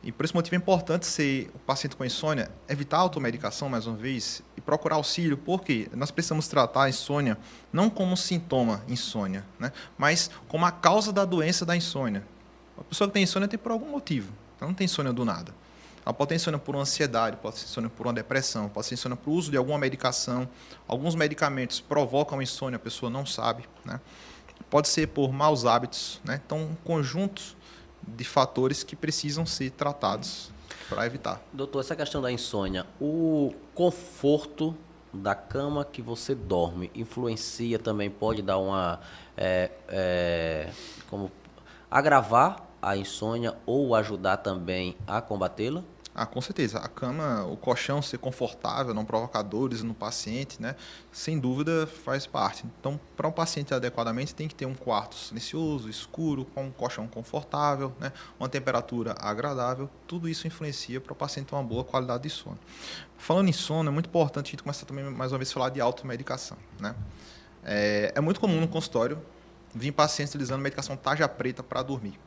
[0.03, 3.85] E por esse motivo é importante ser o paciente com insônia evitar a automedicação, mais
[3.85, 7.37] uma vez, e procurar auxílio, porque nós precisamos tratar a insônia
[7.71, 9.71] não como sintoma insônia, né?
[9.97, 12.23] mas como a causa da doença da insônia.
[12.81, 15.53] A pessoa que tem insônia tem por algum motivo, ela não tem insônia do nada.
[16.03, 18.95] Ela pode ter insônia por uma ansiedade, pode ter insônia por uma depressão, pode ter
[18.95, 20.49] insônia por uso de alguma medicação.
[20.87, 23.65] Alguns medicamentos provocam insônia, a pessoa não sabe.
[23.85, 23.99] Né?
[24.69, 26.19] Pode ser por maus hábitos.
[26.23, 26.41] Né?
[26.43, 27.55] Então, um conjunto
[28.01, 30.51] de fatores que precisam ser tratados
[30.89, 31.39] para evitar.
[31.53, 34.75] Doutor, essa questão da insônia, o conforto
[35.13, 38.99] da cama que você dorme influencia também, pode dar uma.
[39.37, 40.71] É, é,
[41.09, 41.31] como
[41.91, 45.83] agravar a insônia ou ajudar também a combatê-la?
[46.13, 46.77] Ah, com certeza.
[46.79, 50.75] A cama, o colchão ser confortável, não provocar dores no paciente, né?
[51.09, 52.65] Sem dúvida faz parte.
[52.79, 57.07] Então, para um paciente adequadamente, tem que ter um quarto silencioso, escuro, com um colchão
[57.07, 58.11] confortável, né?
[58.37, 59.89] Uma temperatura agradável.
[60.05, 62.59] Tudo isso influencia para o paciente ter uma boa qualidade de sono.
[63.17, 65.69] Falando em sono, é muito importante a gente começar também mais uma vez a falar
[65.69, 66.93] de automedicação, né?
[67.63, 69.21] É, é muito comum no consultório
[69.73, 72.19] vir pacientes utilizando medicação tarja preta para dormir.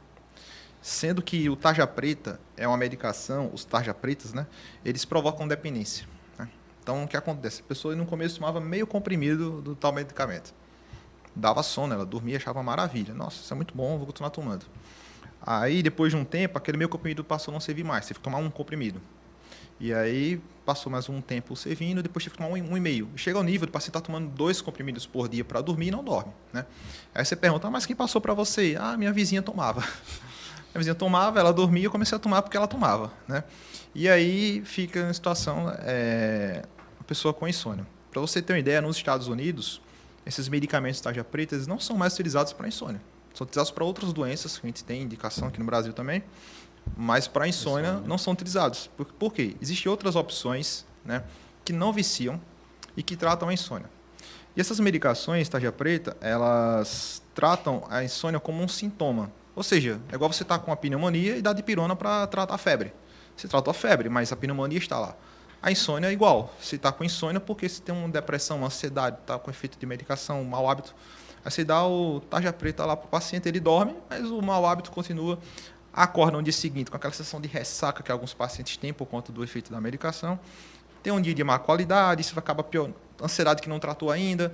[0.84, 4.46] Sendo que o tarja preta é uma medicação, os tarja pretas, né?
[4.84, 6.06] Eles provocam dependência.
[6.38, 6.46] Né?
[6.82, 7.62] Então, o que acontece?
[7.62, 10.52] A pessoa no começo tomava meio comprimido do tal medicamento.
[11.34, 13.14] Dava sono, ela dormia, achava maravilha.
[13.14, 14.66] Nossa, isso é muito bom, vou continuar tomando.
[15.40, 18.04] Aí, depois de um tempo, aquele meio comprimido passou a não servir mais.
[18.04, 19.00] Teve que tomar um comprimido.
[19.80, 23.08] E aí, passou mais um tempo servindo, depois tive que tomar um, um e meio.
[23.16, 25.90] Chega ao nível de paciente estar tá tomando dois comprimidos por dia para dormir e
[25.90, 26.34] não dorme.
[26.52, 26.66] Né?
[27.14, 28.76] Aí você pergunta, ah, mas quem passou para você?
[28.78, 29.82] Ah, minha vizinha tomava.
[30.74, 33.44] A vizinha tomava, ela dormia, eu comecei a tomar porque ela tomava, né?
[33.94, 36.64] E aí fica a situação, é,
[36.98, 37.86] a pessoa com insônia.
[38.10, 39.80] Para você ter uma ideia, nos Estados Unidos,
[40.26, 43.00] esses medicamentos tarja preta não são mais utilizados para insônia.
[43.32, 46.24] São utilizados para outras doenças, que a gente tem indicação aqui no Brasil também,
[46.96, 48.88] mas para insônia, insônia não são utilizados.
[48.96, 49.56] Por, por quê?
[49.60, 51.22] Existem outras opções né,
[51.64, 52.40] que não viciam
[52.96, 53.88] e que tratam a insônia.
[54.56, 59.30] E essas medicações tarja preta, elas tratam a insônia como um sintoma.
[59.54, 62.54] Ou seja, é igual você estar tá com a pneumonia e dar dipirona para tratar
[62.54, 62.92] a febre.
[63.36, 65.16] Você tratou a febre, mas a pneumonia está lá.
[65.62, 66.52] A insônia é igual.
[66.60, 69.86] Você está com insônia porque você tem uma depressão, uma ansiedade, está com efeito de
[69.86, 70.94] medicação, um mau hábito.
[71.44, 74.66] Aí você dá o tarja preta lá para o paciente, ele dorme, mas o mau
[74.66, 75.38] hábito continua.
[75.92, 79.32] Acorda no dia seguinte com aquela sensação de ressaca que alguns pacientes têm por conta
[79.32, 80.38] do efeito da medicação.
[81.02, 82.90] Tem um dia de má qualidade, isso acaba pior.
[83.22, 84.52] Ansiedade que não tratou ainda,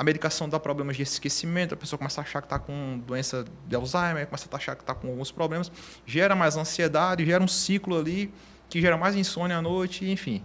[0.00, 3.44] a medicação dá problemas de esquecimento, a pessoa começa a achar que está com doença
[3.68, 5.70] de Alzheimer, começa a achar que está com alguns problemas,
[6.06, 8.32] gera mais ansiedade, gera um ciclo ali
[8.70, 10.42] que gera mais insônia à noite, enfim.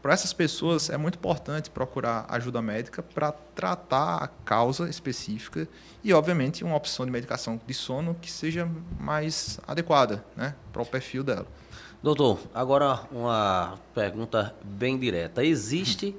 [0.00, 5.68] Para essas pessoas é muito importante procurar ajuda médica para tratar a causa específica
[6.02, 8.66] e, obviamente, uma opção de medicação de sono que seja
[8.98, 11.46] mais adequada né, para o perfil dela.
[12.02, 15.44] Doutor, agora uma pergunta bem direta.
[15.44, 16.16] Existe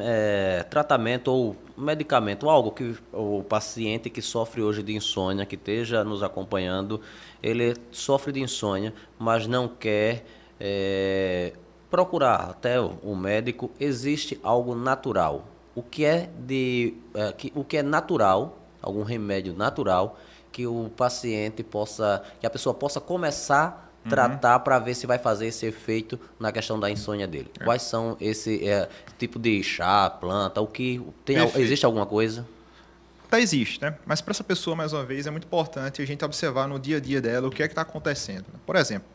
[0.00, 6.04] é, tratamento ou medicamento, algo que o paciente que sofre hoje de insônia, que esteja
[6.04, 7.00] nos acompanhando,
[7.42, 10.24] ele sofre de insônia, mas não quer
[10.58, 11.54] é,
[11.90, 15.46] procurar até o médico, existe algo natural.
[15.74, 20.18] O que é de, é, que, o que é natural, algum remédio natural
[20.52, 24.10] que o paciente possa, que a pessoa possa começar uhum.
[24.10, 27.50] tratar para ver se vai fazer esse efeito na questão da insônia dele.
[27.58, 27.64] É.
[27.64, 32.46] Quais são esse é, tipo de chá, planta, o que tem existe alguma coisa?
[33.28, 33.96] Tá, existe, né?
[34.04, 36.96] Mas para essa pessoa, mais uma vez, é muito importante a gente observar no dia
[36.96, 38.46] a dia dela o que é que está acontecendo.
[38.52, 38.58] Né?
[38.66, 39.06] Por exemplo,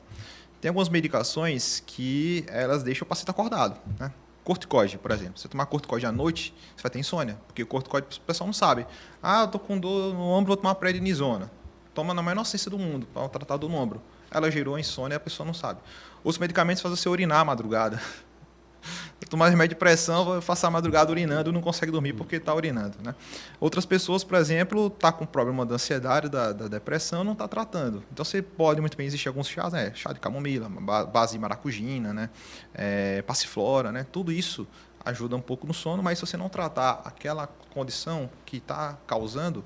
[0.62, 4.12] tem algumas medicações que elas deixam o paciente acordado, né?
[4.42, 5.38] Corticoide, por exemplo.
[5.38, 8.86] Você tomar corticoide à noite, você vai ter insônia, porque corticoide o pessoal não sabe.
[9.22, 11.52] Ah, eu tô com dor no ombro, vou tomar prednisona.
[11.94, 14.02] Toma na menor ciência do mundo para tratar dor no ombro
[14.36, 15.80] ela gerou insônia e a pessoa não sabe.
[16.24, 18.02] Os medicamentos fazem você urinar à madrugada.
[19.30, 22.98] Tomar remédio de pressão, vai passar a madrugada urinando não consegue dormir porque está urinando.
[23.02, 23.16] Né?
[23.60, 28.04] Outras pessoas, por exemplo, tá com problema da ansiedade, da, da depressão, não está tratando.
[28.12, 29.92] Então você pode muito bem, existir alguns chás, né?
[29.96, 30.70] chá de camomila,
[31.06, 32.30] base de maracujina, né?
[32.74, 34.06] É, passiflora, né?
[34.12, 34.68] tudo isso
[35.04, 39.64] ajuda um pouco no sono, mas se você não tratar aquela condição que está causando,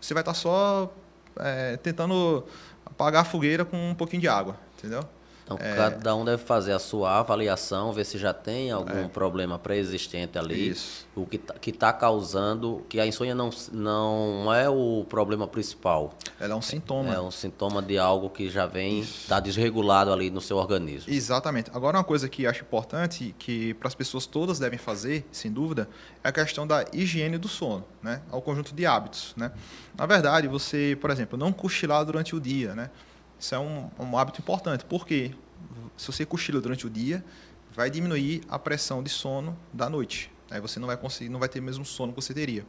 [0.00, 0.92] você vai estar tá só
[1.38, 2.44] é, tentando
[3.00, 5.02] apagar a fogueira com um pouquinho de água, entendeu?
[5.50, 5.74] Então, é...
[5.74, 9.08] cada um deve fazer a sua avaliação, ver se já tem algum é.
[9.08, 10.68] problema pré-existente ali.
[10.70, 11.08] Isso.
[11.16, 11.40] O que
[11.70, 16.14] está tá causando, que a insônia não, não é o problema principal.
[16.38, 17.12] Ela é um sintoma.
[17.12, 21.12] É um sintoma de algo que já vem, está desregulado ali no seu organismo.
[21.12, 21.70] Exatamente.
[21.74, 25.88] Agora, uma coisa que acho importante, que para as pessoas todas devem fazer, sem dúvida,
[26.22, 28.22] é a questão da higiene do sono, né?
[28.30, 29.50] Ao conjunto de hábitos, né?
[29.96, 32.90] Na verdade, você, por exemplo, não cochilar durante o dia, né?
[33.40, 35.34] Isso é um, um hábito importante, porque
[35.96, 37.24] se você cochila durante o dia,
[37.72, 40.30] vai diminuir a pressão de sono da noite.
[40.50, 42.66] Aí você não vai conseguir, não vai ter o mesmo sono que você teria.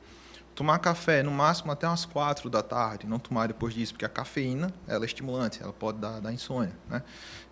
[0.55, 4.09] Tomar café no máximo até umas 4 da tarde, não tomar depois disso, porque a
[4.09, 6.73] cafeína ela é estimulante, ela pode dar, dar insônia.
[6.89, 7.03] Né?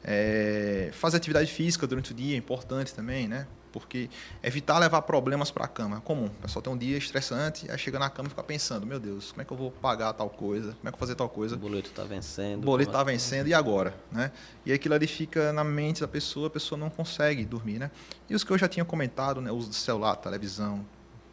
[0.03, 3.47] É, fazer atividade física durante o dia é importante também, né?
[3.71, 4.09] Porque
[4.41, 6.25] evitar levar problemas para a cama é comum.
[6.25, 9.31] O pessoal tem um dia estressante, aí chega na cama e fica pensando: meu Deus,
[9.31, 10.73] como é que eu vou pagar tal coisa?
[10.73, 11.55] Como é que eu vou fazer tal coisa?
[11.55, 12.63] O boleto está vencendo.
[12.63, 13.93] O boleto está vencendo, e agora?
[14.11, 14.31] Né?
[14.65, 17.79] E aquilo ali fica na mente da pessoa, a pessoa não consegue dormir.
[17.79, 17.91] Né?
[18.29, 20.85] E os que eu já tinha comentado, né, o uso do celular, televisão,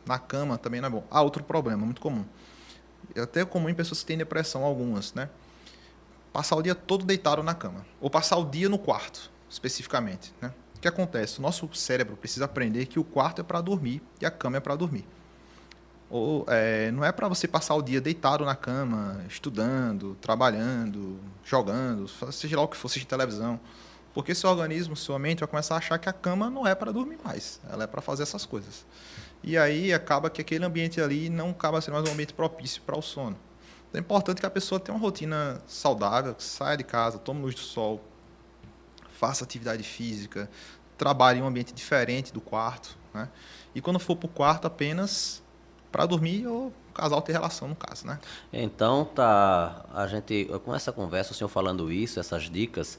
[0.06, 1.04] na cama também não é bom.
[1.10, 2.24] Ah, outro problema, muito comum.
[3.14, 5.28] É até comum em pessoas que têm depressão, algumas, né?
[6.32, 7.84] Passar o dia todo deitado na cama.
[8.00, 10.52] Ou passar o dia no quarto, especificamente, né?
[10.76, 11.38] O que acontece?
[11.38, 14.60] O nosso cérebro precisa aprender que o quarto é para dormir e a cama é
[14.60, 15.06] para dormir.
[16.08, 22.06] Ou, é, não é para você passar o dia deitado na cama, estudando, trabalhando, jogando,
[22.30, 23.58] seja lá o que for, de televisão.
[24.14, 26.92] Porque seu organismo, sua mente vai começar a achar que a cama não é para
[26.92, 28.86] dormir mais, ela é para fazer essas coisas.
[29.42, 32.96] E aí acaba que aquele ambiente ali não acaba sendo mais um ambiente propício para
[32.96, 33.36] o sono.
[33.88, 37.42] Então é importante que a pessoa tenha uma rotina saudável, que saia de casa, tome
[37.42, 38.00] luz do sol,
[39.16, 40.48] faça atividade física,
[40.98, 42.96] trabalhe em um ambiente diferente do quarto.
[43.12, 43.28] Né?
[43.74, 45.42] E quando for para o quarto, apenas
[45.90, 48.06] para dormir ou o casal ter relação, no caso.
[48.06, 48.18] Né?
[48.52, 52.98] Então, tá, a gente, com essa conversa, o senhor falando isso, essas dicas,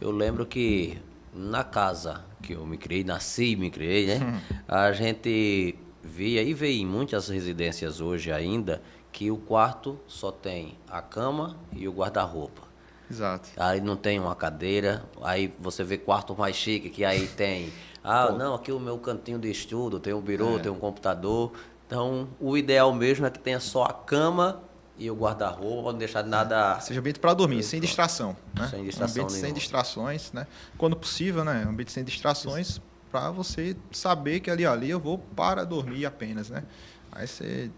[0.00, 1.00] eu lembro que
[1.32, 4.18] na casa que eu me criei, nasci e me criei, né?
[4.22, 4.56] Hum.
[4.68, 8.82] A gente via e vê em muitas residências hoje ainda
[9.12, 12.71] que o quarto só tem a cama e o guarda-roupa.
[13.12, 13.50] Exato.
[13.58, 17.70] Aí não tem uma cadeira, aí você vê quarto mais chique, que aí tem.
[18.02, 18.38] Ah, Pô.
[18.38, 20.60] não, aqui o meu cantinho de estudo, tem um birô, é.
[20.60, 21.52] tem um computador.
[21.86, 24.62] Então, o ideal mesmo é que tenha só a cama
[24.96, 26.76] e o guarda-roupa, não deixar nada.
[26.78, 26.80] É.
[26.80, 28.34] Seja ambiente para dormir, sem distração.
[28.58, 28.68] Né?
[28.68, 29.22] Sem distração.
[29.22, 30.46] Um ambiente sem distrações, né?
[30.78, 31.64] Quando possível, né?
[31.66, 32.80] Um ambiente sem distrações,
[33.10, 36.64] para você saber que ali, ali eu vou para dormir apenas, né?
[37.12, 37.70] Aí você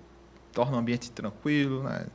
[0.52, 2.06] torna o ambiente tranquilo, né?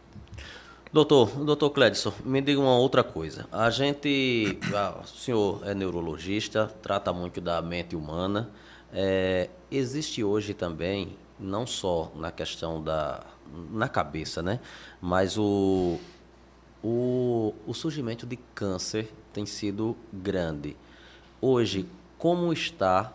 [0.91, 3.47] Doutor, doutor Cledson, me diga uma outra coisa.
[3.51, 4.57] A gente,
[5.03, 8.49] o senhor é neurologista, trata muito da mente humana.
[8.91, 13.23] É, existe hoje também, não só na questão da
[13.71, 14.59] na cabeça, né,
[14.99, 15.99] mas o,
[16.83, 20.75] o, o surgimento de câncer tem sido grande.
[21.39, 21.87] Hoje,
[22.17, 23.13] como está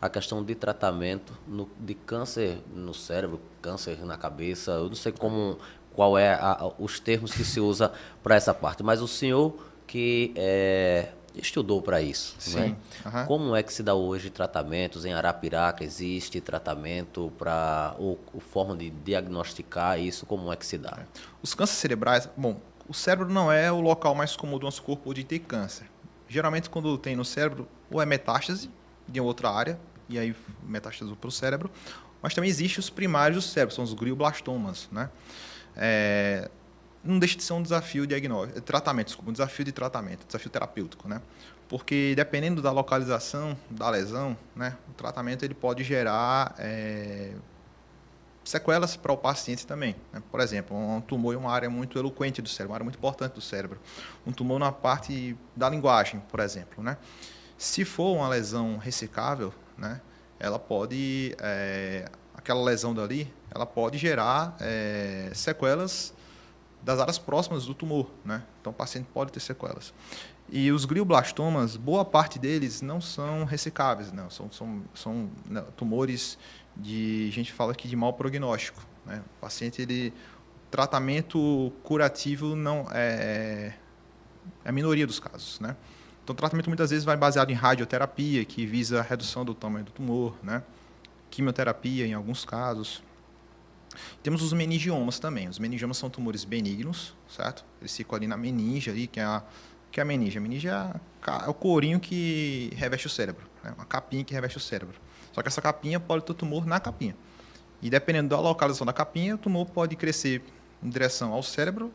[0.00, 4.72] a questão de tratamento no, de câncer no cérebro, câncer na cabeça?
[4.72, 5.58] Eu não sei como
[6.00, 8.82] qual é a, os termos que se usa para essa parte.
[8.82, 9.54] Mas o senhor
[9.86, 12.58] que é, estudou para isso, Sim.
[12.58, 12.76] Né?
[13.04, 13.26] Uhum.
[13.26, 15.84] Como é que se dá hoje tratamentos em Arapiraca?
[15.84, 20.24] Existe tratamento para ou, ou, forma de diagnosticar isso?
[20.24, 21.00] Como é que se dá?
[21.42, 22.58] Os cânceres cerebrais, bom,
[22.88, 25.86] o cérebro não é o local mais comum do nosso corpo de ter câncer.
[26.26, 28.70] Geralmente quando tem no cérebro ou é metástase
[29.06, 29.78] de outra área
[30.08, 31.70] e aí metástase para o cérebro,
[32.22, 35.10] mas também existem os primários do cérebro, são os glioblastomas, né?
[35.76, 36.50] É,
[37.02, 41.08] não deixa de ser um desafio diagnóstico, tratamento, desculpa, um desafio de tratamento, desafio terapêutico,
[41.08, 41.20] né?
[41.68, 47.32] Porque dependendo da localização da lesão, né, o tratamento ele pode gerar é,
[48.44, 49.94] sequelas para o paciente também.
[50.12, 50.20] Né?
[50.30, 53.34] Por exemplo, um tumor em uma área muito eloquente do cérebro, uma área muito importante
[53.34, 53.78] do cérebro.
[54.26, 56.96] Um tumor na parte da linguagem, por exemplo, né?
[57.56, 60.00] Se for uma lesão ressecável, né,
[60.40, 62.10] ela pode é,
[62.40, 66.12] aquela lesão dali, ela pode gerar é, sequelas
[66.82, 68.42] das áreas próximas do tumor, né?
[68.60, 69.92] Então o paciente pode ter sequelas.
[70.48, 74.30] E os glioblastomas, boa parte deles não são ressecáveis, não.
[74.30, 76.38] São, são, são né, tumores
[76.76, 78.84] de, a gente fala aqui de mau prognóstico.
[79.04, 79.22] Né?
[79.36, 80.12] O paciente, ele,
[80.70, 83.74] tratamento curativo não é,
[84.64, 85.76] é a minoria dos casos, né?
[86.24, 89.84] Então o tratamento muitas vezes vai baseado em radioterapia, que visa a redução do tamanho
[89.84, 90.62] do tumor, né?
[91.30, 93.02] Quimioterapia em alguns casos.
[94.22, 95.48] Temos os meningiomas também.
[95.48, 97.64] Os meningiomas são tumores benignos, certo?
[97.80, 99.42] Eles ficam ali na meninge, ali, que é a,
[99.90, 100.38] que é a meninge.
[100.38, 101.00] A meninge é, a,
[101.46, 103.72] é o corinho que reveste o cérebro, né?
[103.76, 104.96] uma capinha que reveste o cérebro.
[105.32, 107.16] Só que essa capinha pode ter tumor na capinha.
[107.82, 110.42] E dependendo da localização da capinha, o tumor pode crescer
[110.82, 111.92] em direção ao cérebro,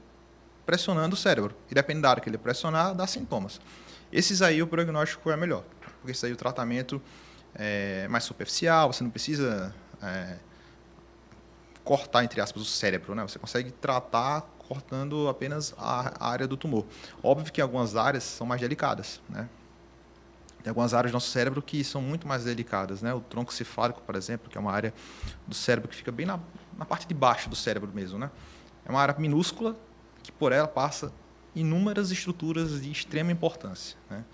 [0.66, 1.56] pressionando o cérebro.
[1.70, 3.62] E dependendo da área que ele pressionar, dá sintomas.
[4.12, 5.64] Esses aí o prognóstico é melhor,
[6.00, 7.02] porque esse aí o tratamento
[7.56, 10.38] é mais superficial, você não precisa é,
[11.84, 13.24] cortar, entre aspas, o cérebro, né?
[13.24, 16.86] Você consegue tratar cortando apenas a, área do tumor.
[17.24, 19.48] Óbvio que algumas áreas são mais delicadas, né?
[20.64, 23.14] Tem algumas áreas do nosso cérebro que são muito mais delicadas, né?
[23.14, 24.92] O tronco cefálico, por exemplo, que é uma área
[25.48, 26.40] do cérebro que fica bem na,
[26.76, 28.32] na parte de baixo do cérebro mesmo, né?
[28.84, 29.76] É uma área minúscula
[30.24, 31.14] que por ela passa
[31.54, 34.26] inúmeras estruturas de extrema importância, né?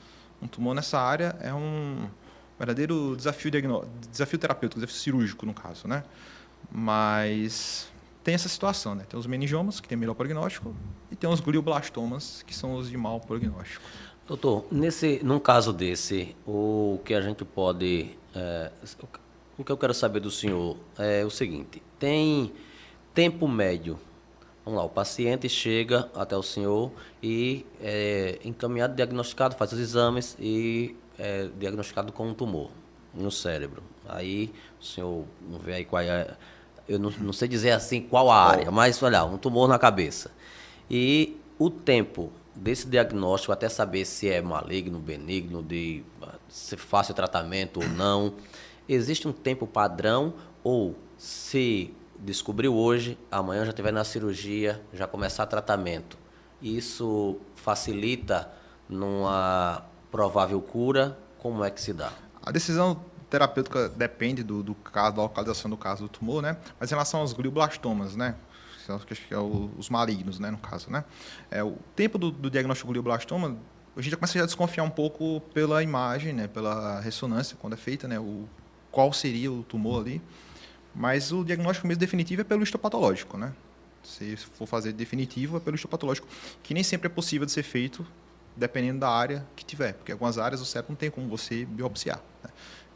[0.41, 2.09] Um tumor nessa área é um
[2.61, 3.51] verdadeiro desafio,
[4.11, 6.03] desafio terapêutico, desafio cirúrgico, no caso, né?
[6.71, 7.91] Mas
[8.23, 9.03] tem essa situação, né?
[9.09, 10.75] Tem os meningiomas, que tem melhor prognóstico,
[11.09, 13.83] e tem os glioblastomas, que são os de mau prognóstico.
[14.27, 18.15] Doutor, nesse, num caso desse, o que a gente pode.
[18.35, 18.71] É,
[19.57, 22.53] o que eu quero saber do senhor é o seguinte: tem
[23.13, 23.99] tempo médio.
[24.63, 26.91] Vamos lá, o paciente chega até o senhor
[27.23, 32.71] e é encaminhado, diagnosticado, faz os exames e é diagnosticado com um tumor
[33.13, 33.83] no cérebro.
[34.09, 36.35] Aí o senhor não vê aí qual é
[36.87, 40.31] eu não, não sei dizer assim qual a área, mas olha, um tumor na cabeça.
[40.89, 46.03] E o tempo desse diagnóstico até saber se é maligno, benigno, de
[46.49, 48.33] se fácil tratamento ou não,
[48.89, 50.33] existe um tempo padrão
[50.63, 56.17] ou se descobriu hoje, amanhã já estiver na cirurgia, já começar tratamento.
[56.61, 58.51] Isso facilita
[58.89, 61.17] numa provável cura?
[61.39, 62.11] Como é que se dá?
[62.43, 66.57] A decisão terapêutica depende do, do caso, da localização do caso do tumor, né?
[66.79, 68.35] Mas em relação aos glioblastomas, né?
[69.07, 71.05] Que é os malignos, né, no caso, né?
[71.49, 73.57] É, o tempo do, do diagnóstico do glioblastoma,
[73.95, 77.77] a gente já começa a desconfiar um pouco pela imagem, né, pela ressonância quando é
[77.77, 78.49] feita, né, o
[78.91, 80.21] qual seria o tumor ali.
[80.93, 83.53] Mas o diagnóstico mesmo definitivo é pelo histopatológico, né?
[84.03, 86.27] Se for fazer definitivo, é pelo histopatológico,
[86.61, 88.05] que nem sempre é possível de ser feito
[88.55, 92.21] dependendo da área que tiver, porque algumas áreas o cérebro não tem como você biopsiar.
[92.43, 92.49] Né?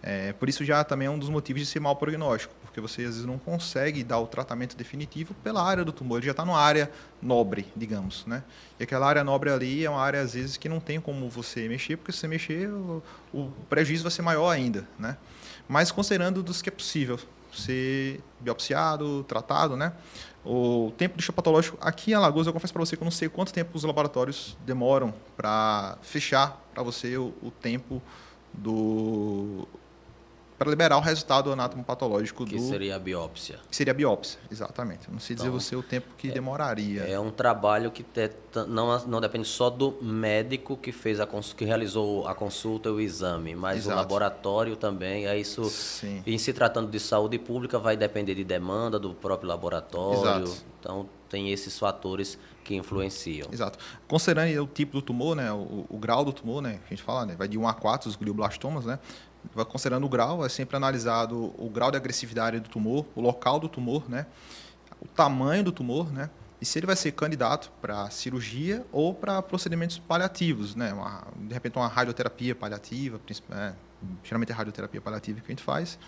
[0.04, 3.02] É, por isso já também é um dos motivos de ser mau prognóstico, porque você
[3.02, 6.46] às vezes não consegue dar o tratamento definitivo pela área do tumor, ele já está
[6.46, 6.92] numa área
[7.22, 8.44] nobre, digamos, né?
[8.80, 11.68] E aquela área nobre ali é uma área às vezes que não tem como você
[11.68, 13.02] mexer, porque se você mexer o,
[13.34, 15.18] o prejuízo vai ser maior ainda, né?
[15.68, 17.20] Mas considerando dos que é possível
[17.52, 19.94] ser biopsiado, tratado, né?
[20.46, 23.28] O tempo do histopatológico aqui em Alagoas, eu confesso para você que eu não sei
[23.28, 28.00] quanto tempo os laboratórios demoram para fechar para você o, o tempo
[28.54, 29.68] do
[30.58, 32.62] para liberar o resultado anatomopatológico que do...
[32.62, 33.60] Que seria a biópsia.
[33.70, 35.12] Que seria a biópsia, exatamente.
[35.12, 37.02] Não sei então, dizer você o tempo que é, demoraria.
[37.04, 38.32] É um trabalho que te,
[38.68, 41.28] não, não depende só do médico que fez a
[41.58, 43.98] que realizou a consulta e o exame, mas Exato.
[43.98, 45.28] o laboratório também.
[45.28, 45.66] É isso.
[45.66, 46.24] Sim.
[46.26, 50.46] Em se tratando de saúde pública, vai depender de demanda do próprio laboratório.
[50.46, 50.64] Exato.
[50.80, 53.50] Então, tem esses fatores que influenciam.
[53.52, 53.78] Exato.
[54.08, 57.26] Considerando o tipo do tumor, né, o, o, grau do tumor, né, a gente fala,
[57.26, 59.00] né, vai de 1 a 4 os glioblastomas, né,
[59.70, 63.70] considerando o grau, é sempre analisado o grau de agressividade do tumor, o local do
[63.70, 64.26] tumor, né,
[65.02, 66.30] o tamanho do tumor, né,
[66.62, 71.54] e se ele vai ser candidato para cirurgia ou para procedimentos paliativos, né, uma, de
[71.54, 73.20] repente uma radioterapia paliativa,
[73.52, 73.74] é,
[74.24, 76.00] geralmente é radioterapia paliativa que a gente faz.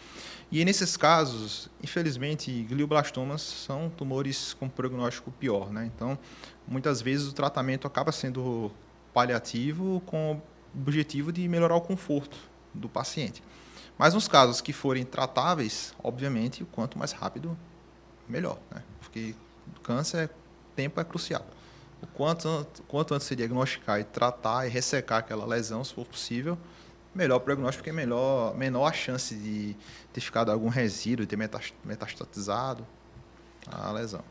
[0.52, 5.90] E nesses casos, infelizmente, glioblastomas são tumores com prognóstico pior, né?
[5.94, 6.18] Então,
[6.68, 8.72] muitas vezes o tratamento acaba sendo
[9.14, 10.42] paliativo com o
[10.80, 12.38] objetivo de melhorar o conforto
[12.78, 13.44] do paciente.
[13.98, 17.58] Mas nos casos que forem tratáveis, obviamente, o quanto mais rápido,
[18.28, 18.84] melhor, né?
[19.00, 19.34] Porque
[19.84, 20.30] câncer,
[20.76, 21.46] tempo é crucial.
[22.02, 26.58] O quanto, quanto antes se diagnosticar e tratar e ressecar aquela lesão, se for possível,
[27.16, 29.76] melhor o prognóstico, porque é melhor, menor a chance de
[30.14, 31.50] ter ficado algum resíduo, de ter
[31.84, 32.86] metastatizado
[33.66, 34.24] a lesão.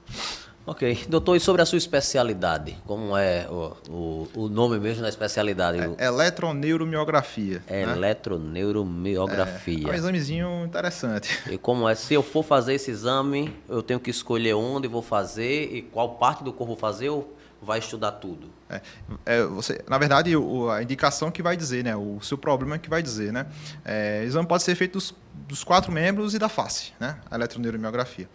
[0.66, 1.06] Ok.
[1.09, 2.76] Doutor, e sobre a sua especialidade?
[2.84, 5.78] Como é o, o, o nome mesmo da especialidade?
[5.97, 7.62] É, eletroneuromiografia.
[7.68, 7.93] É, né?
[7.93, 9.86] Eletroneuromiografia.
[9.86, 11.36] É, é um examezinho interessante.
[11.47, 11.94] E como é?
[11.94, 16.16] Se eu for fazer esse exame, eu tenho que escolher onde vou fazer e qual
[16.16, 18.48] parte do corpo vou fazer ou vai estudar tudo?
[18.68, 18.80] É,
[19.24, 21.94] é, você, na verdade, o, a indicação que vai dizer, né?
[21.94, 23.47] O seu problema que vai dizer, né?
[23.84, 25.14] É, o exame pode ser feito dos,
[25.47, 27.18] dos quatro membros e da face, né?
[27.30, 28.28] A eletroneuromiografia.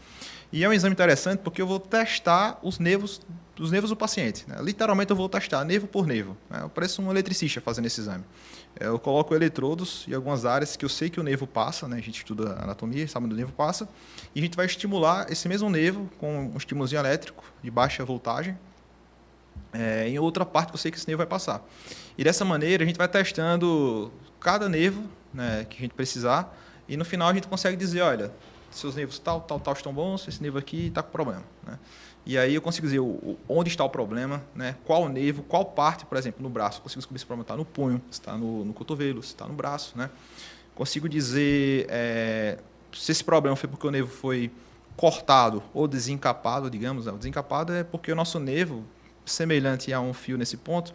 [0.52, 3.22] E é um exame interessante porque eu vou testar os nervos,
[3.58, 4.44] os nervos do paciente.
[4.48, 4.58] Né?
[4.62, 6.36] Literalmente eu vou testar nervo por nervo.
[6.50, 6.60] Né?
[6.62, 8.24] Eu pareço um eletricista fazendo esse exame.
[8.80, 11.98] Eu coloco eletrodos em algumas áreas que eu sei que o nervo passa, né?
[11.98, 13.88] a gente estuda anatomia, sabe onde o nervo passa,
[14.36, 18.58] e a gente vai estimular esse mesmo nervo com um estímulo elétrico de baixa voltagem,
[19.74, 21.66] é, em outra parte que eu sei que esse nervo vai passar.
[22.18, 25.04] E dessa maneira a gente vai testando cada nervo
[25.34, 26.58] né, que a gente precisar,
[26.88, 28.34] e no final a gente consegue dizer, olha,
[28.72, 31.44] seus nervos tal, tal, tal estão bons, esse nervo aqui está com problema.
[31.66, 31.78] Né?
[32.26, 34.76] E aí eu consigo dizer o, onde está o problema, né?
[34.86, 36.80] qual nervo, qual parte, por exemplo, no braço.
[36.80, 39.30] Eu consigo descobrir se o problema está no punho, se está no, no cotovelo, se
[39.30, 39.98] está no braço.
[39.98, 40.10] Né?
[40.76, 42.60] Consigo dizer é,
[42.94, 44.52] se esse problema foi porque o nervo foi
[44.96, 47.06] cortado ou desencapado, digamos.
[47.06, 47.12] Né?
[47.12, 48.84] O desencapado é porque o nosso nervo,
[49.26, 50.94] semelhante a um fio nesse ponto,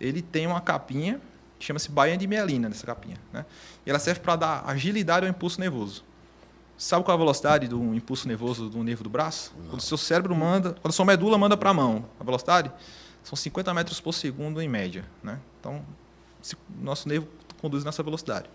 [0.00, 1.20] ele tem uma capinha,
[1.58, 3.16] chama-se bainha de mielina nessa capinha.
[3.32, 3.44] Né?
[3.86, 6.04] E ela serve para dar agilidade ao impulso nervoso.
[6.80, 9.52] Sabe qual é a velocidade do impulso nervoso do nervo do braço?
[9.54, 9.66] Não.
[9.66, 12.72] Quando o seu cérebro manda, quando a sua medula manda para a mão, a velocidade
[13.22, 15.04] são 50 metros por segundo em média.
[15.22, 15.38] Né?
[15.60, 15.84] Então,
[16.80, 17.28] nosso nervo
[17.60, 18.48] conduz nessa velocidade.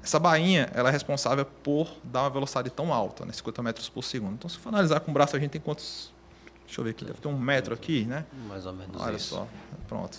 [0.00, 3.32] Essa bainha ela é responsável por dar uma velocidade tão alta, né?
[3.32, 4.34] 50 metros por segundo.
[4.34, 6.12] Então, se for analisar com o braço, a gente tem quantos.
[6.64, 8.24] Deixa eu ver aqui, deve ter um metro aqui, né?
[8.46, 9.34] Mais ou menos Olha isso.
[9.34, 9.48] só,
[9.88, 10.16] pronto.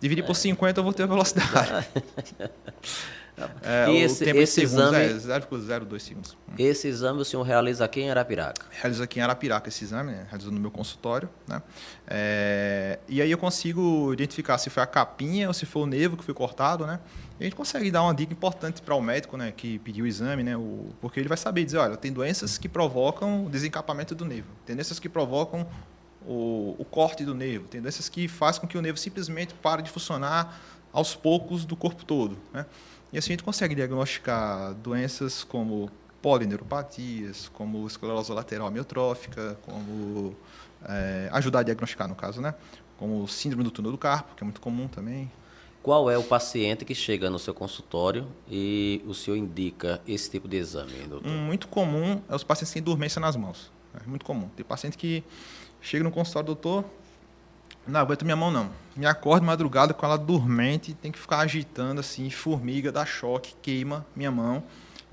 [0.00, 0.26] Dividir é.
[0.28, 1.88] por 50, eu vou ter a velocidade.
[3.62, 6.36] É, e esse, esse exame, é 0,02 segundos.
[6.58, 8.66] Esse exame o senhor realiza aqui em Arapiraca?
[8.70, 10.26] Realiza aqui em Arapiraca esse exame, né?
[10.28, 11.28] realizo no meu consultório.
[11.46, 11.62] Né?
[12.06, 16.16] É, e aí eu consigo identificar se foi a capinha ou se foi o nervo
[16.16, 16.86] que foi cortado.
[16.86, 16.98] Né?
[17.38, 20.08] E a gente consegue dar uma dica importante para o médico né, que pediu o
[20.08, 24.14] exame, né, o, porque ele vai saber dizer, olha, tem doenças que provocam o desencapamento
[24.14, 25.66] do nervo, tem doenças que provocam
[26.26, 29.82] o, o corte do nervo, tem doenças que fazem com que o nervo simplesmente pare
[29.82, 30.60] de funcionar
[30.92, 32.36] aos poucos do corpo todo.
[32.52, 32.66] Né?
[33.12, 35.90] E assim a gente consegue diagnosticar doenças como
[36.22, 40.36] polineuropatias, como esclerose lateral amiotrófica, como
[40.84, 42.54] é, ajudar a diagnosticar no caso, né?
[42.98, 45.30] Como síndrome do túnel do carpo, que é muito comum também.
[45.82, 50.46] Qual é o paciente que chega no seu consultório e o senhor indica esse tipo
[50.46, 51.26] de exame, doutor?
[51.26, 53.72] Um muito comum é os pacientes que têm dormência nas mãos.
[53.94, 54.48] É muito comum.
[54.54, 55.24] Tem paciente que
[55.80, 56.84] chega no consultório, doutor,
[57.90, 58.70] não aguento minha mão, não.
[58.96, 64.06] Me acordo madrugada com ela dormente, tem que ficar agitando assim, formiga, dá choque, queima
[64.14, 64.62] minha mão.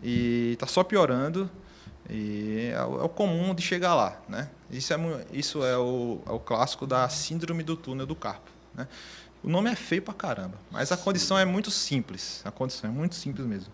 [0.03, 1.49] E tá só piorando.
[2.09, 4.49] E é o, é o comum de chegar lá, né?
[4.71, 4.97] Isso é,
[5.31, 8.87] isso é, o, é o clássico da síndrome do túnel do carpo, né?
[9.43, 12.41] O nome é feio pra caramba, mas a condição é muito simples.
[12.43, 13.71] A condição é muito simples mesmo.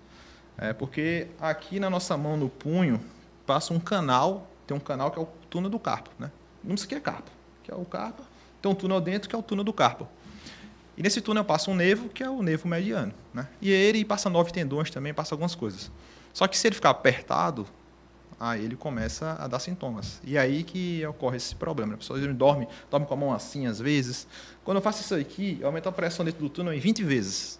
[0.57, 2.99] É porque aqui na nossa mão, no punho,
[3.45, 6.31] passa um canal, tem um canal que é o túnel do carpo, né?
[6.63, 7.31] Não sei o que é carpo,
[7.63, 8.23] que é o carpo
[8.63, 10.07] tem um túnel dentro que é o túnel do carpo.
[10.95, 13.13] E nesse túnel passa um nervo, que é o nervo mediano.
[13.33, 13.45] Né?
[13.61, 15.91] E ele passa nove tendões também, passa algumas coisas.
[16.33, 17.67] Só que se ele ficar apertado,
[18.39, 20.21] aí ele começa a dar sintomas.
[20.23, 21.95] E aí que ocorre esse problema.
[21.95, 24.25] A pessoa dorme, dorme com a mão assim às vezes.
[24.63, 27.59] Quando eu faço isso aqui, eu aumento a pressão dentro do túnel em 20 vezes.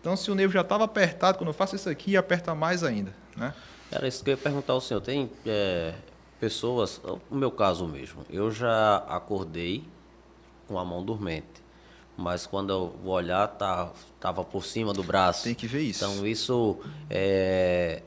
[0.00, 3.12] Então, se o nervo já estava apertado, quando eu faço isso aqui, aperta mais ainda.
[3.36, 3.52] Né?
[3.90, 5.00] Era isso que eu ia perguntar ao senhor.
[5.00, 5.94] Tem é,
[6.38, 7.00] pessoas,
[7.30, 9.84] o meu caso mesmo, eu já acordei
[10.66, 11.46] com a mão dormente,
[12.16, 15.44] mas quando eu vou olhar, tá, tava por cima do braço.
[15.44, 16.04] Tem que ver isso.
[16.04, 16.78] Então isso
[17.08, 18.02] é,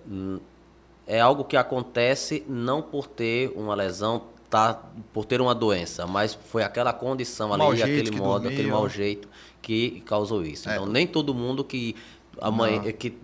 [1.08, 4.82] é algo que acontece não por ter uma lesão, tá,
[5.14, 9.30] por ter uma doença, mas foi aquela condição ali, aquele modo, aquele mau jeito
[9.62, 10.70] que causou isso.
[10.70, 10.74] É.
[10.74, 11.96] Então nem todo mundo que
[12.40, 13.18] a mãe que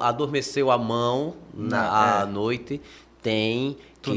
[0.00, 2.26] adormeceu a mão na, à é.
[2.26, 2.80] noite
[3.22, 4.10] tem que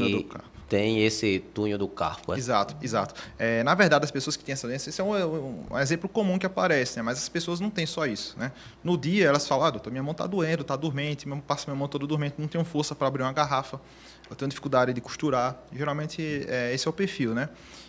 [0.68, 2.34] tem esse túnel do carpo.
[2.34, 2.38] É?
[2.38, 3.14] Exato, exato.
[3.38, 6.38] É, na verdade, as pessoas que têm essa doença, esse é um, um, exemplo comum
[6.38, 7.02] que aparece, né?
[7.02, 8.36] mas as pessoas não têm só isso.
[8.36, 8.50] Né?
[8.82, 11.78] No dia, elas falam, ah, doutor, minha mão está doendo, está dormente, meu, passa minha
[11.78, 13.80] mão toda dormente, não tenho força para abrir uma garrafa,
[14.28, 15.56] eu tenho dificuldade de costurar.
[15.72, 17.48] Geralmente, é, esse é o perfil, né?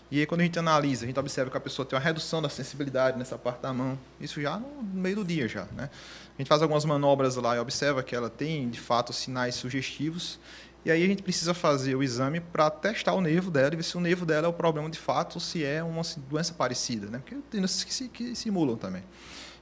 [0.09, 2.41] E aí, quando a gente analisa, a gente observa que a pessoa tem uma redução
[2.41, 3.99] da sensibilidade nessa parte da mão.
[4.21, 5.89] Isso já no meio do dia, já, né?
[6.37, 10.39] A gente faz algumas manobras lá e observa que ela tem, de fato, sinais sugestivos
[10.87, 13.83] e aí a gente precisa fazer o exame para testar o nervo dela e ver
[13.83, 17.07] se o nervo dela é o problema de fato ou se é uma doença parecida,
[17.07, 17.17] né?
[17.17, 19.03] Porque tem doenças que, se, que simulam também.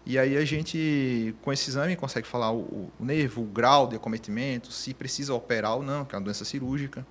[0.06, 3.95] E aí a gente, com esse exame, consegue falar o, o, nervo, o grau de
[3.95, 7.03] acometimento, se precisa operar ou não, que é uma doença cirúrgica.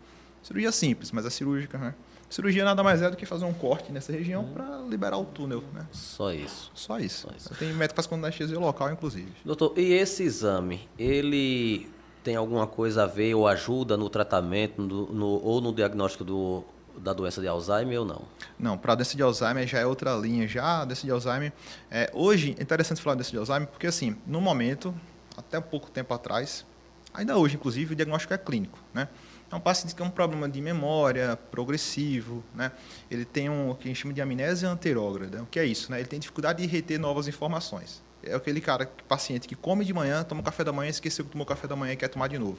[0.45, 1.93] Cirurgia simples, mas é cirúrgica, né?
[2.31, 4.53] Cirurgia nada mais é do que fazer um corte nessa região hum.
[4.53, 5.89] para liberar o túnel, né?
[5.91, 6.71] Só isso.
[6.73, 7.27] Só isso.
[7.29, 7.55] Só isso.
[7.57, 9.33] Tem que faz com anestesia local, inclusive.
[9.45, 11.93] Doutor, e esse exame, ele
[12.25, 16.65] tem alguma coisa a ver ou ajuda no tratamento no, no, ou no diagnóstico do,
[16.97, 18.23] da doença de Alzheimer ou não?
[18.59, 20.49] Não, para a doença de Alzheimer já é outra linha.
[20.49, 21.53] Já a doença de Alzheimer,
[21.91, 24.95] é, hoje é interessante falar da doença de Alzheimer porque, assim, no momento,
[25.37, 26.65] até pouco tempo atrás,
[27.13, 29.07] ainda hoje, inclusive, o diagnóstico é clínico, né?
[29.53, 32.73] É um paciente que tem um problema de memória progressivo, né?
[33.09, 35.43] Ele tem um o que a gente chama de amnésia anterógrada.
[35.43, 36.01] O que é isso, né?
[36.01, 40.23] Ele tem dificuldade de reter novas informações é aquele cara, paciente que come de manhã,
[40.25, 42.59] toma café da manhã, esqueceu que tomou café da manhã e quer tomar de novo.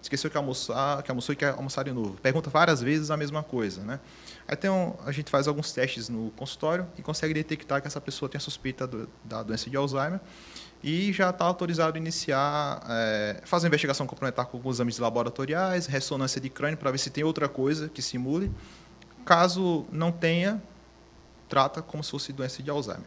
[0.00, 2.12] Esqueceu que, almoçar, que almoçou e quer almoçar de novo.
[2.22, 3.82] Pergunta várias vezes a mesma coisa.
[3.82, 3.98] Né?
[4.46, 8.00] Aí tem um, a gente faz alguns testes no consultório e consegue detectar que essa
[8.00, 10.20] pessoa tem a suspeita do, da doença de Alzheimer.
[10.82, 16.40] e já está autorizado a iniciar, é, fazer investigação complementar com alguns exames laboratoriais, ressonância
[16.40, 18.52] de crânio para ver se tem outra coisa que simule.
[19.24, 20.62] Caso não tenha,
[21.48, 23.06] trata como se fosse doença de Alzheimer.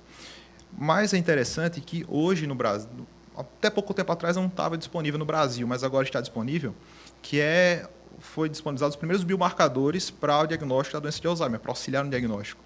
[0.77, 2.89] Mas é interessante que hoje no Brasil,
[3.35, 6.73] até pouco tempo atrás não estava disponível no Brasil, mas agora está disponível,
[7.21, 7.87] que é
[8.19, 12.09] foi disponibilizado os primeiros biomarcadores para o diagnóstico da doença de Alzheimer, para auxiliar no
[12.09, 12.61] diagnóstico,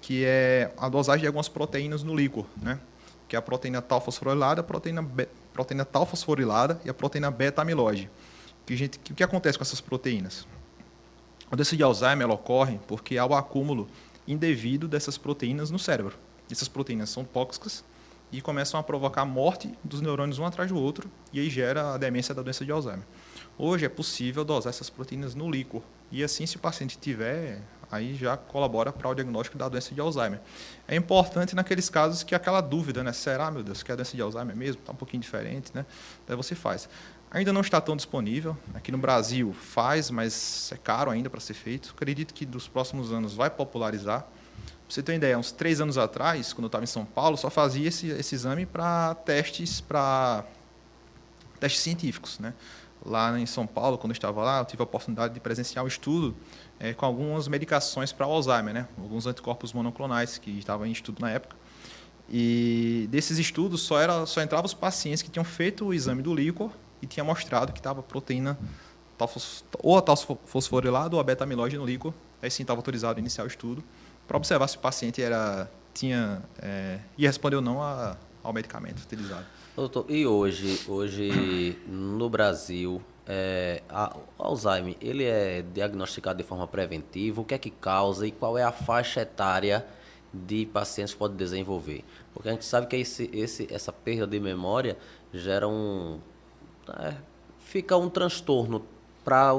[0.00, 2.80] que é a dosagem de algumas proteínas no líquor, né?
[3.28, 5.08] que é a proteína tal fosforilada, a proteína,
[5.52, 8.10] proteína tal fosforilada e a proteína beta-amiloide.
[8.64, 10.46] Que, gente, que, o que acontece com essas proteínas?
[11.50, 13.88] A doença de Alzheimer ocorre porque há o acúmulo
[14.26, 16.16] indevido dessas proteínas no cérebro.
[16.50, 17.84] Essas proteínas são tóxicas
[18.32, 21.94] e começam a provocar a morte dos neurônios um atrás do outro e aí gera
[21.94, 23.04] a demência da doença de Alzheimer.
[23.58, 28.14] Hoje é possível dosar essas proteínas no líquor e assim se o paciente tiver aí
[28.14, 30.40] já colabora para o diagnóstico da doença de Alzheimer.
[30.88, 33.12] É importante naqueles casos que aquela dúvida, né?
[33.12, 34.80] Será, meu Deus, que é a doença de Alzheimer mesmo?
[34.80, 35.86] Está um pouquinho diferente, né?
[36.26, 36.88] Daí você faz.
[37.30, 38.56] Ainda não está tão disponível.
[38.74, 41.92] Aqui no Brasil faz, mas é caro ainda para ser feito.
[41.94, 44.26] Acredito que nos próximos anos vai popularizar.
[44.88, 47.50] Você ter uma ideia, uns três anos atrás, quando eu estava em São Paulo, só
[47.50, 50.44] fazia esse, esse exame para testes, para
[51.58, 52.54] testes científicos, né?
[53.04, 55.88] Lá em São Paulo, quando eu estava lá, eu tive a oportunidade de presenciar um
[55.88, 56.34] estudo
[56.78, 58.88] é, com algumas medicações para Alzheimer, né?
[58.98, 61.56] alguns anticorpos monoclonais que estavam em estudo na época.
[62.28, 66.34] E desses estudos só, era, só entravam os pacientes que tinham feito o exame do
[66.34, 68.58] líquor e tinha mostrado que estava proteína
[69.78, 70.16] ou a tal
[71.12, 72.12] ou a beta-amiloide no líquor.
[72.42, 73.82] Aí sim estava autorizado a iniciar o estudo
[74.26, 79.02] para observar se o paciente era, tinha, é, ia responder ou não a, ao medicamento
[79.02, 79.46] utilizado.
[79.74, 86.66] Doutor, e hoje, hoje no Brasil, é, a, o Alzheimer, ele é diagnosticado de forma
[86.66, 87.40] preventiva?
[87.40, 89.86] O que é que causa e qual é a faixa etária
[90.32, 92.04] de pacientes que pode desenvolver?
[92.32, 94.96] Porque a gente sabe que esse, esse, essa perda de memória
[95.32, 96.20] gera um...
[97.00, 97.14] É,
[97.58, 98.86] fica um transtorno
[99.26, 99.52] para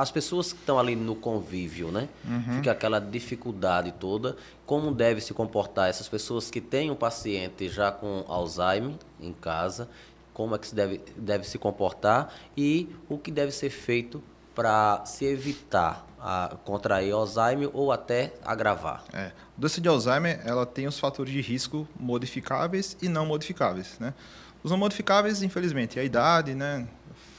[0.00, 2.08] as pessoas que estão ali no convívio, né?
[2.24, 2.58] Uhum.
[2.58, 4.36] Fica aquela dificuldade toda.
[4.64, 9.88] Como deve se comportar essas pessoas que têm um paciente já com Alzheimer em casa
[10.32, 14.22] como é que se deve, deve se comportar e o que deve ser feito
[14.54, 19.02] para se evitar a contrair Alzheimer ou até agravar.
[19.12, 19.26] É.
[19.26, 23.98] A doença de Alzheimer ela tem os fatores de risco modificáveis e não modificáveis.
[23.98, 24.14] Né?
[24.62, 26.86] Os não modificáveis, infelizmente, é a idade, né?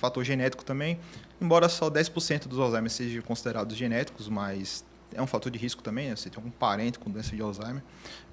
[0.03, 0.99] fator genético também,
[1.41, 4.83] embora só 10% dos Alzheimer sejam considerados genéticos, mas
[5.15, 6.15] é um fator de risco também, né?
[6.15, 7.83] você tem algum parente com doença de Alzheimer,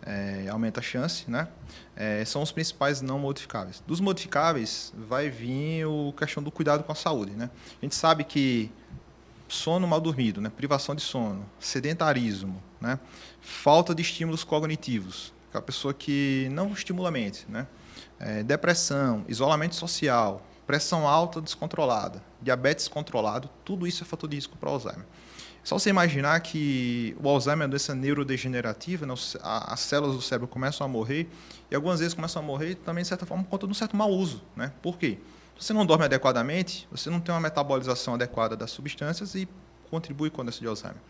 [0.03, 1.49] é, aumenta a chance, né?
[1.95, 3.83] É, são os principais não modificáveis.
[3.87, 7.51] Dos modificáveis, vai vir o questão do cuidado com a saúde, né?
[7.81, 8.71] A gente sabe que
[9.49, 10.49] sono mal dormido, né?
[10.49, 12.99] privação de sono, sedentarismo, né?
[13.41, 17.67] falta de estímulos cognitivos, aquela pessoa que não estimula a mente, né?
[18.19, 24.57] É, depressão, isolamento social, pressão alta descontrolada, diabetes controlado, tudo isso é fator de risco
[24.57, 25.05] para Alzheimer.
[25.65, 29.13] Só você imaginar que o Alzheimer é uma doença neurodegenerativa, né?
[29.43, 31.29] as células do cérebro começam a morrer,
[31.69, 33.97] e algumas vezes começam a morrer também, de certa forma, por conta de um certo
[33.97, 34.41] mau uso.
[34.55, 34.73] Né?
[34.81, 35.19] Por quê?
[35.59, 39.49] Se você não dorme adequadamente, você não tem uma metabolização adequada das substâncias e
[39.91, 41.01] contribui com a doença de Alzheimer.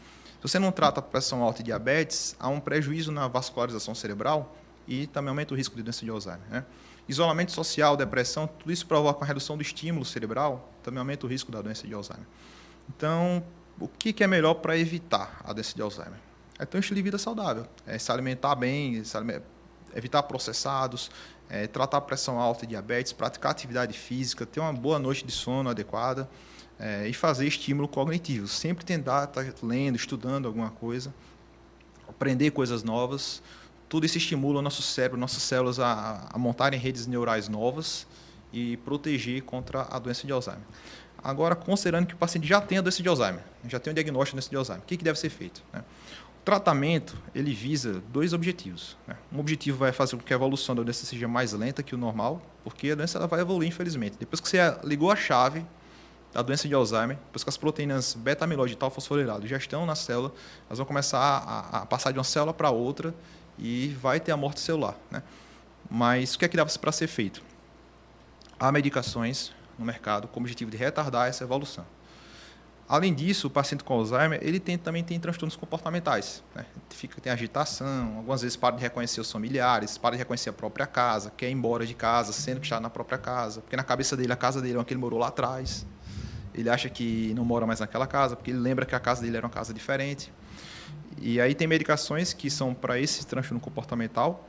[0.40, 4.56] Se você não trata a pressão alta e diabetes, há um prejuízo na vascularização cerebral
[4.88, 6.48] e também aumenta o risco de doença de Alzheimer.
[6.48, 6.64] Né?
[7.08, 11.50] Isolamento social, depressão, tudo isso provoca uma redução do estímulo cerebral, também aumenta o risco
[11.50, 12.26] da doença de Alzheimer.
[12.88, 13.42] Então,
[13.78, 16.18] o que, é melhor para evitar a doença de Alzheimer?
[16.58, 19.46] É ter um estilo de vida saudável, é se alimentar bem, se alimentar,
[19.94, 21.10] evitar processados,
[21.48, 25.68] é, tratar pressão alta e diabetes, praticar atividade física, ter uma boa noite de sono
[25.68, 26.28] adequada
[26.78, 28.46] é, e fazer estímulo cognitivo.
[28.46, 31.12] Sempre tentar estar tá lendo, estudando alguma coisa,
[32.08, 33.42] aprender coisas novas.
[33.90, 38.06] Tudo isso estimula o nosso cérebro, nossas células a, a montarem redes neurais novas
[38.52, 40.62] e proteger contra a doença de Alzheimer.
[41.22, 44.36] Agora, considerando que o paciente já tem a doença de Alzheimer, já tem o diagnóstico
[44.36, 45.60] da doença de Alzheimer, o que, que deve ser feito?
[45.72, 45.80] Né?
[46.40, 48.96] O tratamento ele visa dois objetivos.
[49.08, 49.16] Né?
[49.32, 51.98] Um objetivo vai fazer com que a evolução da doença seja mais lenta que o
[51.98, 54.16] normal, porque a doença ela vai evoluir, infelizmente.
[54.20, 55.66] Depois que você ligou a chave
[56.32, 59.96] da doença de Alzheimer, depois que as proteínas beta-amiloide e tal fosforilado já estão na
[59.96, 60.32] célula,
[60.68, 63.12] elas vão começar a, a passar de uma célula para outra
[63.60, 64.96] e vai ter a morte celular.
[65.10, 65.22] Né?
[65.90, 67.42] Mas o que é que deve para ser feito?
[68.58, 71.84] Há medicações no mercado com o objetivo de retardar essa evolução.
[72.88, 76.42] Além disso, o paciente com Alzheimer ele tem, também tem transtornos comportamentais.
[76.54, 76.66] Né?
[76.88, 80.88] Fica, tem agitação, algumas vezes para de reconhecer os familiares, para de reconhecer a própria
[80.88, 84.16] casa, quer ir embora de casa, sendo que está na própria casa, porque na cabeça
[84.16, 85.86] dele a casa dele é uma que ele morou lá atrás.
[86.52, 89.36] Ele acha que não mora mais naquela casa, porque ele lembra que a casa dele
[89.36, 90.32] era uma casa diferente.
[91.20, 94.48] E aí tem medicações que são para esse transtorno comportamental.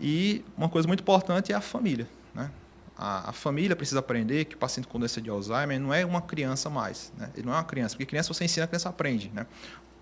[0.00, 2.08] E uma coisa muito importante é a família.
[2.34, 2.50] Né?
[2.96, 6.22] A, a, família precisa aprender que o paciente com doença de Alzheimer não é uma
[6.22, 7.12] criança mais.
[7.16, 7.30] Né?
[7.34, 9.30] Ele não é uma criança, porque criança você ensina, a criança aprende.
[9.34, 9.46] Né?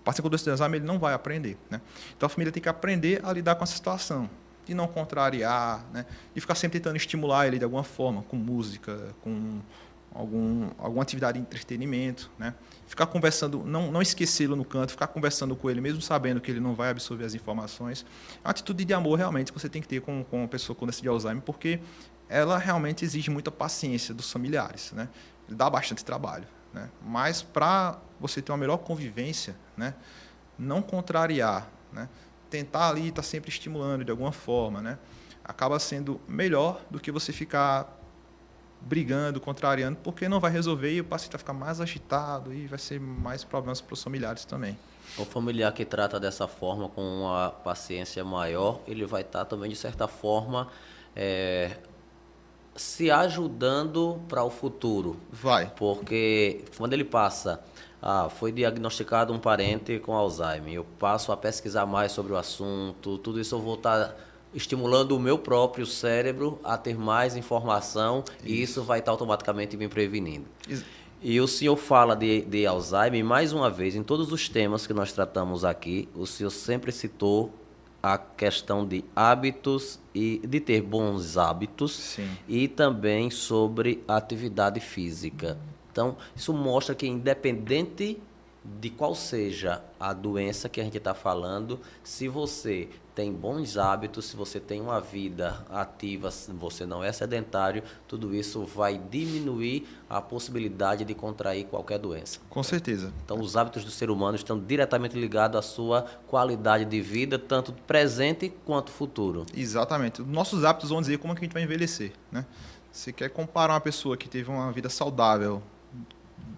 [0.01, 1.57] O paciente com doença de Alzheimer ele não vai aprender.
[1.69, 1.81] Né?
[2.15, 4.29] Então a família tem que aprender a lidar com essa situação,
[4.65, 6.05] de não contrariar, né?
[6.33, 9.59] de ficar sempre tentando estimular ele de alguma forma, com música, com
[10.13, 12.53] algum, alguma atividade de entretenimento, né?
[12.85, 16.59] Ficar conversando, não, não esquecê-lo no canto, ficar conversando com ele, mesmo sabendo que ele
[16.59, 18.05] não vai absorver as informações.
[18.43, 20.85] Uma atitude de amor, realmente, que você tem que ter com, com uma pessoa com
[20.85, 21.79] doença de Alzheimer, porque
[22.29, 25.09] ela realmente exige muita paciência dos familiares, né?
[25.49, 26.89] Dá bastante trabalho, né?
[27.03, 29.95] Mas para você ter uma melhor convivência, né?
[30.57, 32.07] Não contrariar, né?
[32.49, 34.99] Tentar ali estar tá sempre estimulando de alguma forma, né?
[35.43, 38.02] Acaba sendo melhor do que você ficar
[38.85, 42.79] brigando, contrariando, porque não vai resolver e o paciente vai ficar mais agitado e vai
[42.79, 44.77] ser mais problemas para os familiares também.
[45.17, 49.75] O familiar que trata dessa forma, com uma paciência maior, ele vai estar também, de
[49.75, 50.67] certa forma,
[51.15, 51.77] é,
[52.75, 55.17] se ajudando para o futuro.
[55.31, 55.71] Vai.
[55.75, 57.63] Porque quando ele passa,
[58.01, 63.17] ah, foi diagnosticado um parente com Alzheimer, eu passo a pesquisar mais sobre o assunto,
[63.19, 64.15] tudo isso eu vou estar
[64.53, 68.45] estimulando o meu próprio cérebro a ter mais informação isso.
[68.45, 70.45] e isso vai estar automaticamente me prevenindo.
[70.67, 70.85] Isso.
[71.21, 74.93] E o senhor fala de, de Alzheimer, mais uma vez, em todos os temas que
[74.93, 77.49] nós tratamos aqui, o senhor sempre citou
[78.03, 82.29] a questão de hábitos e de ter bons hábitos Sim.
[82.49, 85.57] e também sobre atividade física.
[85.89, 88.19] Então, isso mostra que independente
[88.63, 94.25] de qual seja a doença que a gente está falando, se você tem bons hábitos,
[94.25, 99.87] se você tem uma vida ativa, se você não é sedentário, tudo isso vai diminuir
[100.09, 102.39] a possibilidade de contrair qualquer doença.
[102.49, 103.13] Com certeza.
[103.23, 107.73] Então, os hábitos do ser humano estão diretamente ligados à sua qualidade de vida, tanto
[107.73, 109.45] presente quanto futuro.
[109.55, 110.21] Exatamente.
[110.21, 112.45] Nossos hábitos vão dizer como é que a gente vai envelhecer, né?
[112.91, 115.63] Você quer comparar uma pessoa que teve uma vida saudável,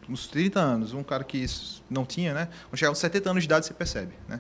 [0.10, 1.46] uns 30 anos, um cara que
[1.90, 2.50] não tinha, né?
[2.70, 4.40] Quando chegar aos 70 anos de idade, você percebe, né?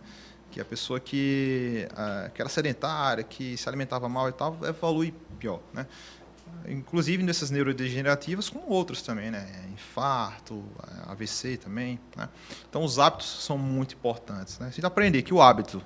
[0.51, 1.87] Que a pessoa que,
[2.33, 5.85] que era sedentária, que se alimentava mal e tal, evolui pior, né?
[6.67, 9.47] Inclusive nessas neurodegenerativas, como outros também, né?
[9.73, 10.63] Infarto,
[11.07, 12.29] AVC também, né?
[12.69, 14.69] Então, os hábitos são muito importantes, né?
[14.69, 15.81] Tem que aprender que o hábito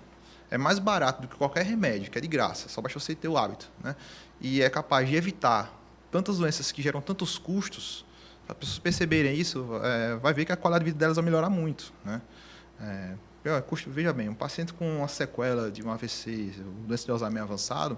[0.51, 3.27] é mais barato do que qualquer remédio, que é de graça, só basta você ter
[3.27, 3.95] o hábito, né?
[4.41, 5.73] E é capaz de evitar
[6.11, 8.06] tantas doenças que geram tantos custos,
[8.50, 11.50] as pessoas perceberem isso, é, vai ver que a qualidade de vida delas vai melhorar
[11.50, 11.94] muito.
[12.04, 12.22] Né?
[12.82, 16.54] É, custo, veja bem, um paciente com uma sequela de um AVC,
[16.88, 17.98] doença de Alzheimer avançado,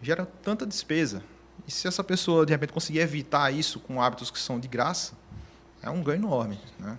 [0.00, 1.22] gera tanta despesa.
[1.66, 5.14] E se essa pessoa, de repente, conseguir evitar isso com hábitos que são de graça,
[5.82, 6.58] é um ganho enorme.
[6.78, 6.96] Né?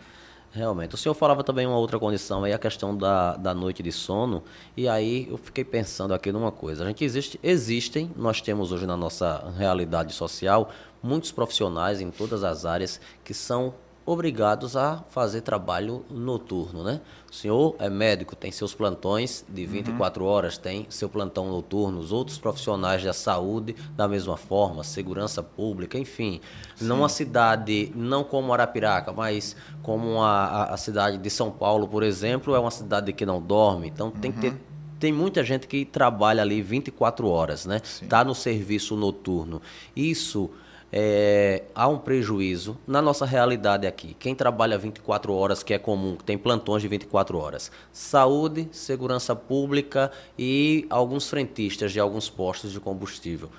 [0.53, 0.95] Realmente.
[0.95, 4.43] O senhor falava também uma outra condição aí, a questão da, da noite de sono.
[4.75, 6.83] E aí eu fiquei pensando aqui numa coisa.
[6.83, 10.69] A gente existe, existem, nós temos hoje na nossa realidade social,
[11.01, 13.73] muitos profissionais em todas as áreas que são
[14.05, 17.01] obrigados a fazer trabalho noturno, né?
[17.31, 20.29] O senhor é médico, tem seus plantões de 24 uhum.
[20.29, 25.97] horas, tem seu plantão noturno, os outros profissionais da saúde da mesma forma, segurança pública,
[25.97, 26.41] enfim.
[26.75, 26.85] Sim.
[26.85, 32.55] Numa cidade, não como Arapiraca, mas como a, a, cidade de São Paulo, por exemplo,
[32.55, 34.13] é uma cidade que não dorme, então uhum.
[34.13, 34.57] tem que ter uhum.
[34.99, 37.81] tem muita gente que trabalha ali 24 horas, né?
[37.83, 39.61] Está no serviço noturno.
[39.95, 40.49] Isso
[40.91, 44.15] é, há um prejuízo na nossa realidade aqui.
[44.19, 47.71] Quem trabalha 24 horas, que é comum, tem plantões de 24 horas.
[47.93, 53.49] Saúde, segurança pública e alguns frentistas de alguns postos de combustível.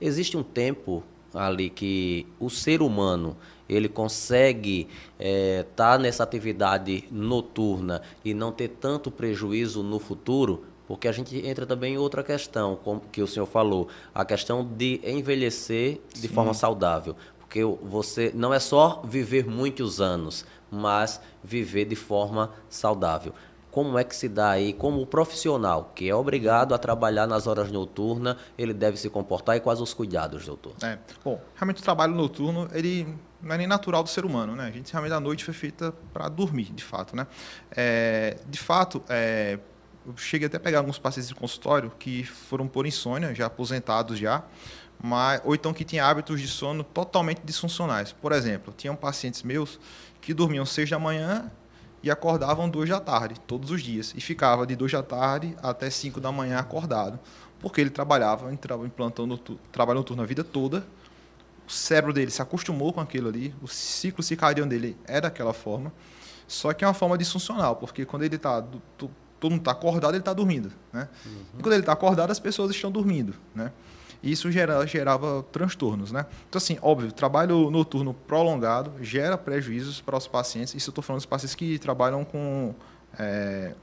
[0.00, 3.36] Existe um tempo ali que o ser humano
[3.68, 4.88] ele consegue
[5.18, 11.12] estar é, tá nessa atividade noturna e não ter tanto prejuízo no futuro porque a
[11.12, 16.00] gente entra também em outra questão, como que o senhor falou, a questão de envelhecer
[16.14, 16.28] de Sim.
[16.28, 17.16] forma saudável.
[17.38, 23.32] Porque você não é só viver muitos anos, mas viver de forma saudável
[23.72, 27.46] como é que se dá aí, como o profissional que é obrigado a trabalhar nas
[27.46, 30.74] horas noturnas, ele deve se comportar e quais os cuidados, doutor?
[30.82, 33.08] É, bom, realmente o trabalho noturno, ele
[33.40, 34.66] não é nem natural do ser humano, né?
[34.66, 37.26] A gente realmente a noite foi feita para dormir, de fato, né?
[37.74, 39.58] É, de fato, é,
[40.06, 44.18] eu cheguei até a pegar alguns pacientes de consultório que foram por insônia, já aposentados
[44.18, 44.44] já,
[45.02, 48.12] mas, ou então que tinham hábitos de sono totalmente disfuncionais.
[48.12, 49.78] Por exemplo, tinham pacientes meus
[50.20, 51.50] que dormiam seis da manhã
[52.02, 54.12] e acordavam duas da tarde, todos os dias.
[54.16, 57.18] E ficava de duas da tarde até cinco da manhã acordado,
[57.60, 60.86] porque ele trabalhava, entrava noturno, trabalho noturno a vida toda,
[61.66, 65.92] o cérebro dele se acostumou com aquilo ali, o ciclo circadiano dele é daquela forma,
[66.46, 68.62] só que é uma forma disfuncional, porque quando ele está
[69.42, 70.70] todo mundo está acordado, ele está dormindo.
[70.92, 71.08] Né?
[71.26, 71.32] Uhum.
[71.58, 73.34] E quando ele está acordado, as pessoas estão dormindo.
[73.52, 73.72] Né?
[74.22, 76.26] E isso gera, gerava transtornos, né?
[76.48, 80.76] Então, assim, óbvio, trabalho noturno prolongado gera prejuízos para os pacientes.
[80.76, 82.72] Isso eu estou falando dos pacientes que trabalham com
[83.18, 83.74] é,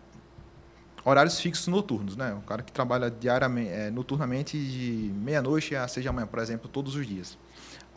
[1.03, 2.33] horários fixos noturnos, né?
[2.35, 6.69] O cara que trabalha diariamente, é, noturnamente de meia-noite a seis da manhã, por exemplo,
[6.69, 7.37] todos os dias.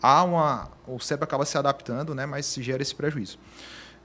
[0.02, 2.26] Há uma, o cérebro acaba se adaptando, né?
[2.26, 3.38] Mas gera esse prejuízo.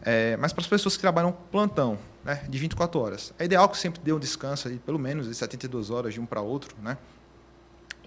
[0.01, 3.77] É, mas para as pessoas que trabalham plantão, né, de 24 horas, é ideal que
[3.77, 6.97] sempre dê um descanso, aí, pelo menos de 72 horas de um para outro, né?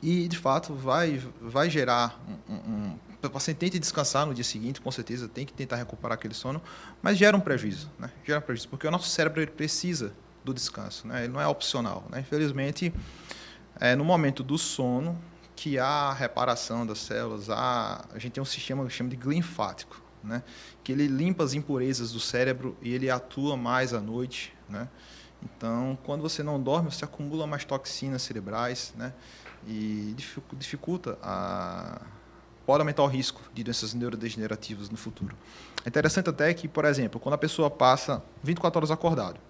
[0.03, 2.19] E, de fato, vai, vai gerar
[2.49, 6.15] um, um, o paciente tente descansar no dia seguinte, com certeza, tem que tentar recuperar
[6.15, 6.61] aquele sono,
[7.03, 8.11] mas gera um prejuízo, né?
[8.25, 11.25] Gera um prejuízo, porque o nosso cérebro ele precisa do descanso, né?
[11.25, 12.21] Ele não é opcional, né?
[12.21, 12.93] Infelizmente,
[13.79, 15.19] é no momento do sono
[15.55, 20.01] que há reparação das células, há, a gente tem um sistema que chama de glinfático,
[20.23, 20.43] né?
[20.83, 24.89] Que ele limpa as impurezas do cérebro e ele atua mais à noite, né?
[25.43, 29.13] Então, quando você não dorme, você acumula mais toxinas cerebrais, né?
[29.67, 30.15] E
[30.59, 32.01] dificulta a
[32.67, 35.35] pode aumentar o risco de doenças neurodegenerativas no futuro.
[35.85, 39.41] É interessante até que, por exemplo, quando a pessoa passa 24 horas acordado,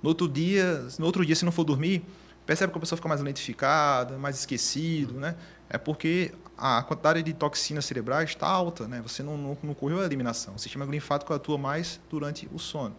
[0.00, 2.04] no outro dia, no outro dia se não for dormir,
[2.48, 5.36] percebe que a pessoa fica mais lentificada, mais esquecido, né?
[5.68, 9.02] É porque a quantidade de toxinas cerebrais está alta, né?
[9.02, 10.54] Você não, não, não correu a eliminação.
[10.54, 12.96] O sistema linfático atua mais durante o sono.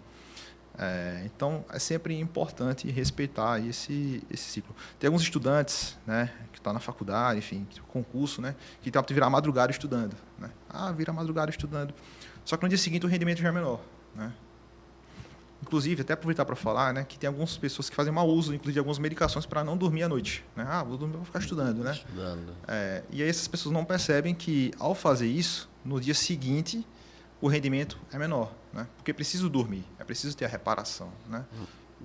[0.77, 4.75] É, então, é sempre importante respeitar esse, esse ciclo.
[4.99, 9.31] Tem alguns estudantes, né, que estão tá na faculdade, enfim, concurso, né, que tentam virar
[9.31, 10.15] madrugada estudando.
[10.37, 10.51] Né?
[10.69, 11.91] Ah, vira madrugada estudando.
[12.45, 13.81] Só que no dia seguinte o rendimento já é menor.
[14.15, 14.31] Né?
[15.61, 18.73] Inclusive, até aproveitar para falar, né, que tem algumas pessoas que fazem mau uso, inclusive,
[18.73, 20.43] de algumas medicações para não dormir à noite.
[20.55, 20.65] Né?
[20.67, 21.91] Ah, vou dormir, vou ficar estudando, né?
[21.91, 22.53] Estudando.
[22.67, 26.85] É, e aí essas pessoas não percebem que, ao fazer isso, no dia seguinte,
[27.41, 28.87] o rendimento é menor, né?
[28.97, 31.45] Porque é preciso dormir, é preciso ter a reparação, né?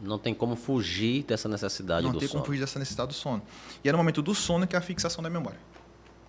[0.03, 2.23] Não tem como fugir dessa necessidade não do sono.
[2.23, 3.43] Não tem como fugir dessa necessidade do sono.
[3.83, 5.59] E é no momento do sono que é a fixação da memória.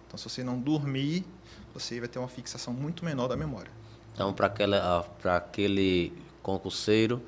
[0.08, 1.26] Então, se você não dormir,
[1.74, 3.72] você vai ter uma fixação muito menor da memória.
[4.14, 6.14] Então, para aquele
[6.46, 7.20] concurseiro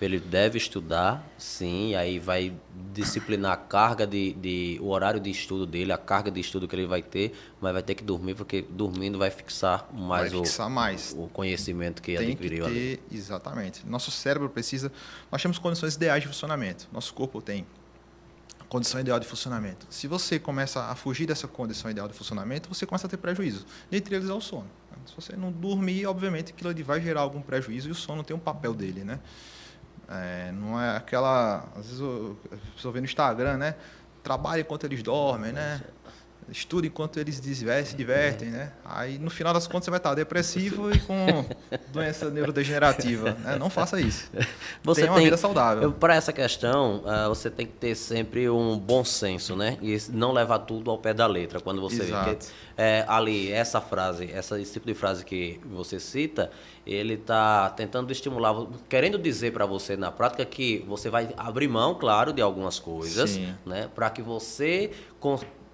[0.00, 2.54] ele deve estudar, sim, aí vai
[2.92, 6.76] disciplinar a carga de, de, o horário de estudo dele, a carga de estudo que
[6.76, 10.68] ele vai ter, mas vai ter que dormir porque dormindo vai fixar mais, vai fixar
[10.68, 11.14] o, mais.
[11.18, 13.02] o conhecimento que Tem adquiriu que ter, ali.
[13.10, 13.84] Exatamente.
[13.86, 14.92] Nosso cérebro precisa,
[15.32, 16.88] nós temos condições ideais de funcionamento.
[16.92, 17.66] Nosso corpo tem
[18.68, 19.86] condição ideal de funcionamento.
[19.90, 23.66] Se você começa a fugir dessa condição ideal de funcionamento, você começa a ter prejuízo.
[23.90, 24.70] Dentre eles é o sono.
[25.08, 28.40] Se você não dormir, obviamente aquilo vai gerar algum prejuízo e o sono tem um
[28.40, 29.18] papel dele, né?
[30.08, 31.68] É, não é aquela.
[31.76, 32.38] Às vezes eu,
[32.82, 33.74] eu vê no Instagram, né?
[34.22, 35.80] Trabalha enquanto eles dormem, né?
[36.50, 38.72] Estuda enquanto eles se divertem, né?
[38.84, 41.44] Aí no final das contas você vai estar depressivo e com
[41.92, 43.32] doença neurodegenerativa.
[43.32, 43.56] Né?
[43.58, 44.30] Não faça isso.
[44.82, 45.92] Você Tenha uma vida saudável.
[45.92, 49.76] Para essa questão, uh, você tem que ter sempre um bom senso, né?
[49.82, 51.60] E não levar tudo ao pé da letra.
[51.60, 52.30] Quando você Exato.
[52.30, 52.46] vê que,
[52.76, 56.50] é, ali, essa frase, essa, esse tipo de frase que você cita,
[56.86, 58.54] ele está tentando estimular,
[58.88, 63.30] querendo dizer para você na prática que você vai abrir mão, claro, de algumas coisas,
[63.30, 63.54] Sim.
[63.66, 63.88] né?
[63.94, 64.90] Para que você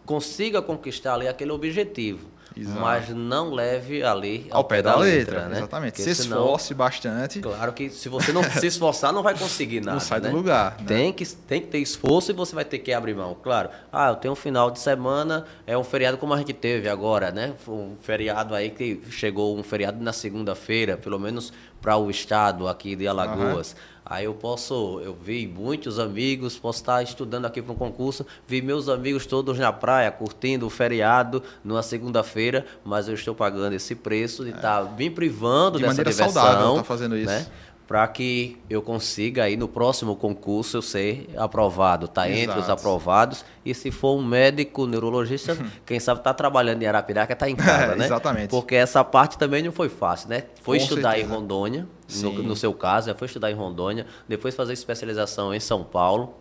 [0.05, 2.35] consiga conquistar ali aquele objetivo.
[2.57, 2.81] Exato.
[2.81, 5.57] Mas não leve ali ao, ao pé, pé, da, letra, letra né?
[5.59, 5.93] Exatamente.
[5.95, 7.41] Porque se senão, esforce bastante.
[7.41, 9.95] Claro que se você não se esforçar, não vai conseguir nada.
[9.95, 10.31] Não sai né?
[10.31, 10.77] do lugar.
[10.79, 10.85] Né?
[10.87, 13.37] Tem, que, tem que ter esforço e você vai ter que abrir mão.
[13.43, 13.71] Claro.
[13.93, 17.33] Ah, eu tenho um final de semana, é um feriado como a gente teve agora,
[17.33, 17.55] né?
[17.67, 21.53] Um feriado aí que chegou um feriado na segunda-feira, pelo menos
[21.85, 23.73] para o estado aqui de Alagoas.
[23.73, 23.95] Uhum.
[24.07, 28.63] Aí eu posso, eu vi muitos amigos, posso estar estudando aqui para um concurso, vi
[28.63, 33.95] meus amigos todos na praia, curtindo o feriado numa segunda-feira, mas eu estou pagando esse
[33.95, 34.99] preço de estar é.
[34.99, 36.43] me privando de dessa maneira diversão.
[36.43, 37.27] saudável tá fazendo isso.
[37.27, 37.47] Né?
[37.87, 42.43] Para que eu consiga aí no próximo concurso eu ser aprovado, tá Exato.
[42.43, 43.45] entre os aprovados.
[43.65, 47.93] E se for um médico neurologista, quem sabe tá trabalhando em Arapiraca, tá em casa,
[47.93, 48.07] é, né?
[48.07, 48.49] Exatamente.
[48.49, 50.45] Porque essa parte também não foi fácil, né?
[50.63, 51.33] Foi Com estudar certeza.
[51.33, 51.87] em Rondônia,
[52.23, 56.35] no, no, seu caso, foi estudar em Rondônia, depois fazer especialização em São Paulo.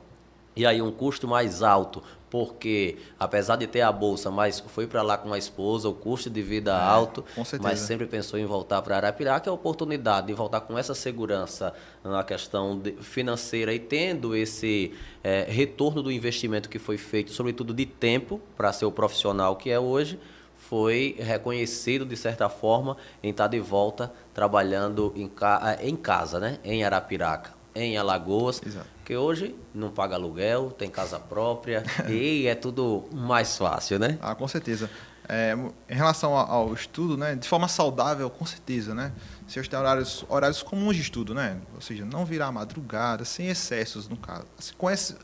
[0.55, 2.03] E aí um custo mais alto
[2.33, 6.31] porque apesar de ter a bolsa, mas foi para lá com a esposa, o custo
[6.31, 7.23] de vida é, alto,
[7.61, 11.75] mas sempre pensou em voltar para Arapiraca, é a oportunidade de voltar com essa segurança
[12.03, 17.85] na questão financeira e tendo esse é, retorno do investimento que foi feito, sobretudo de
[17.85, 20.19] tempo, para ser o profissional que é hoje,
[20.57, 26.57] foi reconhecido de certa forma em estar de volta trabalhando em, ca em casa, né?
[26.63, 28.87] em Arapiraca em Alagoas, Exato.
[29.03, 34.17] Que hoje não paga aluguel, tem casa própria e é tudo mais fácil, né?
[34.21, 34.89] Ah, com certeza.
[35.27, 35.55] É,
[35.89, 39.13] em relação ao estudo, né, de forma saudável, com certeza, né?
[39.47, 41.57] Se eu horários, horários comuns de estudo, né?
[41.75, 44.45] Ou seja, não virar madrugada, sem excessos, no caso.
[44.59, 45.15] Assim, com esse,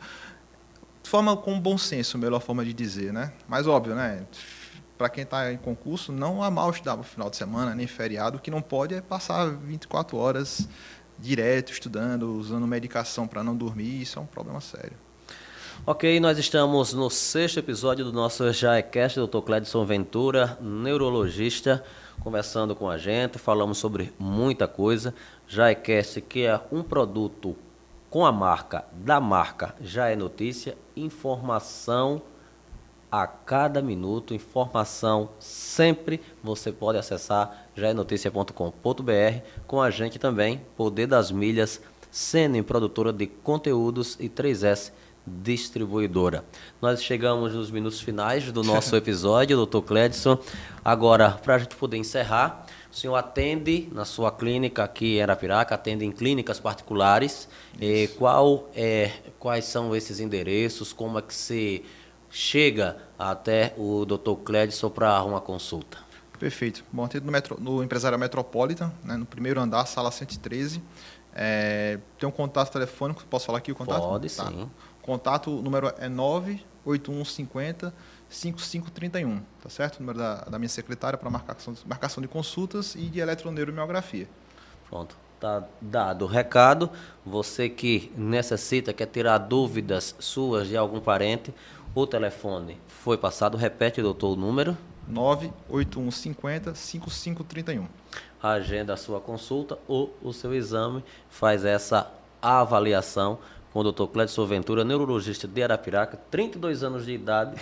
[1.03, 3.34] de forma com bom senso, melhor forma de dizer, né?
[3.47, 4.26] Mas óbvio, né?
[4.97, 8.38] Para quem está em concurso, não há mal estudar no final de semana, nem feriado.
[8.38, 10.68] O que não pode é passar 24 horas
[11.21, 14.01] direto estudando, usando medicação para não dormir.
[14.01, 14.97] Isso é um problema sério.
[15.85, 19.39] Ok, nós estamos no sexto episódio do nosso Jaecast, Dr.
[19.39, 21.83] Cledson Ventura, neurologista,
[22.19, 25.13] conversando com a gente, falamos sobre muita coisa.
[25.47, 27.55] Jaecast, que é um produto
[28.09, 32.21] com a marca da marca Já é Notícia, informação
[33.11, 41.31] a cada minuto, informação sempre você pode acessar jaenoticia.com.br com a gente também, Poder das
[41.31, 41.81] Milhas,
[42.11, 44.91] sendo produtora de conteúdos e 3S
[45.26, 46.44] distribuidora.
[46.81, 50.40] Nós chegamos nos minutos finais do nosso episódio, doutor Cledson.
[50.84, 55.76] Agora, para a gente poder encerrar, o senhor atende na sua clínica aqui em Arapiraca,
[55.76, 57.48] atende em clínicas particulares.
[57.80, 60.91] E qual é, quais são esses endereços?
[60.91, 61.86] Como é que se
[62.30, 64.35] chega até o Dr.
[64.43, 65.97] Cledson para uma consulta?
[66.39, 66.85] Perfeito.
[66.91, 70.81] Bom, atendo no, metro, no Empresário Metropolitan, né, no primeiro andar, sala 113.
[71.35, 74.01] É, tem um contato telefônico, posso falar aqui o contato?
[74.01, 74.47] Pode, tá.
[74.47, 74.69] sim.
[75.01, 77.93] Contato, o número é 98150
[78.30, 79.97] 5531, tá certo?
[79.97, 84.30] O número da, da minha secretária para marcação, marcação de consultas e de eletroneuromiografia.
[84.88, 86.91] Pronto, tá dado o recado.
[87.26, 91.53] Você que necessita, quer tirar dúvidas suas de algum parente,
[91.93, 93.57] o telefone foi passado.
[93.57, 94.77] Repete, doutor, o número.
[95.07, 97.87] 98150 5531.
[98.41, 102.11] Agenda a sua consulta ou o seu exame, faz essa
[102.41, 103.39] avaliação
[103.73, 104.05] com o Dr.
[104.05, 107.59] Clédio Ventura, neurologista de Arapiraca, 32 anos de idade,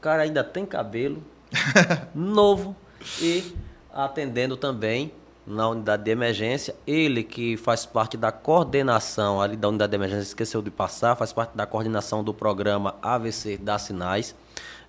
[0.00, 1.22] cara ainda tem cabelo,
[2.14, 2.76] novo
[3.20, 3.54] e
[3.90, 5.12] atendendo também
[5.46, 6.74] na unidade de emergência.
[6.86, 11.32] Ele que faz parte da coordenação ali da unidade de emergência, esqueceu de passar, faz
[11.32, 14.34] parte da coordenação do programa AVC da Sinais.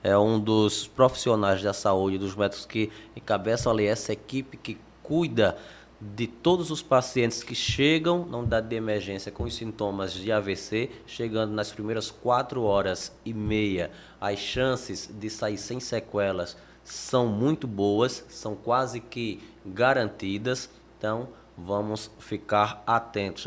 [0.03, 5.57] É um dos profissionais da saúde, dos médicos que encabeçam ali essa equipe que cuida
[5.99, 10.91] de todos os pacientes que chegam na unidade de emergência com os sintomas de AVC,
[11.07, 17.65] chegando nas primeiras quatro horas e meia, as chances de sair sem sequelas são muito
[17.65, 20.69] boas, são quase que garantidas.
[20.97, 21.27] Então,
[21.57, 23.45] vamos ficar atentos.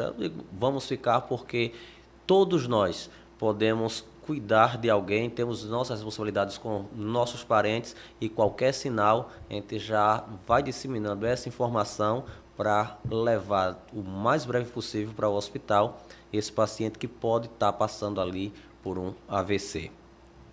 [0.53, 1.73] Vamos ficar porque
[2.27, 9.31] todos nós podemos cuidar de alguém, temos nossas responsabilidades com nossos parentes e qualquer sinal
[9.49, 12.25] a gente já vai disseminando essa informação
[12.55, 17.73] para levar o mais breve possível para o hospital esse paciente que pode estar tá
[17.73, 19.98] passando ali por um AVC.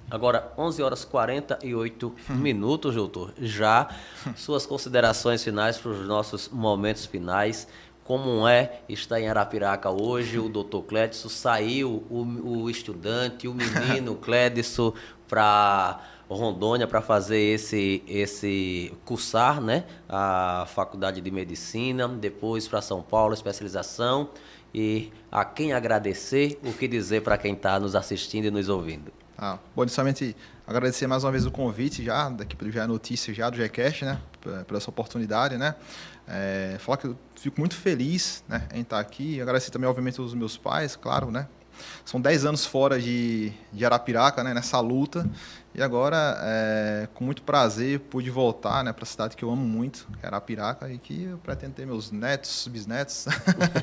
[0.09, 2.35] Agora, 11 horas 48 hum.
[2.35, 3.33] minutos, doutor.
[3.39, 3.89] Já
[4.35, 7.67] suas considerações finais para os nossos momentos finais
[8.05, 10.37] como é estar em Arapiraca hoje.
[10.37, 14.93] O doutor Clédiso saiu, o, o estudante, o menino Clédiso,
[15.27, 15.99] para
[16.29, 19.85] Rondônia para fazer esse, esse cursar né?
[20.07, 24.29] a faculdade de medicina, depois para São Paulo, especialização.
[24.71, 29.11] E a quem agradecer, o que dizer para quem está nos assistindo e nos ouvindo.
[29.37, 30.35] Ah, bom, inicialmente
[30.65, 34.05] agradecer mais uma vez o convite já, da equipe do Já Notícia, já do GCast,
[34.05, 34.19] né,
[34.65, 35.75] por essa oportunidade, né.
[36.27, 39.41] É, falar que eu fico muito feliz, né, em estar aqui.
[39.41, 41.47] Agradecer também, obviamente, aos meus pais, claro, né.
[42.03, 45.29] São 10 anos fora de, de Arapiraca, né, nessa luta.
[45.77, 49.65] E agora, é, com muito prazer, pude voltar né, para a cidade que eu amo
[49.65, 53.25] muito, que é Arapiraca, e que eu pretendo ter meus netos, bisnetos.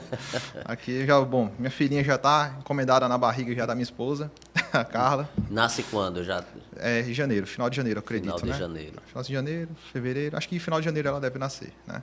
[0.65, 4.33] Aqui já, bom, minha filhinha já está encomendada na barriga já da minha esposa,
[4.73, 5.29] a Carla.
[5.51, 6.25] Nasce quando?
[6.25, 6.43] Já?
[6.77, 8.39] É em janeiro, final de janeiro, acredito.
[8.39, 8.59] Final de né?
[8.59, 9.03] janeiro.
[9.07, 12.03] Final de janeiro, fevereiro, acho que final de janeiro ela deve nascer, né?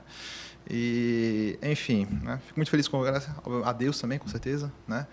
[0.68, 2.38] E, enfim, né?
[2.46, 3.02] fico muito feliz com
[3.64, 5.06] a Deus também, com certeza, né?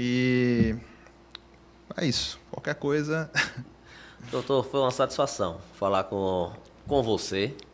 [0.00, 0.76] E
[1.96, 2.38] é isso.
[2.52, 3.28] Qualquer coisa.
[4.30, 6.52] Doutor, foi uma satisfação falar com,
[6.86, 7.52] com você.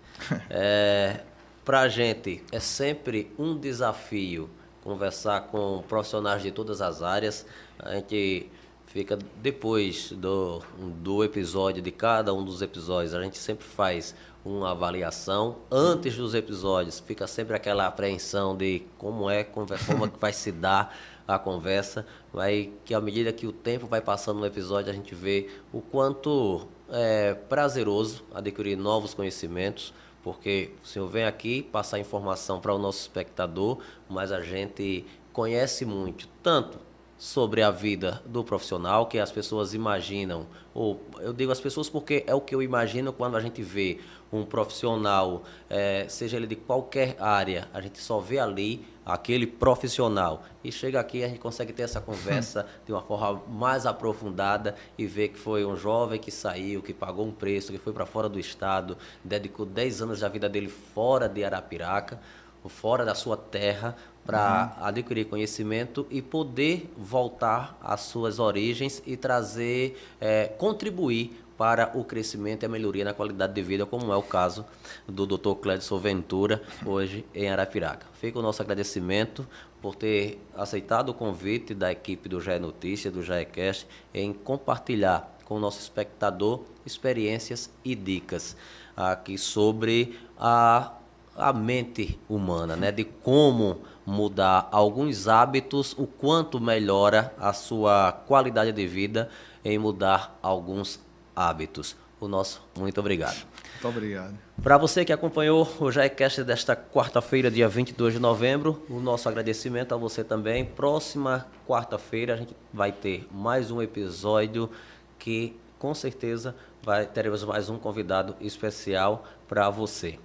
[0.48, 1.20] É,
[1.64, 4.48] Para a gente é sempre um desafio
[4.82, 7.44] conversar com profissionais de todas as áreas.
[7.78, 8.48] A gente
[8.86, 10.62] fica depois do,
[11.02, 14.14] do episódio, de cada um dos episódios, a gente sempre faz
[14.44, 15.56] uma avaliação.
[15.70, 19.66] Antes dos episódios, fica sempre aquela apreensão de como é, como
[20.04, 20.96] é que vai se dar
[21.26, 25.14] a conversa, vai que à medida que o tempo vai passando no episódio a gente
[25.14, 32.60] vê o quanto é prazeroso adquirir novos conhecimentos, porque o senhor vem aqui passar informação
[32.60, 33.78] para o nosso espectador,
[34.08, 36.78] mas a gente conhece muito, tanto
[37.16, 42.24] sobre a vida do profissional que as pessoas imaginam, ou eu digo as pessoas porque
[42.26, 43.98] é o que eu imagino quando a gente vê
[44.32, 50.42] um profissional, é, seja ele de qualquer área, a gente só vê ali aquele profissional.
[50.62, 55.06] E chega aqui a gente consegue ter essa conversa de uma forma mais aprofundada e
[55.06, 58.28] ver que foi um jovem que saiu, que pagou um preço, que foi para fora
[58.28, 62.20] do estado, dedicou 10 anos da vida dele fora de Arapiraca,
[62.66, 63.94] fora da sua terra,
[64.24, 64.86] para uhum.
[64.86, 72.62] adquirir conhecimento e poder voltar às suas origens e trazer, é, contribuir para o crescimento
[72.62, 74.64] e a melhoria na qualidade de vida, como é o caso
[75.08, 75.54] do Dr.
[75.60, 78.06] Clédson Ventura, hoje em Arapiraca.
[78.14, 79.46] Fica o nosso agradecimento
[79.80, 85.56] por ter aceitado o convite da equipe do GE Notícias, do GECast, em compartilhar com
[85.56, 88.56] o nosso espectador experiências e dicas
[88.96, 90.92] aqui sobre a,
[91.36, 92.90] a mente humana, né?
[92.90, 99.30] de como mudar alguns hábitos, o quanto melhora a sua qualidade de vida
[99.64, 101.00] em mudar alguns
[101.34, 101.96] hábitos.
[102.20, 103.36] O nosso muito obrigado.
[103.72, 104.34] Muito obrigado.
[104.62, 109.92] Para você que acompanhou o Jaecast desta quarta-feira, dia 22 de novembro, o nosso agradecimento
[109.94, 110.64] a você também.
[110.64, 114.70] Próxima quarta-feira a gente vai ter mais um episódio
[115.18, 120.18] que com certeza vai, teremos mais um convidado especial para você.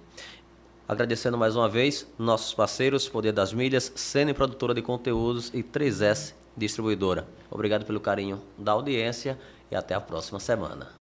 [0.88, 6.34] Agradecendo mais uma vez nossos parceiros, Poder das Milhas, Sene Produtora de Conteúdos e 3S
[6.56, 7.28] Distribuidora.
[7.50, 9.38] Obrigado pelo carinho da audiência
[9.70, 10.99] e até a próxima semana.